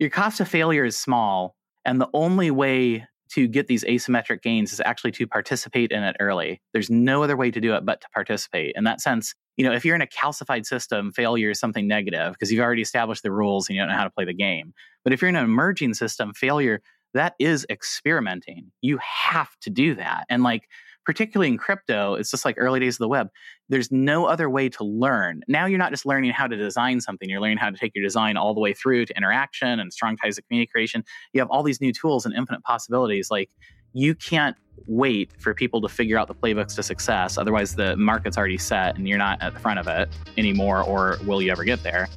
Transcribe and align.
your 0.00 0.10
cost 0.10 0.40
of 0.40 0.48
failure 0.48 0.84
is 0.84 0.96
small, 0.96 1.54
and 1.84 2.00
the 2.00 2.08
only 2.12 2.50
way 2.50 3.06
to 3.32 3.46
get 3.46 3.68
these 3.68 3.84
asymmetric 3.84 4.42
gains 4.42 4.72
is 4.72 4.80
actually 4.84 5.12
to 5.12 5.26
participate 5.26 5.92
in 5.92 6.02
it 6.02 6.16
early. 6.18 6.60
There's 6.72 6.90
no 6.90 7.22
other 7.22 7.36
way 7.36 7.52
to 7.52 7.60
do 7.60 7.74
it 7.74 7.86
but 7.86 8.00
to 8.00 8.08
participate. 8.12 8.72
In 8.76 8.84
that 8.84 9.00
sense, 9.00 9.34
you 9.56 9.64
know, 9.64 9.72
if 9.72 9.84
you're 9.84 9.94
in 9.94 10.02
a 10.02 10.06
calcified 10.06 10.66
system, 10.66 11.12
failure 11.12 11.50
is 11.50 11.60
something 11.60 11.86
negative 11.86 12.32
because 12.32 12.50
you've 12.50 12.62
already 12.62 12.82
established 12.82 13.22
the 13.22 13.30
rules 13.30 13.68
and 13.68 13.76
you 13.76 13.82
don't 13.82 13.90
know 13.90 13.96
how 13.96 14.04
to 14.04 14.10
play 14.10 14.24
the 14.24 14.34
game. 14.34 14.72
But 15.04 15.12
if 15.12 15.22
you're 15.22 15.28
in 15.28 15.36
an 15.36 15.44
emerging 15.44 15.94
system, 15.94 16.32
failure 16.34 16.80
that 17.14 17.34
is 17.38 17.66
experimenting. 17.68 18.70
You 18.80 18.98
have 18.98 19.50
to 19.62 19.70
do 19.70 19.94
that. 19.96 20.24
And 20.28 20.42
like 20.42 20.68
particularly 21.04 21.48
in 21.48 21.58
crypto, 21.58 22.14
it's 22.14 22.30
just 22.30 22.44
like 22.44 22.56
early 22.58 22.80
days 22.80 22.94
of 22.94 22.98
the 22.98 23.08
web. 23.08 23.28
There's 23.68 23.90
no 23.90 24.26
other 24.26 24.50
way 24.50 24.68
to 24.70 24.84
learn. 24.84 25.42
Now 25.48 25.66
you're 25.66 25.78
not 25.78 25.90
just 25.90 26.06
learning 26.06 26.32
how 26.32 26.46
to 26.46 26.56
design 26.56 27.00
something, 27.00 27.28
you're 27.28 27.40
learning 27.40 27.58
how 27.58 27.70
to 27.70 27.76
take 27.76 27.94
your 27.94 28.04
design 28.04 28.36
all 28.36 28.54
the 28.54 28.60
way 28.60 28.72
through 28.72 29.06
to 29.06 29.16
interaction 29.16 29.80
and 29.80 29.92
strong 29.92 30.16
ties 30.16 30.38
of 30.38 30.46
community 30.46 30.70
creation. 30.70 31.04
You 31.32 31.40
have 31.40 31.50
all 31.50 31.62
these 31.62 31.80
new 31.80 31.92
tools 31.92 32.26
and 32.26 32.34
infinite 32.34 32.62
possibilities. 32.62 33.30
Like 33.30 33.50
you 33.92 34.14
can't 34.14 34.56
wait 34.86 35.30
for 35.38 35.54
people 35.54 35.80
to 35.80 35.88
figure 35.88 36.18
out 36.18 36.28
the 36.28 36.34
playbooks 36.34 36.74
to 36.76 36.82
success. 36.82 37.38
Otherwise, 37.38 37.74
the 37.74 37.96
market's 37.96 38.38
already 38.38 38.58
set 38.58 38.96
and 38.96 39.08
you're 39.08 39.18
not 39.18 39.40
at 39.42 39.54
the 39.54 39.60
front 39.60 39.78
of 39.78 39.88
it 39.88 40.08
anymore, 40.36 40.82
or 40.82 41.18
will 41.24 41.42
you 41.42 41.50
ever 41.50 41.64
get 41.64 41.82
there? 41.82 42.08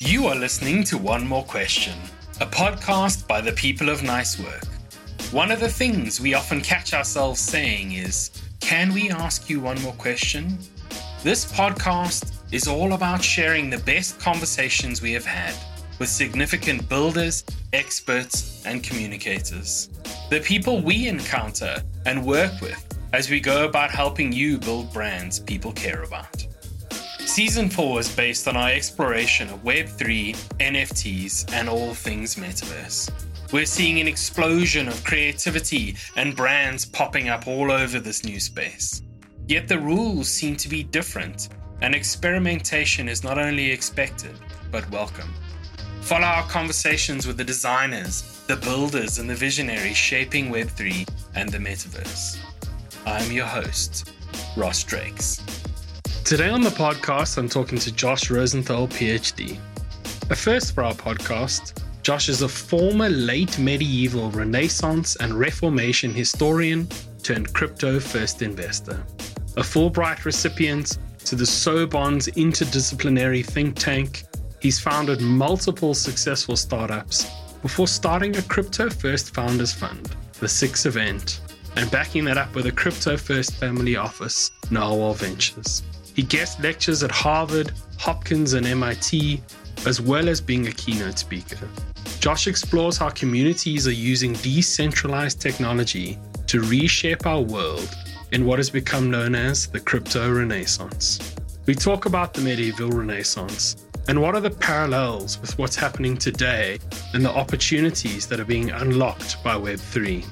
You 0.00 0.26
are 0.26 0.34
listening 0.34 0.84
to 0.84 0.98
One 0.98 1.26
More 1.26 1.44
Question, 1.44 1.98
a 2.40 2.46
podcast 2.46 3.26
by 3.26 3.40
the 3.40 3.52
people 3.52 3.88
of 3.88 4.02
Nice 4.02 4.38
Work. 4.38 4.75
One 5.32 5.50
of 5.50 5.58
the 5.58 5.68
things 5.68 6.20
we 6.20 6.34
often 6.34 6.60
catch 6.60 6.94
ourselves 6.94 7.40
saying 7.40 7.92
is, 7.92 8.30
Can 8.60 8.94
we 8.94 9.10
ask 9.10 9.50
you 9.50 9.60
one 9.60 9.80
more 9.82 9.92
question? 9.94 10.56
This 11.24 11.50
podcast 11.52 12.32
is 12.52 12.68
all 12.68 12.92
about 12.92 13.24
sharing 13.24 13.68
the 13.68 13.78
best 13.78 14.20
conversations 14.20 15.02
we 15.02 15.12
have 15.12 15.26
had 15.26 15.52
with 15.98 16.08
significant 16.08 16.88
builders, 16.88 17.44
experts, 17.72 18.64
and 18.64 18.84
communicators. 18.84 19.88
The 20.30 20.40
people 20.40 20.80
we 20.80 21.08
encounter 21.08 21.82
and 22.06 22.24
work 22.24 22.60
with 22.60 22.86
as 23.12 23.28
we 23.28 23.40
go 23.40 23.66
about 23.66 23.90
helping 23.90 24.32
you 24.32 24.58
build 24.58 24.92
brands 24.92 25.40
people 25.40 25.72
care 25.72 26.04
about. 26.04 26.46
Season 27.18 27.68
4 27.68 28.00
is 28.00 28.14
based 28.14 28.46
on 28.46 28.56
our 28.56 28.70
exploration 28.70 29.48
of 29.48 29.64
Web3, 29.64 30.36
NFTs, 30.60 31.52
and 31.52 31.68
all 31.68 31.94
things 31.94 32.36
metaverse. 32.36 33.10
We're 33.52 33.64
seeing 33.64 34.00
an 34.00 34.08
explosion 34.08 34.88
of 34.88 35.04
creativity 35.04 35.96
and 36.16 36.34
brands 36.34 36.84
popping 36.84 37.28
up 37.28 37.46
all 37.46 37.70
over 37.70 38.00
this 38.00 38.24
new 38.24 38.40
space. 38.40 39.02
Yet 39.46 39.68
the 39.68 39.78
rules 39.78 40.28
seem 40.28 40.56
to 40.56 40.68
be 40.68 40.82
different, 40.82 41.50
and 41.80 41.94
experimentation 41.94 43.08
is 43.08 43.22
not 43.22 43.38
only 43.38 43.70
expected, 43.70 44.34
but 44.72 44.90
welcome. 44.90 45.32
Follow 46.00 46.24
our 46.24 46.42
conversations 46.48 47.24
with 47.24 47.36
the 47.36 47.44
designers, 47.44 48.42
the 48.48 48.56
builders, 48.56 49.18
and 49.18 49.30
the 49.30 49.34
visionaries 49.34 49.96
shaping 49.96 50.50
Web3 50.50 51.08
and 51.36 51.48
the 51.48 51.58
metaverse. 51.58 52.38
I'm 53.06 53.30
your 53.30 53.46
host, 53.46 54.12
Ross 54.56 54.82
Drakes. 54.82 55.40
Today 56.24 56.48
on 56.48 56.62
the 56.62 56.70
podcast, 56.70 57.38
I'm 57.38 57.48
talking 57.48 57.78
to 57.78 57.92
Josh 57.92 58.28
Rosenthal, 58.28 58.88
PhD. 58.88 59.56
A 60.30 60.34
first 60.34 60.74
for 60.74 60.82
our 60.82 60.94
podcast, 60.94 61.80
Josh 62.06 62.28
is 62.28 62.42
a 62.42 62.48
former 62.48 63.08
late 63.08 63.58
medieval 63.58 64.30
Renaissance 64.30 65.16
and 65.16 65.34
Reformation 65.34 66.14
historian 66.14 66.86
turned 67.24 67.52
crypto 67.52 67.98
first 67.98 68.42
investor, 68.42 69.04
a 69.56 69.62
Fulbright 69.62 70.24
recipient 70.24 70.98
to 71.24 71.34
the 71.34 71.44
Sorbonne's 71.44 72.28
interdisciplinary 72.28 73.44
think 73.44 73.74
tank. 73.74 74.22
He's 74.60 74.78
founded 74.78 75.20
multiple 75.20 75.94
successful 75.94 76.54
startups 76.54 77.28
before 77.60 77.88
starting 77.88 78.36
a 78.36 78.42
crypto 78.42 78.88
first 78.88 79.34
founders 79.34 79.72
fund, 79.72 80.14
the 80.38 80.46
Six 80.46 80.86
Event, 80.86 81.40
and 81.74 81.90
backing 81.90 82.24
that 82.26 82.38
up 82.38 82.54
with 82.54 82.66
a 82.66 82.72
crypto 82.72 83.16
first 83.16 83.56
family 83.56 83.96
office, 83.96 84.52
Narwhal 84.70 85.14
Ventures. 85.14 85.82
He 86.14 86.22
guest 86.22 86.60
lectures 86.60 87.02
at 87.02 87.10
Harvard, 87.10 87.72
Hopkins, 87.98 88.52
and 88.52 88.64
MIT, 88.64 89.42
as 89.86 90.00
well 90.00 90.28
as 90.28 90.40
being 90.40 90.68
a 90.68 90.72
keynote 90.72 91.18
speaker. 91.18 91.68
Josh 92.26 92.48
explores 92.48 92.96
how 92.98 93.10
communities 93.10 93.86
are 93.86 93.92
using 93.92 94.32
decentralized 94.32 95.40
technology 95.40 96.18
to 96.48 96.60
reshape 96.62 97.24
our 97.24 97.40
world 97.40 97.88
in 98.32 98.44
what 98.44 98.58
has 98.58 98.68
become 98.68 99.08
known 99.08 99.36
as 99.36 99.68
the 99.68 99.78
crypto 99.78 100.34
renaissance. 100.34 101.36
We 101.66 101.76
talk 101.76 102.06
about 102.06 102.34
the 102.34 102.40
medieval 102.40 102.90
renaissance 102.90 103.86
and 104.08 104.20
what 104.20 104.34
are 104.34 104.40
the 104.40 104.50
parallels 104.50 105.40
with 105.40 105.56
what's 105.56 105.76
happening 105.76 106.16
today 106.16 106.80
and 107.14 107.24
the 107.24 107.30
opportunities 107.30 108.26
that 108.26 108.40
are 108.40 108.44
being 108.44 108.72
unlocked 108.72 109.40
by 109.44 109.54
Web3. 109.54 110.24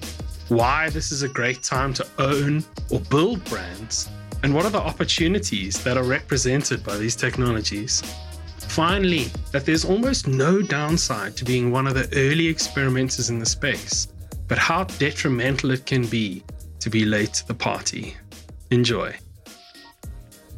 Why 0.50 0.90
this 0.90 1.12
is 1.12 1.22
a 1.22 1.28
great 1.28 1.62
time 1.62 1.94
to 1.94 2.06
own 2.18 2.64
or 2.90 2.98
build 2.98 3.44
brands, 3.44 4.08
and 4.42 4.52
what 4.52 4.64
are 4.64 4.70
the 4.70 4.80
opportunities 4.80 5.80
that 5.84 5.96
are 5.96 6.02
represented 6.02 6.82
by 6.82 6.96
these 6.96 7.14
technologies. 7.14 8.02
Finally, 8.68 9.24
that 9.52 9.64
there's 9.64 9.84
almost 9.84 10.26
no 10.26 10.60
downside 10.60 11.36
to 11.36 11.44
being 11.44 11.70
one 11.70 11.86
of 11.86 11.94
the 11.94 12.08
early 12.14 12.46
experimenters 12.48 13.30
in 13.30 13.38
the 13.38 13.46
space, 13.46 14.08
but 14.48 14.58
how 14.58 14.84
detrimental 14.84 15.70
it 15.70 15.86
can 15.86 16.04
be 16.06 16.42
to 16.80 16.90
be 16.90 17.04
late 17.04 17.32
to 17.34 17.46
the 17.46 17.54
party. 17.54 18.16
Enjoy. 18.70 19.14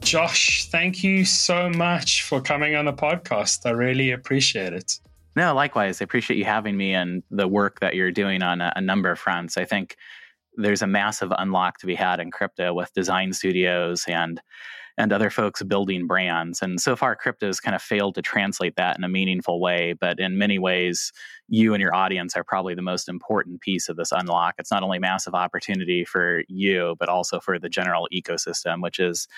Josh, 0.00 0.68
thank 0.70 1.02
you 1.02 1.24
so 1.24 1.68
much 1.68 2.22
for 2.22 2.40
coming 2.40 2.76
on 2.76 2.84
the 2.84 2.92
podcast. 2.92 3.66
I 3.66 3.70
really 3.70 4.12
appreciate 4.12 4.72
it. 4.72 5.00
No, 5.34 5.52
likewise. 5.52 6.00
I 6.00 6.04
appreciate 6.04 6.38
you 6.38 6.44
having 6.44 6.76
me 6.76 6.94
and 6.94 7.22
the 7.30 7.46
work 7.46 7.80
that 7.80 7.94
you're 7.94 8.12
doing 8.12 8.42
on 8.42 8.60
a, 8.60 8.72
a 8.76 8.80
number 8.80 9.10
of 9.10 9.18
fronts. 9.18 9.56
I 9.56 9.64
think 9.64 9.96
there's 10.56 10.80
a 10.80 10.86
massive 10.86 11.32
unlock 11.36 11.78
to 11.78 11.86
be 11.86 11.94
had 11.94 12.20
in 12.20 12.30
crypto 12.30 12.72
with 12.72 12.92
design 12.94 13.32
studios 13.32 14.04
and 14.08 14.40
and 14.98 15.12
other 15.12 15.30
folks 15.30 15.62
building 15.62 16.06
brands. 16.06 16.62
And 16.62 16.80
so 16.80 16.96
far, 16.96 17.14
crypto 17.16 17.46
has 17.46 17.60
kind 17.60 17.74
of 17.74 17.82
failed 17.82 18.14
to 18.14 18.22
translate 18.22 18.76
that 18.76 18.96
in 18.96 19.04
a 19.04 19.08
meaningful 19.08 19.60
way. 19.60 19.92
But 19.92 20.18
in 20.18 20.38
many 20.38 20.58
ways, 20.58 21.12
you 21.48 21.74
and 21.74 21.80
your 21.80 21.94
audience 21.94 22.36
are 22.36 22.44
probably 22.44 22.74
the 22.74 22.82
most 22.82 23.08
important 23.08 23.60
piece 23.60 23.88
of 23.88 23.96
this 23.96 24.12
unlock. 24.12 24.54
It's 24.58 24.70
not 24.70 24.82
only 24.82 24.98
massive 24.98 25.34
opportunity 25.34 26.04
for 26.04 26.42
you, 26.48 26.96
but 26.98 27.08
also 27.08 27.40
for 27.40 27.58
the 27.58 27.68
general 27.68 28.08
ecosystem, 28.12 28.82
which 28.82 28.98
is 28.98 29.28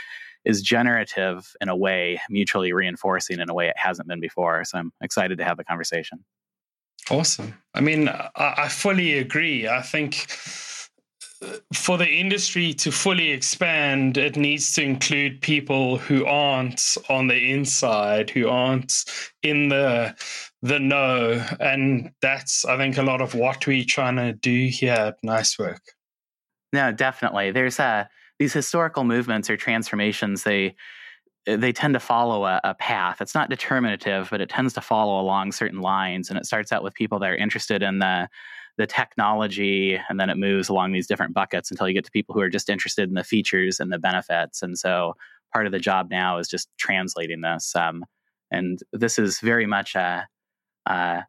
is 0.45 0.63
generative 0.63 1.53
in 1.61 1.69
a 1.69 1.77
way, 1.77 2.21
mutually 2.31 2.73
reinforcing 2.73 3.41
in 3.41 3.51
a 3.51 3.55
way 3.55 3.69
it 3.69 3.77
hasn't 3.77 4.07
been 4.09 4.21
before. 4.21 4.65
So 4.65 4.79
I'm 4.79 4.93
excited 5.03 5.37
to 5.39 5.45
have 5.45 5.57
the 5.57 5.65
conversation. 5.65 6.25
Awesome. 7.11 7.55
I 7.75 7.81
mean, 7.81 8.09
I, 8.09 8.29
I 8.37 8.69
fully 8.69 9.19
agree. 9.19 9.67
I 9.67 9.83
think 9.83 10.27
for 11.72 11.97
the 11.99 12.09
industry 12.09 12.72
to 12.75 12.91
fully 12.91 13.31
expand, 13.31 14.16
it 14.16 14.37
needs 14.37 14.72
to 14.75 14.82
include 14.82 15.41
people 15.41 15.97
who 15.97 16.26
aren't 16.26 16.97
on 17.09 17.28
the 17.28 17.53
inside, 17.53 18.31
who 18.31 18.49
aren't 18.49 19.04
in 19.43 19.69
the 19.69 20.15
the 20.62 20.81
know, 20.81 21.44
and 21.60 22.10
that's 22.21 22.65
I 22.65 22.77
think 22.77 22.98
a 22.98 23.03
lot 23.03 23.21
of 23.21 23.34
what 23.34 23.66
we're 23.66 23.84
trying 23.84 24.16
to 24.16 24.32
do 24.32 24.66
here 24.66 24.93
at 24.93 25.16
Nice 25.22 25.59
Work. 25.59 25.82
No, 26.72 26.91
definitely. 26.93 27.53
There's 27.53 27.78
a 27.78 27.84
uh, 27.84 28.04
these 28.38 28.53
historical 28.53 29.04
movements 29.04 29.50
or 29.50 29.56
transformations. 29.56 30.43
They 30.43 30.75
they 31.47 31.72
tend 31.72 31.94
to 31.94 32.00
follow 32.00 32.44
a, 32.44 32.60
a, 32.62 32.75
path. 32.75 33.22
It's 33.22 33.34
not 33.34 33.48
determinative, 33.48 34.28
but 34.31 34.41
it 34.43 34.50
tends 34.50 34.75
to 34.75 34.82
follow 34.82 35.19
along 35.19 35.53
certain 35.53 35.81
lines. 35.81 36.28
And 36.28 36.38
it 36.38 36.44
starts 36.44 36.72
out 36.72 36.82
with 36.82 36.93
people 36.93 37.19
that 37.21 37.31
are 37.31 37.37
interested 37.37 37.82
in 37.82 38.00
the 38.00 38.28
the 38.78 38.87
technology 38.87 40.00
and 40.09 40.19
then 40.19 40.31
it 40.31 40.39
moves 40.39 40.69
along 40.69 40.93
these 40.93 41.06
different 41.06 41.34
buckets 41.34 41.71
until 41.71 41.87
you 41.87 41.94
get 41.94 42.05
to 42.05 42.11
people 42.11 42.34
who 42.34 42.41
are 42.41 42.49
just 42.49 42.71
interested 42.71 43.09
in 43.09 43.15
the 43.15 43.25
features 43.25 43.81
and 43.81 43.93
the 43.93 43.99
benefits. 43.99 44.62
And 44.62 44.78
so 44.78 45.15
part 45.53 45.66
of 45.66 45.72
the 45.72 45.78
job 45.78 46.11
now 46.11 46.39
is 46.39 46.49
just 46.49 46.69
translating 46.78 47.43
this 47.43 47.75
um, 47.77 48.05
and 48.50 48.78
this 48.93 49.19
is 49.19 49.41
very 49.41 49.66
much 49.66 49.94
a, 49.94 50.27
a, 50.87 51.25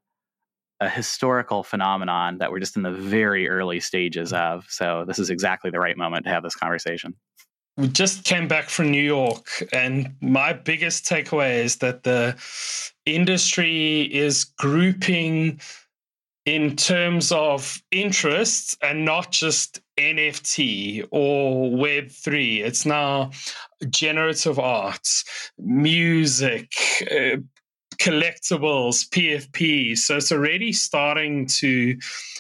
a 0.79 0.89
historical 0.89 1.63
phenomenon 1.63 2.37
that 2.37 2.51
we're 2.51 2.59
just 2.59 2.77
in 2.77 2.83
the 2.83 2.91
very 2.91 3.49
early 3.49 3.79
stages 3.79 4.31
of. 4.31 4.65
So 4.69 5.03
this 5.07 5.19
is 5.19 5.29
exactly 5.29 5.71
the 5.71 5.79
right 5.79 5.97
moment 5.97 6.25
to 6.25 6.31
have 6.31 6.43
this 6.43 6.55
conversation. 6.55 7.15
We 7.77 7.87
just 7.87 8.25
came 8.25 8.47
back 8.47 8.69
from 8.69 8.91
New 8.91 9.01
York, 9.01 9.63
and 9.71 10.13
my 10.21 10.51
biggest 10.51 11.05
takeaway 11.05 11.63
is 11.63 11.77
that 11.77 12.03
the 12.03 12.35
industry 13.05 14.01
is 14.01 14.43
grouping 14.43 15.61
in 16.49 16.75
terms 16.75 17.31
of 17.31 17.79
interests 17.91 18.75
and 18.81 19.05
not 19.05 19.31
just 19.31 19.81
NFT 19.99 21.07
or 21.11 21.69
Web3. 21.77 22.65
It's 22.65 22.87
now 22.87 23.29
generative 23.91 24.57
arts, 24.57 25.51
music, 25.59 26.71
uh, 27.03 27.37
collectibles, 27.97 29.07
PFP. 29.09 29.95
So 29.95 30.17
it's 30.17 30.31
already 30.31 30.73
starting 30.73 31.45
to 31.59 31.95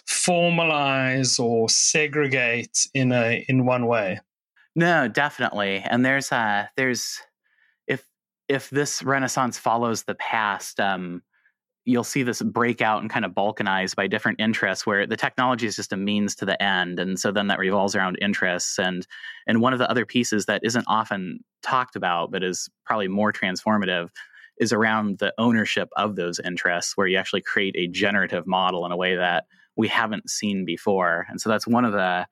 formalize 0.09 1.39
or 1.39 1.69
segregate 1.69 2.87
in 2.95 3.11
a 3.11 3.45
in 3.47 3.67
one 3.67 3.85
way. 3.85 4.19
No, 4.75 5.07
definitely. 5.07 5.83
And 5.85 6.03
there's 6.03 6.31
uh 6.31 6.65
there's 6.75 7.19
if 7.85 8.03
if 8.47 8.71
this 8.71 9.03
renaissance 9.03 9.59
follows 9.59 10.03
the 10.03 10.15
past 10.15 10.79
um 10.79 11.21
you'll 11.85 12.03
see 12.03 12.23
this 12.23 12.41
breakout 12.41 13.01
and 13.01 13.09
kind 13.09 13.25
of 13.25 13.31
balkanize 13.31 13.95
by 13.95 14.07
different 14.07 14.39
interests 14.39 14.85
where 14.85 15.07
the 15.07 15.17
technology 15.17 15.65
is 15.65 15.75
just 15.75 15.93
a 15.93 15.97
means 15.97 16.35
to 16.35 16.45
the 16.45 16.61
end 16.61 16.99
and 16.99 17.19
so 17.19 17.31
then 17.31 17.47
that 17.47 17.59
revolves 17.59 17.95
around 17.95 18.17
interests 18.21 18.77
and 18.77 19.07
and 19.47 19.61
one 19.61 19.73
of 19.73 19.79
the 19.79 19.89
other 19.89 20.05
pieces 20.05 20.45
that 20.45 20.61
isn't 20.63 20.85
often 20.87 21.39
talked 21.63 21.95
about 21.95 22.31
but 22.31 22.43
is 22.43 22.69
probably 22.85 23.07
more 23.07 23.31
transformative 23.31 24.09
is 24.59 24.73
around 24.73 25.19
the 25.19 25.33
ownership 25.37 25.89
of 25.95 26.15
those 26.15 26.39
interests 26.41 26.97
where 26.97 27.07
you 27.07 27.17
actually 27.17 27.41
create 27.41 27.75
a 27.77 27.87
generative 27.87 28.45
model 28.45 28.85
in 28.85 28.91
a 28.91 28.97
way 28.97 29.15
that 29.15 29.45
we 29.75 29.87
haven't 29.87 30.29
seen 30.29 30.65
before 30.65 31.25
and 31.29 31.39
so 31.39 31.49
that's 31.49 31.65
one 31.67 31.85
of 31.85 31.93
the 31.93 32.27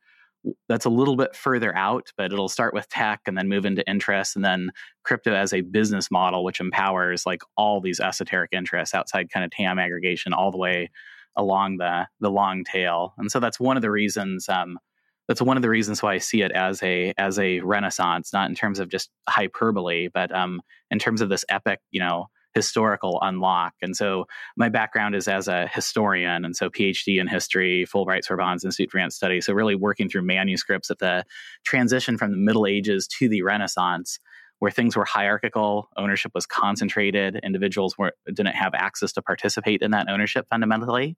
that's 0.69 0.85
a 0.85 0.89
little 0.89 1.15
bit 1.15 1.35
further 1.35 1.75
out, 1.75 2.11
but 2.17 2.31
it'll 2.31 2.49
start 2.49 2.73
with 2.73 2.87
tech 2.89 3.21
and 3.25 3.37
then 3.37 3.49
move 3.49 3.65
into 3.65 3.87
interest 3.89 4.35
and 4.35 4.45
then 4.45 4.71
crypto 5.03 5.33
as 5.33 5.53
a 5.53 5.61
business 5.61 6.09
model, 6.09 6.43
which 6.43 6.59
empowers 6.59 7.25
like 7.25 7.41
all 7.55 7.81
these 7.81 7.99
esoteric 7.99 8.51
interests 8.53 8.95
outside 8.95 9.29
kind 9.29 9.43
of 9.43 9.51
TAM 9.51 9.79
aggregation 9.79 10.33
all 10.33 10.51
the 10.51 10.57
way 10.57 10.89
along 11.35 11.77
the 11.77 12.07
the 12.19 12.31
long 12.31 12.63
tail. 12.63 13.13
And 13.17 13.31
so 13.31 13.39
that's 13.39 13.59
one 13.59 13.77
of 13.77 13.81
the 13.81 13.91
reasons 13.91 14.47
um, 14.49 14.79
that's 15.27 15.41
one 15.41 15.57
of 15.57 15.61
the 15.61 15.69
reasons 15.69 16.01
why 16.01 16.13
I 16.13 16.17
see 16.19 16.41
it 16.41 16.51
as 16.51 16.81
a 16.81 17.13
as 17.17 17.37
a 17.37 17.59
renaissance, 17.59 18.31
not 18.31 18.49
in 18.49 18.55
terms 18.55 18.79
of 18.79 18.89
just 18.89 19.09
hyperbole, 19.27 20.07
but 20.13 20.33
um, 20.33 20.61
in 20.89 20.99
terms 20.99 21.21
of 21.21 21.29
this 21.29 21.45
epic, 21.49 21.79
you 21.91 21.99
know, 21.99 22.27
historical 22.57 23.19
unlock. 23.21 23.75
And 23.83 23.95
so 23.95 24.25
my 24.55 24.67
background 24.67 25.13
is 25.13 25.27
as 25.27 25.47
a 25.47 25.67
historian, 25.67 26.43
and 26.43 26.55
so 26.55 26.71
PhD 26.71 27.21
in 27.21 27.27
history, 27.27 27.85
Fulbright 27.85 28.25
Sorbonne's 28.25 28.65
Institute 28.65 28.89
for 28.89 28.97
Advanced 28.97 29.17
Study. 29.17 29.41
So 29.41 29.53
really 29.53 29.75
working 29.75 30.09
through 30.09 30.23
manuscripts 30.23 30.89
at 30.89 30.97
the 30.97 31.23
transition 31.63 32.17
from 32.17 32.31
the 32.31 32.37
Middle 32.37 32.65
Ages 32.65 33.07
to 33.19 33.29
the 33.29 33.43
Renaissance, 33.43 34.17
where 34.57 34.71
things 34.71 34.97
were 34.97 35.05
hierarchical, 35.05 35.87
ownership 35.97 36.31
was 36.33 36.47
concentrated, 36.47 37.39
individuals 37.43 37.95
were 37.95 38.13
didn't 38.25 38.55
have 38.55 38.73
access 38.73 39.11
to 39.13 39.21
participate 39.21 39.83
in 39.83 39.91
that 39.91 40.09
ownership 40.09 40.47
fundamentally. 40.49 41.15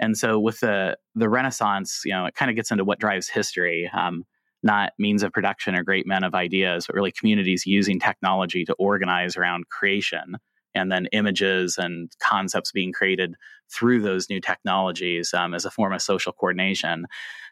And 0.00 0.16
so 0.16 0.40
with 0.40 0.60
the 0.60 0.96
the 1.14 1.28
Renaissance, 1.28 2.00
you 2.06 2.12
know, 2.12 2.24
it 2.24 2.34
kind 2.34 2.50
of 2.50 2.56
gets 2.56 2.70
into 2.70 2.84
what 2.84 2.98
drives 2.98 3.28
history. 3.28 3.90
Um, 3.92 4.24
not 4.62 4.92
means 4.98 5.22
of 5.22 5.32
production 5.32 5.76
or 5.76 5.84
great 5.84 6.04
men 6.04 6.24
of 6.24 6.34
ideas, 6.34 6.86
but 6.86 6.96
really 6.96 7.12
communities 7.12 7.64
using 7.64 8.00
technology 8.00 8.64
to 8.64 8.72
organize 8.74 9.36
around 9.36 9.68
creation 9.68 10.36
and 10.74 10.90
then 10.90 11.06
images 11.12 11.76
and 11.78 12.10
concepts 12.22 12.72
being 12.72 12.92
created 12.92 13.34
through 13.72 14.00
those 14.00 14.30
new 14.30 14.40
technologies 14.40 15.34
um, 15.34 15.54
as 15.54 15.64
a 15.64 15.70
form 15.70 15.92
of 15.92 16.00
social 16.02 16.32
coordination. 16.32 17.06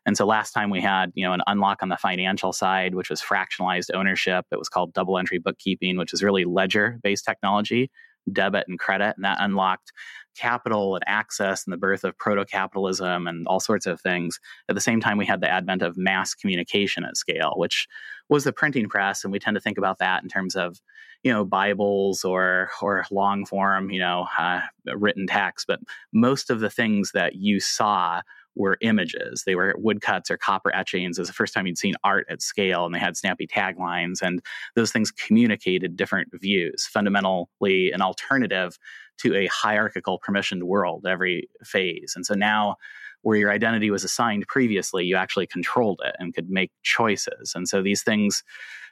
And 0.07 0.17
so 0.17 0.25
last 0.25 0.53
time 0.53 0.71
we 0.71 0.81
had, 0.81 1.11
you 1.15 1.27
know, 1.27 1.33
an 1.33 1.43
unlock 1.47 1.83
on 1.83 1.89
the 1.89 1.97
financial 1.97 2.53
side, 2.53 2.95
which 2.95 3.11
was 3.11 3.21
fractionalized 3.21 3.91
ownership. 3.93 4.47
It 4.53 4.59
was 4.59 4.69
called 4.69 4.93
double 4.93 5.19
entry 5.19 5.39
bookkeeping, 5.39 5.97
which 5.97 6.15
is 6.15 6.23
really 6.23 6.45
ledger 6.45 6.99
based 7.03 7.25
technology, 7.25 7.91
debit 8.32 8.64
and 8.69 8.78
credit, 8.78 9.14
and 9.17 9.25
that 9.25 9.38
unlocked 9.40 9.93
capital 10.37 10.94
and 10.94 11.05
access 11.06 11.64
and 11.64 11.73
the 11.73 11.78
birth 11.78 12.05
of 12.05 12.17
proto 12.19 12.44
capitalism 12.44 13.26
and 13.26 13.46
all 13.46 13.61
sorts 13.61 13.87
of 13.87 14.00
things. 14.00 14.38
At 14.69 14.75
the 14.75 14.81
same 14.81 15.00
time, 15.00 15.17
we 15.17 15.26
had 15.26 15.40
the 15.40 15.50
advent 15.50 15.82
of 15.82 15.96
mass 15.96 16.34
communication 16.34 17.05
at 17.05 17.17
scale, 17.17 17.55
which 17.56 17.88
was 18.28 18.44
the 18.44 18.52
printing 18.52 18.88
press. 18.88 19.25
And 19.25 19.32
we 19.32 19.38
tend 19.38 19.55
to 19.55 19.61
think 19.61 19.78
about 19.78 19.99
that 19.99 20.23
in 20.23 20.28
terms 20.28 20.55
of, 20.55 20.81
you 21.23 21.32
know, 21.32 21.44
Bibles 21.44 22.25
or, 22.25 22.70
or 22.82 23.05
long 23.11 23.46
form, 23.46 23.90
you 23.90 23.99
know, 23.99 24.26
uh, 24.38 24.61
written 24.94 25.26
text. 25.26 25.67
But 25.67 25.81
most 26.12 26.50
of 26.50 26.61
the 26.61 26.70
things 26.70 27.12
that 27.14 27.37
you 27.37 27.58
saw 27.61 28.20
were 28.56 28.79
images. 28.81 29.44
They 29.44 29.55
were 29.55 29.75
woodcuts 29.79 30.31
or 30.31 30.37
copper 30.37 30.75
etchings. 30.75 31.19
It 31.19 31.20
was 31.20 31.29
the 31.29 31.35
first 31.35 31.55
time 31.55 31.67
you'd 31.67 31.79
seen 31.79 31.94
art 32.03 32.26
at 32.29 32.43
scale, 32.43 32.85
and 32.85 32.94
they 32.94 32.99
had 32.99 33.17
snappy 33.17 33.47
taglines, 33.47 34.23
and 34.23 34.43
those 34.75 34.91
things 34.91 35.12
communicated 35.12 35.97
different 35.97 36.29
views, 36.41 36.87
fundamentally 36.87 37.93
an 37.93 38.03
alternative 38.03 38.79
to 39.19 39.35
a 39.35 39.47
hierarchical 39.47 40.20
permissioned 40.26 40.62
world 40.62 41.06
every 41.06 41.49
phase. 41.62 42.14
And 42.17 42.26
so 42.26 42.35
now 42.35 42.76
where 43.23 43.37
your 43.37 43.50
identity 43.50 43.91
was 43.91 44.05
assigned 44.05 44.47
previously, 44.47 45.05
you 45.05 45.17
actually 45.17 45.47
controlled 45.47 46.00
it 46.05 46.14
and 46.19 46.35
could 46.35 46.49
make 46.49 46.70
choices. 46.82 47.53
And 47.55 47.69
so 47.69 47.82
these 47.82 48.03
things 48.03 48.44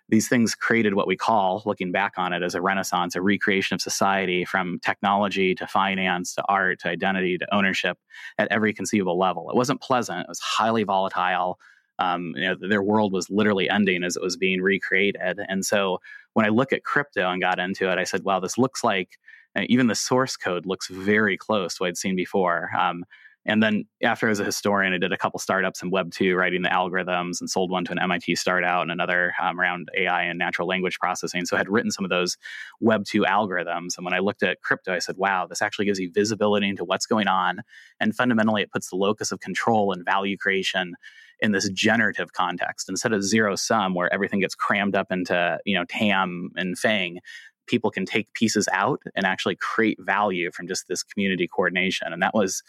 these 0.08 0.28
things 0.28 0.54
created 0.54 0.94
what 0.94 1.06
we 1.06 1.16
call, 1.16 1.62
looking 1.64 1.90
back 1.90 2.12
on 2.16 2.32
it, 2.32 2.42
as 2.42 2.54
a 2.54 2.60
renaissance, 2.60 3.16
a 3.16 3.22
recreation 3.22 3.74
of 3.74 3.80
society 3.80 4.44
from 4.44 4.78
technology 4.80 5.54
to 5.54 5.66
finance 5.66 6.34
to 6.34 6.44
art 6.48 6.80
to 6.80 6.88
identity 6.88 7.38
to 7.38 7.54
ownership 7.54 7.98
at 8.38 8.48
every 8.50 8.72
conceivable 8.72 9.18
level. 9.18 9.48
It 9.50 9.56
wasn't 9.56 9.80
pleasant, 9.80 10.20
it 10.20 10.28
was 10.28 10.40
highly 10.40 10.84
volatile. 10.84 11.58
Um, 11.98 12.32
you 12.36 12.42
know, 12.42 12.56
their 12.60 12.82
world 12.82 13.12
was 13.12 13.30
literally 13.30 13.70
ending 13.70 14.02
as 14.02 14.16
it 14.16 14.22
was 14.22 14.36
being 14.36 14.60
recreated. 14.60 15.38
And 15.48 15.64
so 15.64 16.00
when 16.32 16.44
I 16.44 16.48
look 16.48 16.72
at 16.72 16.82
crypto 16.82 17.30
and 17.30 17.40
got 17.40 17.60
into 17.60 17.90
it, 17.90 17.98
I 17.98 18.04
said, 18.04 18.24
wow, 18.24 18.40
this 18.40 18.58
looks 18.58 18.82
like 18.82 19.16
uh, 19.56 19.62
even 19.68 19.86
the 19.86 19.94
source 19.94 20.36
code 20.36 20.66
looks 20.66 20.88
very 20.88 21.36
close 21.36 21.76
to 21.76 21.84
what 21.84 21.88
I'd 21.88 21.96
seen 21.96 22.16
before. 22.16 22.70
Um, 22.78 23.04
and 23.46 23.62
then 23.62 23.84
after 24.02 24.28
as 24.28 24.40
a 24.40 24.44
historian, 24.44 24.94
I 24.94 24.98
did 24.98 25.12
a 25.12 25.18
couple 25.18 25.38
startups 25.38 25.82
in 25.82 25.90
Web 25.90 26.12
2, 26.12 26.34
writing 26.34 26.62
the 26.62 26.70
algorithms 26.70 27.40
and 27.40 27.50
sold 27.50 27.70
one 27.70 27.84
to 27.84 27.92
an 27.92 27.98
MIT 27.98 28.36
startup 28.36 28.80
and 28.82 28.90
another 28.90 29.34
um, 29.40 29.60
around 29.60 29.88
AI 29.96 30.22
and 30.22 30.38
natural 30.38 30.66
language 30.66 30.98
processing. 30.98 31.44
So 31.44 31.56
I 31.56 31.60
had 31.60 31.68
written 31.68 31.90
some 31.90 32.06
of 32.06 32.10
those 32.10 32.38
Web 32.80 33.04
2 33.04 33.22
algorithms. 33.22 33.96
And 33.96 34.04
when 34.04 34.14
I 34.14 34.20
looked 34.20 34.42
at 34.42 34.62
crypto, 34.62 34.94
I 34.94 34.98
said, 34.98 35.16
wow, 35.18 35.46
this 35.46 35.60
actually 35.60 35.84
gives 35.84 35.98
you 35.98 36.10
visibility 36.10 36.68
into 36.68 36.84
what's 36.84 37.06
going 37.06 37.28
on. 37.28 37.60
And 38.00 38.16
fundamentally, 38.16 38.62
it 38.62 38.72
puts 38.72 38.88
the 38.88 38.96
locus 38.96 39.30
of 39.30 39.40
control 39.40 39.92
and 39.92 40.04
value 40.04 40.38
creation 40.38 40.94
in 41.40 41.52
this 41.52 41.68
generative 41.68 42.32
context 42.32 42.88
instead 42.88 43.12
of 43.12 43.22
zero 43.22 43.56
sum 43.56 43.94
where 43.94 44.12
everything 44.12 44.40
gets 44.40 44.54
crammed 44.54 44.94
up 44.94 45.08
into 45.10 45.58
you 45.64 45.76
know 45.76 45.84
tam 45.86 46.50
and 46.54 46.78
fang 46.78 47.18
people 47.66 47.90
can 47.90 48.06
take 48.06 48.32
pieces 48.34 48.68
out 48.72 49.02
and 49.16 49.26
actually 49.26 49.56
create 49.56 49.98
value 50.00 50.50
from 50.52 50.68
just 50.68 50.86
this 50.86 51.02
community 51.02 51.48
coordination 51.48 52.12
and 52.12 52.22
that 52.22 52.34
was 52.34 52.62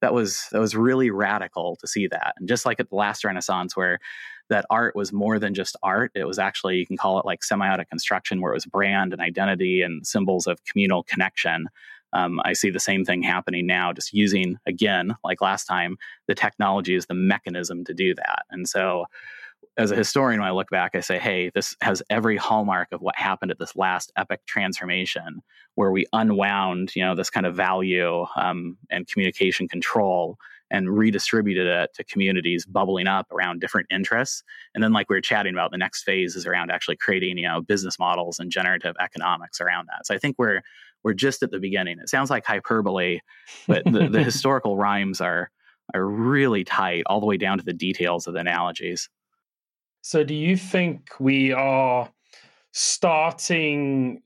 that 0.00 0.14
was 0.14 0.46
that 0.52 0.60
was 0.60 0.76
really 0.76 1.10
radical 1.10 1.76
to 1.76 1.86
see 1.86 2.06
that. 2.08 2.34
And 2.38 2.48
just 2.48 2.66
like 2.66 2.80
at 2.80 2.90
the 2.90 2.96
last 2.96 3.24
renaissance 3.24 3.76
where 3.76 3.98
that 4.48 4.64
art 4.70 4.96
was 4.96 5.12
more 5.12 5.38
than 5.38 5.54
just 5.54 5.76
art 5.82 6.10
it 6.14 6.24
was 6.24 6.38
actually 6.38 6.76
you 6.76 6.86
can 6.86 6.96
call 6.96 7.18
it 7.18 7.26
like 7.26 7.40
semiotic 7.40 7.88
construction 7.88 8.40
where 8.40 8.52
it 8.52 8.56
was 8.56 8.66
brand 8.66 9.12
and 9.12 9.20
identity 9.20 9.82
and 9.82 10.06
symbols 10.06 10.46
of 10.46 10.64
communal 10.64 11.02
connection. 11.02 11.68
Um, 12.14 12.40
i 12.42 12.54
see 12.54 12.70
the 12.70 12.80
same 12.80 13.04
thing 13.04 13.22
happening 13.22 13.66
now 13.66 13.92
just 13.92 14.14
using 14.14 14.58
again 14.64 15.14
like 15.22 15.42
last 15.42 15.66
time 15.66 15.98
the 16.26 16.34
technology 16.34 16.94
is 16.94 17.04
the 17.04 17.14
mechanism 17.14 17.84
to 17.84 17.92
do 17.92 18.14
that. 18.14 18.46
And 18.50 18.66
so 18.66 19.04
as 19.78 19.92
a 19.92 19.96
historian, 19.96 20.40
when 20.40 20.48
I 20.48 20.52
look 20.52 20.70
back, 20.70 20.96
I 20.96 21.00
say, 21.00 21.18
hey, 21.18 21.50
this 21.54 21.76
has 21.80 22.02
every 22.10 22.36
hallmark 22.36 22.88
of 22.90 23.00
what 23.00 23.16
happened 23.16 23.52
at 23.52 23.60
this 23.60 23.76
last 23.76 24.12
epic 24.16 24.40
transformation, 24.44 25.40
where 25.76 25.92
we 25.92 26.04
unwound, 26.12 26.94
you 26.96 27.04
know, 27.04 27.14
this 27.14 27.30
kind 27.30 27.46
of 27.46 27.54
value 27.54 28.26
um, 28.36 28.76
and 28.90 29.06
communication 29.06 29.68
control 29.68 30.36
and 30.70 30.90
redistributed 30.90 31.66
it 31.66 31.94
to 31.94 32.04
communities 32.04 32.66
bubbling 32.66 33.06
up 33.06 33.30
around 33.32 33.60
different 33.60 33.86
interests. 33.90 34.42
And 34.74 34.82
then, 34.82 34.92
like 34.92 35.08
we 35.08 35.16
were 35.16 35.20
chatting 35.20 35.54
about, 35.54 35.70
the 35.70 35.78
next 35.78 36.02
phase 36.02 36.34
is 36.34 36.44
around 36.44 36.72
actually 36.72 36.96
creating, 36.96 37.38
you 37.38 37.46
know, 37.46 37.62
business 37.62 38.00
models 38.00 38.40
and 38.40 38.50
generative 38.50 38.96
economics 39.00 39.60
around 39.60 39.86
that. 39.86 40.06
So 40.06 40.14
I 40.14 40.18
think 40.18 40.36
we're 40.38 40.60
we're 41.04 41.14
just 41.14 41.44
at 41.44 41.52
the 41.52 41.60
beginning. 41.60 42.00
It 42.00 42.08
sounds 42.08 42.30
like 42.30 42.44
hyperbole, 42.44 43.20
but 43.68 43.84
the, 43.84 44.08
the 44.08 44.24
historical 44.24 44.76
rhymes 44.76 45.20
are 45.20 45.50
are 45.94 46.04
really 46.04 46.64
tight, 46.64 47.04
all 47.06 47.20
the 47.20 47.26
way 47.26 47.36
down 47.36 47.58
to 47.58 47.64
the 47.64 47.72
details 47.72 48.26
of 48.26 48.34
the 48.34 48.40
analogies. 48.40 49.08
So, 50.08 50.24
do 50.24 50.32
you 50.32 50.56
think 50.56 51.10
we 51.20 51.52
are 51.52 52.08
starting 52.72 54.22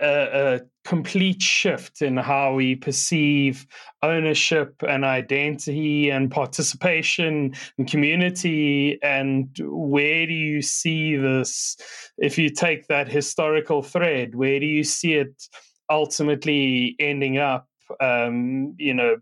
a, 0.00 0.06
a, 0.06 0.60
complete 0.84 1.42
shift 1.42 2.00
in 2.00 2.16
how 2.16 2.54
we 2.54 2.76
perceive 2.76 3.66
ownership 4.04 4.76
and 4.86 5.04
identity 5.04 6.10
and 6.10 6.30
participation 6.30 7.56
in 7.76 7.86
community? 7.86 9.00
And 9.02 9.48
where 9.60 10.28
do 10.28 10.32
you 10.32 10.62
see 10.62 11.16
this? 11.16 11.76
If 12.18 12.38
you 12.38 12.48
take 12.48 12.86
that 12.86 13.08
historical 13.08 13.82
thread, 13.82 14.36
where 14.36 14.60
do 14.60 14.66
you 14.66 14.84
see 14.84 15.14
it 15.14 15.42
ultimately 15.90 16.94
ending 17.00 17.38
up? 17.38 17.66
Um, 18.00 18.76
you 18.78 18.94
know, 18.94 19.16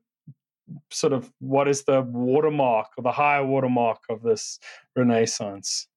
sort 0.90 1.14
of 1.14 1.32
what 1.38 1.66
is 1.66 1.84
the 1.84 2.02
watermark 2.02 2.88
or 2.98 3.02
the 3.02 3.12
high 3.12 3.40
watermark 3.40 4.00
of 4.10 4.20
this 4.20 4.58
renaissance? 4.94 5.88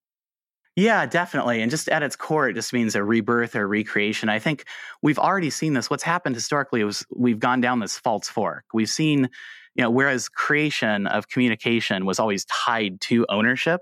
Yeah, 0.78 1.08
definitely. 1.08 1.62
And 1.64 1.72
just 1.72 1.90
at 1.90 2.04
its 2.04 2.16
core, 2.16 2.50
it 2.50 2.54
just 2.54 2.72
means 2.72 2.96
a 2.96 3.04
rebirth 3.04 3.56
or 3.56 3.68
recreation. 3.68 4.30
I 4.30 4.40
think 4.40 4.66
we've 5.02 5.18
already 5.18 5.50
seen 5.50 5.74
this. 5.74 5.90
What's 5.90 6.04
happened 6.04 6.36
historically 6.36 6.84
was 6.84 7.06
we've 7.16 7.40
gone 7.40 7.62
down 7.62 7.80
this 7.80 7.98
false 7.98 8.30
fork. 8.30 8.66
We've 8.76 8.90
seen, 8.90 9.30
you 9.76 9.84
know, 9.84 9.90
whereas 9.90 10.30
creation 10.30 11.08
of 11.08 11.30
communication 11.30 12.06
was 12.06 12.20
always 12.20 12.46
tied 12.46 13.02
to 13.02 13.26
ownership, 13.30 13.82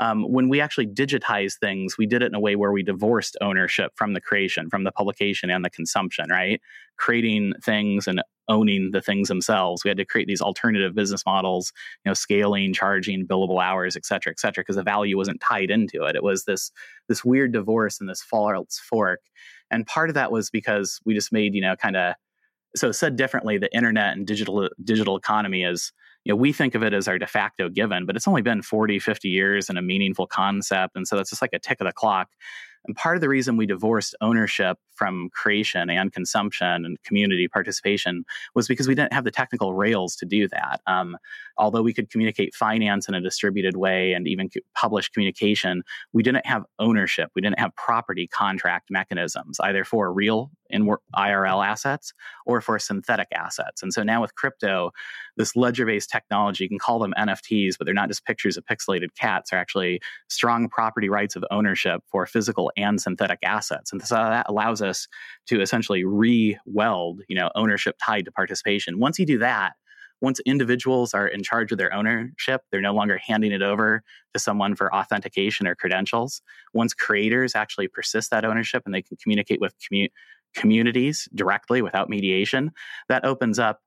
um, 0.00 0.22
when 0.32 0.48
we 0.48 0.60
actually 0.60 0.86
digitized 0.86 1.58
things, 1.60 1.98
we 1.98 2.06
did 2.06 2.22
it 2.22 2.26
in 2.26 2.34
a 2.36 2.40
way 2.40 2.56
where 2.56 2.72
we 2.72 2.84
divorced 2.84 3.36
ownership 3.40 3.92
from 3.96 4.12
the 4.14 4.20
creation, 4.20 4.70
from 4.70 4.84
the 4.84 4.92
publication 4.92 5.50
and 5.50 5.64
the 5.64 5.70
consumption, 5.70 6.30
right? 6.30 6.60
Creating 6.98 7.52
things 7.64 8.06
and 8.08 8.22
owning 8.48 8.90
the 8.92 9.02
things 9.02 9.28
themselves. 9.28 9.84
We 9.84 9.88
had 9.88 9.98
to 9.98 10.04
create 10.04 10.26
these 10.26 10.40
alternative 10.40 10.94
business 10.94 11.24
models, 11.26 11.72
you 12.04 12.10
know, 12.10 12.14
scaling, 12.14 12.72
charging, 12.72 13.26
billable 13.26 13.62
hours, 13.62 13.96
et 13.96 14.06
cetera, 14.06 14.30
et 14.30 14.40
cetera, 14.40 14.62
because 14.62 14.76
the 14.76 14.82
value 14.82 15.16
wasn't 15.16 15.40
tied 15.40 15.70
into 15.70 16.04
it. 16.04 16.16
It 16.16 16.22
was 16.22 16.44
this 16.44 16.70
this 17.08 17.24
weird 17.24 17.52
divorce 17.52 18.00
and 18.00 18.08
this 18.08 18.22
false 18.22 18.78
fork. 18.78 19.20
And 19.70 19.86
part 19.86 20.10
of 20.10 20.14
that 20.14 20.32
was 20.32 20.50
because 20.50 21.00
we 21.04 21.14
just 21.14 21.32
made, 21.32 21.54
you 21.54 21.60
know, 21.60 21.76
kind 21.76 21.96
of 21.96 22.14
so 22.76 22.92
said 22.92 23.16
differently, 23.16 23.58
the 23.58 23.74
internet 23.74 24.16
and 24.16 24.26
digital 24.26 24.68
digital 24.84 25.16
economy 25.16 25.64
is 25.64 25.92
you 26.24 26.32
know, 26.32 26.36
we 26.36 26.52
think 26.52 26.74
of 26.74 26.82
it 26.82 26.92
as 26.92 27.08
our 27.08 27.18
de 27.18 27.26
facto 27.26 27.70
given, 27.70 28.04
but 28.04 28.14
it's 28.14 28.28
only 28.28 28.42
been 28.42 28.60
40, 28.60 28.98
50 28.98 29.28
years 29.28 29.70
and 29.70 29.78
a 29.78 29.82
meaningful 29.82 30.26
concept. 30.26 30.94
And 30.94 31.08
so 31.08 31.16
that's 31.16 31.30
just 31.30 31.40
like 31.40 31.54
a 31.54 31.58
tick 31.58 31.80
of 31.80 31.86
the 31.86 31.92
clock. 31.92 32.28
And 32.86 32.96
part 32.96 33.16
of 33.16 33.20
the 33.20 33.28
reason 33.28 33.56
we 33.56 33.66
divorced 33.66 34.14
ownership 34.20 34.78
from 34.98 35.30
creation 35.32 35.88
and 35.88 36.12
consumption 36.12 36.84
and 36.84 37.02
community 37.04 37.46
participation 37.46 38.24
was 38.54 38.66
because 38.66 38.88
we 38.88 38.94
didn't 38.94 39.12
have 39.12 39.24
the 39.24 39.30
technical 39.30 39.74
rails 39.74 40.16
to 40.16 40.26
do 40.26 40.48
that. 40.48 40.80
Um, 40.86 41.16
although 41.56 41.82
we 41.82 41.94
could 41.94 42.10
communicate 42.10 42.54
finance 42.54 43.08
in 43.08 43.14
a 43.14 43.20
distributed 43.20 43.76
way 43.76 44.12
and 44.12 44.26
even 44.26 44.50
publish 44.74 45.08
communication, 45.08 45.82
we 46.12 46.22
didn't 46.22 46.46
have 46.46 46.64
ownership. 46.78 47.30
We 47.34 47.42
didn't 47.42 47.60
have 47.60 47.74
property 47.76 48.26
contract 48.26 48.90
mechanisms, 48.90 49.60
either 49.60 49.84
for 49.84 50.12
real 50.12 50.50
in 50.70 50.86
IRL 51.16 51.64
assets 51.64 52.12
or 52.44 52.60
for 52.60 52.78
synthetic 52.78 53.28
assets. 53.32 53.82
And 53.82 53.92
so 53.92 54.02
now 54.02 54.20
with 54.20 54.34
crypto, 54.34 54.90
this 55.36 55.56
ledger 55.56 55.86
based 55.86 56.10
technology, 56.10 56.64
you 56.64 56.68
can 56.68 56.78
call 56.78 56.98
them 56.98 57.14
NFTs, 57.16 57.78
but 57.78 57.84
they're 57.84 57.94
not 57.94 58.08
just 58.08 58.24
pictures 58.24 58.56
of 58.56 58.64
pixelated 58.64 59.14
cats, 59.18 59.50
they're 59.50 59.60
actually 59.60 60.00
strong 60.28 60.68
property 60.68 61.08
rights 61.08 61.36
of 61.36 61.44
ownership 61.50 62.02
for 62.10 62.26
physical 62.26 62.67
and 62.76 63.00
synthetic 63.00 63.38
assets. 63.42 63.92
And 63.92 64.02
so 64.02 64.14
that 64.14 64.46
allows 64.48 64.82
us 64.82 65.08
to 65.46 65.60
essentially 65.60 66.04
re-weld, 66.04 67.22
you 67.28 67.36
know, 67.36 67.50
ownership 67.54 67.96
tied 68.02 68.24
to 68.26 68.32
participation. 68.32 68.98
Once 68.98 69.18
you 69.18 69.26
do 69.26 69.38
that, 69.38 69.74
once 70.20 70.40
individuals 70.40 71.14
are 71.14 71.28
in 71.28 71.42
charge 71.42 71.70
of 71.70 71.78
their 71.78 71.92
ownership, 71.94 72.62
they're 72.70 72.80
no 72.80 72.94
longer 72.94 73.18
handing 73.24 73.52
it 73.52 73.62
over 73.62 74.02
to 74.34 74.40
someone 74.40 74.74
for 74.74 74.92
authentication 74.94 75.66
or 75.66 75.74
credentials. 75.74 76.42
Once 76.74 76.92
creators 76.92 77.54
actually 77.54 77.88
persist 77.88 78.30
that 78.30 78.44
ownership 78.44 78.82
and 78.84 78.94
they 78.94 79.02
can 79.02 79.16
communicate 79.22 79.60
with 79.60 79.74
commu- 79.78 80.10
communities 80.54 81.28
directly 81.34 81.82
without 81.82 82.08
mediation, 82.08 82.72
that 83.08 83.24
opens 83.24 83.58
up 83.58 83.80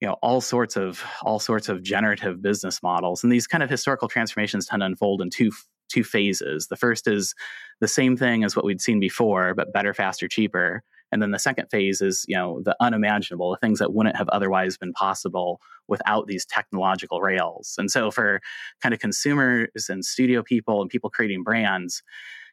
you 0.00 0.08
know 0.08 0.16
all 0.22 0.40
sorts 0.40 0.76
of 0.76 1.04
all 1.22 1.38
sorts 1.38 1.68
of 1.68 1.82
generative 1.82 2.42
business 2.42 2.82
models 2.82 3.22
and 3.22 3.32
these 3.32 3.46
kind 3.46 3.62
of 3.62 3.70
historical 3.70 4.08
transformations 4.08 4.66
tend 4.66 4.80
to 4.80 4.86
unfold 4.86 5.22
in 5.22 5.30
two 5.30 5.52
two 5.94 6.04
phases 6.04 6.66
the 6.68 6.76
first 6.76 7.06
is 7.06 7.34
the 7.80 7.88
same 7.88 8.16
thing 8.16 8.44
as 8.44 8.54
what 8.56 8.64
we'd 8.64 8.80
seen 8.80 9.00
before 9.00 9.54
but 9.54 9.72
better 9.72 9.94
faster 9.94 10.28
cheaper 10.28 10.82
and 11.12 11.22
then 11.22 11.30
the 11.30 11.38
second 11.38 11.68
phase 11.70 12.00
is 12.00 12.24
you 12.28 12.36
know 12.36 12.60
the 12.64 12.76
unimaginable 12.80 13.50
the 13.50 13.56
things 13.58 13.78
that 13.78 13.92
wouldn't 13.92 14.16
have 14.16 14.28
otherwise 14.30 14.76
been 14.76 14.92
possible 14.92 15.60
without 15.88 16.26
these 16.26 16.44
technological 16.44 17.20
rails 17.20 17.74
and 17.78 17.90
so 17.90 18.10
for 18.10 18.40
kind 18.82 18.92
of 18.92 19.00
consumers 19.00 19.88
and 19.88 20.04
studio 20.04 20.42
people 20.42 20.80
and 20.80 20.90
people 20.90 21.10
creating 21.10 21.42
brands 21.42 22.02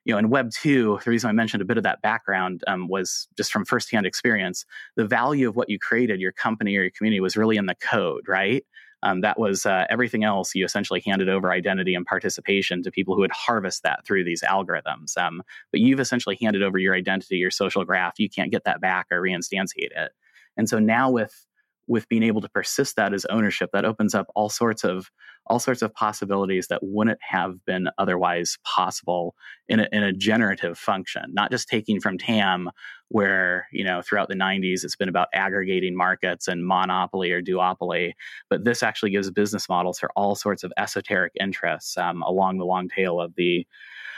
you 0.04 0.14
know, 0.14 0.18
in 0.18 0.30
Web 0.30 0.52
two, 0.52 1.00
the 1.04 1.12
reason 1.12 1.30
I 1.30 1.34
mentioned 1.34 1.62
a 1.62 1.66
bit 1.66 1.78
of 1.78 1.84
that 1.84 2.02
background 2.02 2.64
um, 2.68 2.88
was 2.88 3.28
just 3.38 3.52
from 3.52 3.66
firsthand 3.66 4.06
experience. 4.06 4.66
The 4.96 5.06
value 5.06 5.48
of 5.48 5.56
what 5.56 5.70
you 5.70 5.78
created, 5.78 6.20
your 6.20 6.32
company 6.32 6.76
or 6.76 6.82
your 6.82 6.92
community, 6.92 7.20
was 7.20 7.38
really 7.38 7.58
in 7.58 7.68
the 7.68 7.76
code, 7.76 8.28
right? 8.28 8.66
Um, 9.04 9.22
that 9.22 9.40
was 9.40 9.66
uh, 9.66 9.86
everything 9.90 10.24
else. 10.24 10.54
You 10.54 10.66
essentially 10.66 11.02
handed 11.06 11.30
over 11.30 11.52
identity 11.52 11.96
and 11.96 12.06
participation 12.06 12.84
to 12.84 12.92
people 12.92 13.16
who 13.16 13.22
would 13.22 13.32
harvest 13.32 13.84
that 13.84 14.06
through 14.06 14.24
these 14.24 14.44
algorithms. 14.44 15.18
Um, 15.18 15.42
but 15.72 15.82
you've 15.82 16.00
essentially 16.00 16.38
handed 16.42 16.64
over 16.64 16.78
your 16.78 16.96
identity, 16.96 17.38
your 17.38 17.52
social 17.52 17.84
graph. 17.84 18.20
You 18.20 18.30
can't 18.30 18.52
get 18.52 18.64
that 18.66 18.82
back 18.82 19.08
or 19.12 19.22
reinstantiate 19.22 19.92
it. 19.96 20.12
And 20.58 20.70
so 20.70 20.80
now 20.80 21.10
with 21.10 21.46
with 21.88 22.08
being 22.08 22.24
able 22.24 22.42
to 22.42 22.50
persist 22.50 22.96
that 22.96 23.14
as 23.14 23.26
ownership, 23.26 23.72
that 23.74 23.86
opens 23.86 24.16
up 24.16 24.28
all 24.36 24.50
sorts 24.50 24.84
of 24.84 25.10
all 25.52 25.60
sorts 25.60 25.82
of 25.82 25.94
possibilities 25.94 26.68
that 26.68 26.80
wouldn't 26.82 27.20
have 27.22 27.64
been 27.66 27.90
otherwise 27.98 28.58
possible 28.64 29.36
in 29.68 29.82
a, 29.82 29.88
in 29.92 30.02
a 30.02 30.14
generative 30.14 30.78
function. 30.78 31.24
Not 31.34 31.52
just 31.52 31.68
taking 31.68 32.00
from 32.00 32.18
TAM, 32.18 32.70
where 33.10 33.68
you 33.74 33.84
know 33.84 34.02
throughout 34.02 34.30
the 34.30 34.36
90s 34.36 34.86
it's 34.86 34.96
been 34.96 35.10
about 35.10 35.28
aggregating 35.34 35.94
markets 35.94 36.48
and 36.48 36.66
monopoly 36.66 37.32
or 37.32 37.42
duopoly, 37.42 38.14
but 38.50 38.64
this 38.64 38.82
actually 38.82 39.12
gives 39.12 39.30
business 39.30 39.68
models 39.68 40.00
for 40.00 40.10
all 40.16 40.36
sorts 40.36 40.64
of 40.64 40.72
esoteric 40.78 41.34
interests 41.38 41.98
um, 41.98 42.22
along 42.22 42.58
the 42.58 42.66
long 42.66 42.88
tail 42.88 43.20
of 43.20 43.36
the 43.36 43.68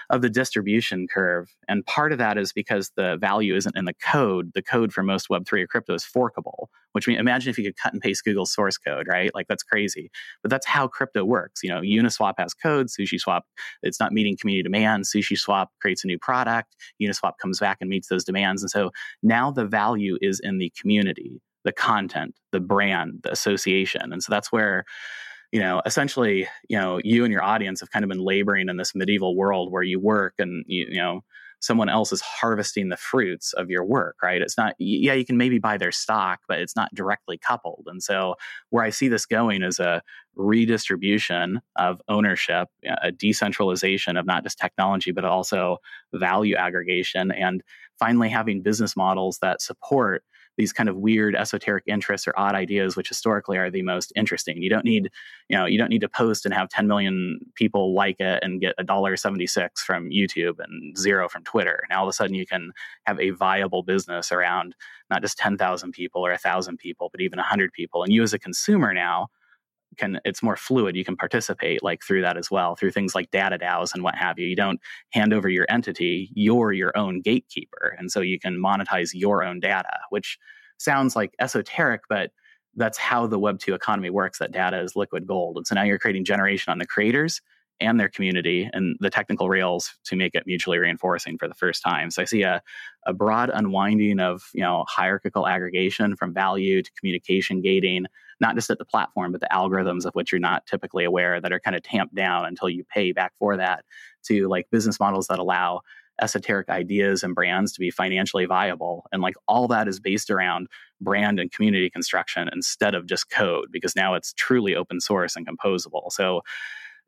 of 0.09 0.21
the 0.21 0.29
distribution 0.29 1.07
curve. 1.07 1.53
And 1.67 1.85
part 1.85 2.11
of 2.11 2.17
that 2.17 2.37
is 2.37 2.53
because 2.53 2.91
the 2.95 3.17
value 3.17 3.55
isn't 3.55 3.77
in 3.77 3.85
the 3.85 3.93
code. 3.93 4.51
The 4.53 4.61
code 4.61 4.93
for 4.93 5.03
most 5.03 5.29
Web3 5.29 5.63
or 5.63 5.67
crypto 5.67 5.93
is 5.93 6.03
forkable, 6.03 6.69
which 6.93 7.07
means 7.07 7.19
imagine 7.19 7.49
if 7.49 7.57
you 7.57 7.63
could 7.63 7.77
cut 7.77 7.93
and 7.93 8.01
paste 8.01 8.23
Google's 8.23 8.53
source 8.53 8.77
code, 8.77 9.07
right? 9.07 9.33
Like 9.33 9.47
that's 9.47 9.63
crazy. 9.63 10.11
But 10.41 10.51
that's 10.51 10.65
how 10.65 10.87
crypto 10.87 11.23
works. 11.25 11.61
You 11.63 11.69
know, 11.69 11.81
Uniswap 11.81 12.33
has 12.37 12.53
code, 12.53 12.87
SushiSwap, 12.87 13.41
it's 13.81 13.99
not 13.99 14.11
meeting 14.11 14.37
community 14.39 14.63
demand. 14.63 15.05
SushiSwap 15.05 15.67
creates 15.81 16.03
a 16.03 16.07
new 16.07 16.19
product, 16.19 16.75
Uniswap 17.01 17.33
comes 17.41 17.59
back 17.59 17.77
and 17.81 17.89
meets 17.89 18.07
those 18.07 18.23
demands. 18.23 18.61
And 18.61 18.69
so 18.69 18.91
now 19.21 19.51
the 19.51 19.65
value 19.65 20.17
is 20.21 20.39
in 20.39 20.57
the 20.57 20.71
community, 20.79 21.41
the 21.63 21.71
content, 21.71 22.35
the 22.51 22.59
brand, 22.59 23.21
the 23.23 23.31
association. 23.31 24.11
And 24.11 24.21
so 24.21 24.31
that's 24.31 24.51
where 24.51 24.85
you 25.53 25.59
know, 25.59 25.83
essentially, 25.85 26.47
you 26.67 26.79
know, 26.79 26.99
you 27.03 27.23
and 27.23 27.31
your 27.31 27.43
audience 27.43 27.79
have 27.79 27.91
kind 27.91 28.03
of 28.03 28.09
been 28.09 28.19
laboring 28.19 28.69
in 28.69 28.77
this 28.77 28.95
medieval 28.95 29.35
world 29.35 29.71
where 29.71 29.83
you 29.83 29.99
work 29.99 30.33
and 30.39 30.65
you, 30.67 30.87
you 30.89 30.97
know, 30.97 31.21
someone 31.59 31.89
else 31.89 32.11
is 32.11 32.21
harvesting 32.21 32.89
the 32.89 32.97
fruits 32.97 33.53
of 33.53 33.69
your 33.69 33.85
work, 33.85 34.15
right? 34.23 34.41
It's 34.41 34.57
not, 34.57 34.73
yeah, 34.79 35.13
you 35.13 35.23
can 35.23 35.37
maybe 35.37 35.59
buy 35.59 35.77
their 35.77 35.91
stock, 35.91 36.39
but 36.47 36.57
it's 36.57 36.75
not 36.75 36.93
directly 36.95 37.37
coupled. 37.37 37.83
And 37.85 38.01
so, 38.01 38.33
where 38.71 38.83
I 38.83 38.89
see 38.89 39.07
this 39.07 39.27
going 39.27 39.61
is 39.61 39.79
a 39.79 40.01
redistribution 40.35 41.61
of 41.75 42.01
ownership, 42.07 42.67
a 43.03 43.11
decentralization 43.11 44.17
of 44.17 44.25
not 44.25 44.41
just 44.41 44.57
technology, 44.57 45.11
but 45.11 45.23
also 45.23 45.77
value 46.13 46.55
aggregation, 46.55 47.31
and 47.31 47.61
finally 47.99 48.29
having 48.29 48.63
business 48.63 48.97
models 48.97 49.37
that 49.43 49.61
support 49.61 50.23
these 50.57 50.73
kind 50.73 50.89
of 50.89 50.97
weird 50.97 51.35
esoteric 51.35 51.83
interests 51.87 52.27
or 52.27 52.33
odd 52.37 52.55
ideas 52.55 52.95
which 52.95 53.09
historically 53.09 53.57
are 53.57 53.69
the 53.69 53.81
most 53.81 54.11
interesting. 54.15 54.61
You 54.61 54.69
don't 54.69 54.85
need 54.85 55.09
you 55.49 55.57
know 55.57 55.65
you 55.65 55.77
don't 55.77 55.89
need 55.89 56.01
to 56.01 56.09
post 56.09 56.45
and 56.45 56.53
have 56.53 56.69
10 56.69 56.87
million 56.87 57.39
people 57.55 57.93
like 57.93 58.19
it 58.19 58.43
and 58.43 58.61
get 58.61 58.75
a 58.77 58.83
dollar 58.83 59.15
76 59.17 59.83
from 59.83 60.09
youtube 60.09 60.55
and 60.59 60.97
zero 60.97 61.27
from 61.29 61.43
twitter. 61.43 61.83
Now 61.89 61.99
all 61.99 62.05
of 62.05 62.09
a 62.09 62.13
sudden 62.13 62.35
you 62.35 62.45
can 62.45 62.71
have 63.05 63.19
a 63.19 63.31
viable 63.31 63.83
business 63.83 64.31
around 64.31 64.75
not 65.09 65.21
just 65.21 65.37
10,000 65.37 65.91
people 65.91 66.25
or 66.25 66.31
1,000 66.31 66.77
people 66.77 67.09
but 67.11 67.21
even 67.21 67.37
100 67.37 67.71
people. 67.73 68.03
And 68.03 68.11
you 68.11 68.23
as 68.23 68.33
a 68.33 68.39
consumer 68.39 68.93
now 68.93 69.29
can 69.97 70.19
it's 70.25 70.43
more 70.43 70.55
fluid 70.55 70.95
you 70.95 71.05
can 71.05 71.15
participate 71.15 71.83
like 71.83 72.03
through 72.03 72.21
that 72.21 72.37
as 72.37 72.49
well 72.51 72.75
through 72.75 72.91
things 72.91 73.15
like 73.15 73.31
data 73.31 73.57
DAOs 73.57 73.93
and 73.93 74.03
what 74.03 74.15
have 74.15 74.39
you 74.39 74.47
you 74.47 74.55
don't 74.55 74.79
hand 75.11 75.33
over 75.33 75.49
your 75.49 75.65
entity 75.69 76.29
you're 76.33 76.73
your 76.73 76.95
own 76.97 77.21
gatekeeper 77.21 77.95
and 77.97 78.11
so 78.11 78.19
you 78.19 78.39
can 78.39 78.55
monetize 78.55 79.11
your 79.13 79.43
own 79.43 79.59
data 79.59 79.97
which 80.09 80.37
sounds 80.77 81.15
like 81.15 81.33
esoteric 81.39 82.01
but 82.09 82.31
that's 82.75 82.97
how 82.97 83.27
the 83.27 83.39
web 83.39 83.59
2 83.59 83.73
economy 83.73 84.09
works 84.09 84.39
that 84.39 84.51
data 84.51 84.79
is 84.79 84.95
liquid 84.95 85.27
gold 85.27 85.57
and 85.57 85.67
so 85.67 85.75
now 85.75 85.83
you're 85.83 85.99
creating 85.99 86.25
generation 86.25 86.71
on 86.71 86.79
the 86.79 86.85
creators 86.85 87.41
and 87.79 87.99
their 87.99 88.09
community 88.09 88.69
and 88.73 88.95
the 88.99 89.09
technical 89.09 89.49
rails 89.49 89.93
to 90.05 90.15
make 90.15 90.35
it 90.35 90.43
mutually 90.45 90.77
reinforcing 90.77 91.37
for 91.37 91.47
the 91.47 91.53
first 91.53 91.83
time. 91.83 92.11
So 92.11 92.21
I 92.21 92.25
see 92.25 92.43
a, 92.43 92.61
a 93.05 93.13
broad 93.13 93.49
unwinding 93.53 94.19
of 94.19 94.43
you 94.53 94.61
know 94.61 94.85
hierarchical 94.87 95.47
aggregation 95.47 96.15
from 96.15 96.33
value 96.33 96.81
to 96.81 96.91
communication 96.99 97.61
gating 97.61 98.05
not 98.39 98.55
just 98.55 98.69
at 98.69 98.77
the 98.77 98.85
platform, 98.85 99.31
but 99.31 99.41
the 99.41 99.47
algorithms 99.51 100.05
of 100.05 100.13
which 100.13 100.31
you're 100.31 100.39
not 100.39 100.65
typically 100.65 101.03
aware 101.03 101.39
that 101.39 101.51
are 101.51 101.59
kind 101.59 101.75
of 101.75 101.83
tamped 101.83 102.15
down 102.15 102.45
until 102.45 102.69
you 102.69 102.83
pay 102.83 103.11
back 103.11 103.33
for 103.39 103.57
that 103.57 103.85
to 104.23 104.47
like 104.47 104.69
business 104.71 104.99
models 104.99 105.27
that 105.27 105.39
allow 105.39 105.81
esoteric 106.21 106.69
ideas 106.69 107.23
and 107.23 107.33
brands 107.33 107.73
to 107.73 107.79
be 107.79 107.89
financially 107.89 108.45
viable. 108.45 109.05
And 109.11 109.21
like 109.21 109.35
all 109.47 109.67
that 109.69 109.87
is 109.87 109.99
based 109.99 110.29
around 110.29 110.67
brand 111.01 111.39
and 111.39 111.51
community 111.51 111.89
construction 111.89 112.49
instead 112.53 112.95
of 112.95 113.07
just 113.07 113.29
code, 113.29 113.69
because 113.71 113.95
now 113.95 114.13
it's 114.13 114.33
truly 114.33 114.75
open 114.75 115.01
source 115.01 115.35
and 115.35 115.47
composable. 115.47 116.11
So, 116.11 116.41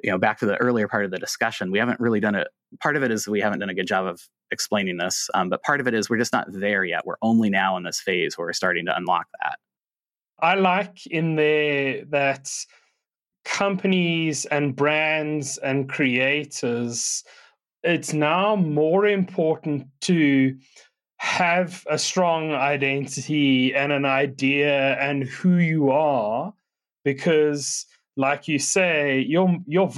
you 0.04 0.12
know, 0.12 0.18
back 0.18 0.40
to 0.40 0.46
the 0.46 0.58
earlier 0.58 0.88
part 0.88 1.06
of 1.06 1.12
the 1.12 1.18
discussion, 1.18 1.72
we 1.72 1.80
haven't 1.80 2.00
really 2.00 2.20
done 2.20 2.36
it. 2.36 2.48
Part 2.82 2.96
of 2.98 3.04
it 3.04 3.12
is 3.12 3.28
we 3.28 3.42
haven't 3.42 3.60
done 3.60 3.70
a 3.70 3.76
good 3.76 3.88
job 3.88 4.06
of 4.06 4.28
explaining 4.52 4.98
this, 4.98 5.30
um, 5.34 5.50
but 5.50 5.64
part 5.64 5.80
of 5.80 5.88
it 5.88 5.94
is 5.94 6.10
we're 6.10 6.18
just 6.18 6.34
not 6.34 6.48
there 6.52 6.84
yet. 6.84 7.06
We're 7.06 7.16
only 7.22 7.50
now 7.50 7.78
in 7.78 7.84
this 7.84 8.00
phase 8.00 8.38
where 8.38 8.48
we're 8.48 8.54
starting 8.54 8.86
to 8.88 8.98
unlock 8.98 9.28
that. 9.42 9.60
I 10.40 10.56
like 10.56 11.06
in 11.08 11.36
there 11.36 12.06
that 12.06 12.52
companies 13.46 14.46
and 14.46 14.76
brands 14.76 15.58
and 15.58 15.88
creators, 15.88 17.24
it's 17.84 18.14
now 18.14 18.56
more 18.56 19.06
important 19.06 19.88
to 20.02 20.58
have 21.18 21.84
a 21.90 21.98
strong 21.98 22.52
identity 22.52 23.74
and 23.74 23.92
an 23.92 24.06
idea 24.06 25.00
and 25.00 25.24
who 25.24 25.58
you 25.58 25.90
are 25.90 26.54
because 27.04 27.86
like 28.18 28.48
you 28.48 28.60
say 28.60 29.20
your 29.20 29.58
your 29.66 29.90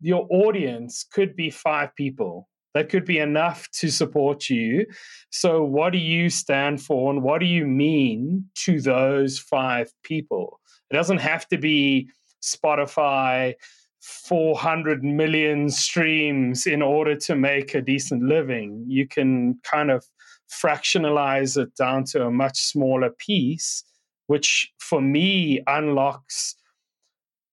your 0.00 0.26
audience 0.30 1.04
could 1.04 1.36
be 1.36 1.50
five 1.50 1.94
people 1.94 2.48
that 2.74 2.88
could 2.88 3.04
be 3.04 3.18
enough 3.18 3.68
to 3.72 3.90
support 3.90 4.48
you. 4.48 4.86
So, 5.30 5.62
what 5.62 5.92
do 5.92 5.98
you 5.98 6.30
stand 6.30 6.82
for 6.82 7.10
and 7.10 7.22
what 7.22 7.40
do 7.40 7.46
you 7.46 7.66
mean 7.66 8.46
to 8.64 8.80
those 8.80 9.38
five 9.38 9.92
people? 10.02 10.60
It 10.90 10.94
doesn't 10.94 11.18
have 11.18 11.46
to 11.48 11.58
be 11.58 12.08
Spotify, 12.42 13.54
400 14.00 15.04
million 15.04 15.70
streams 15.70 16.66
in 16.66 16.82
order 16.82 17.14
to 17.16 17.36
make 17.36 17.74
a 17.74 17.80
decent 17.80 18.22
living. 18.22 18.84
You 18.88 19.06
can 19.06 19.60
kind 19.62 19.90
of 19.90 20.04
fractionalize 20.50 21.56
it 21.56 21.74
down 21.76 22.04
to 22.04 22.26
a 22.26 22.30
much 22.30 22.58
smaller 22.60 23.10
piece 23.10 23.84
which 24.32 24.72
for 24.78 25.00
me 25.00 25.60
unlocks 25.66 26.54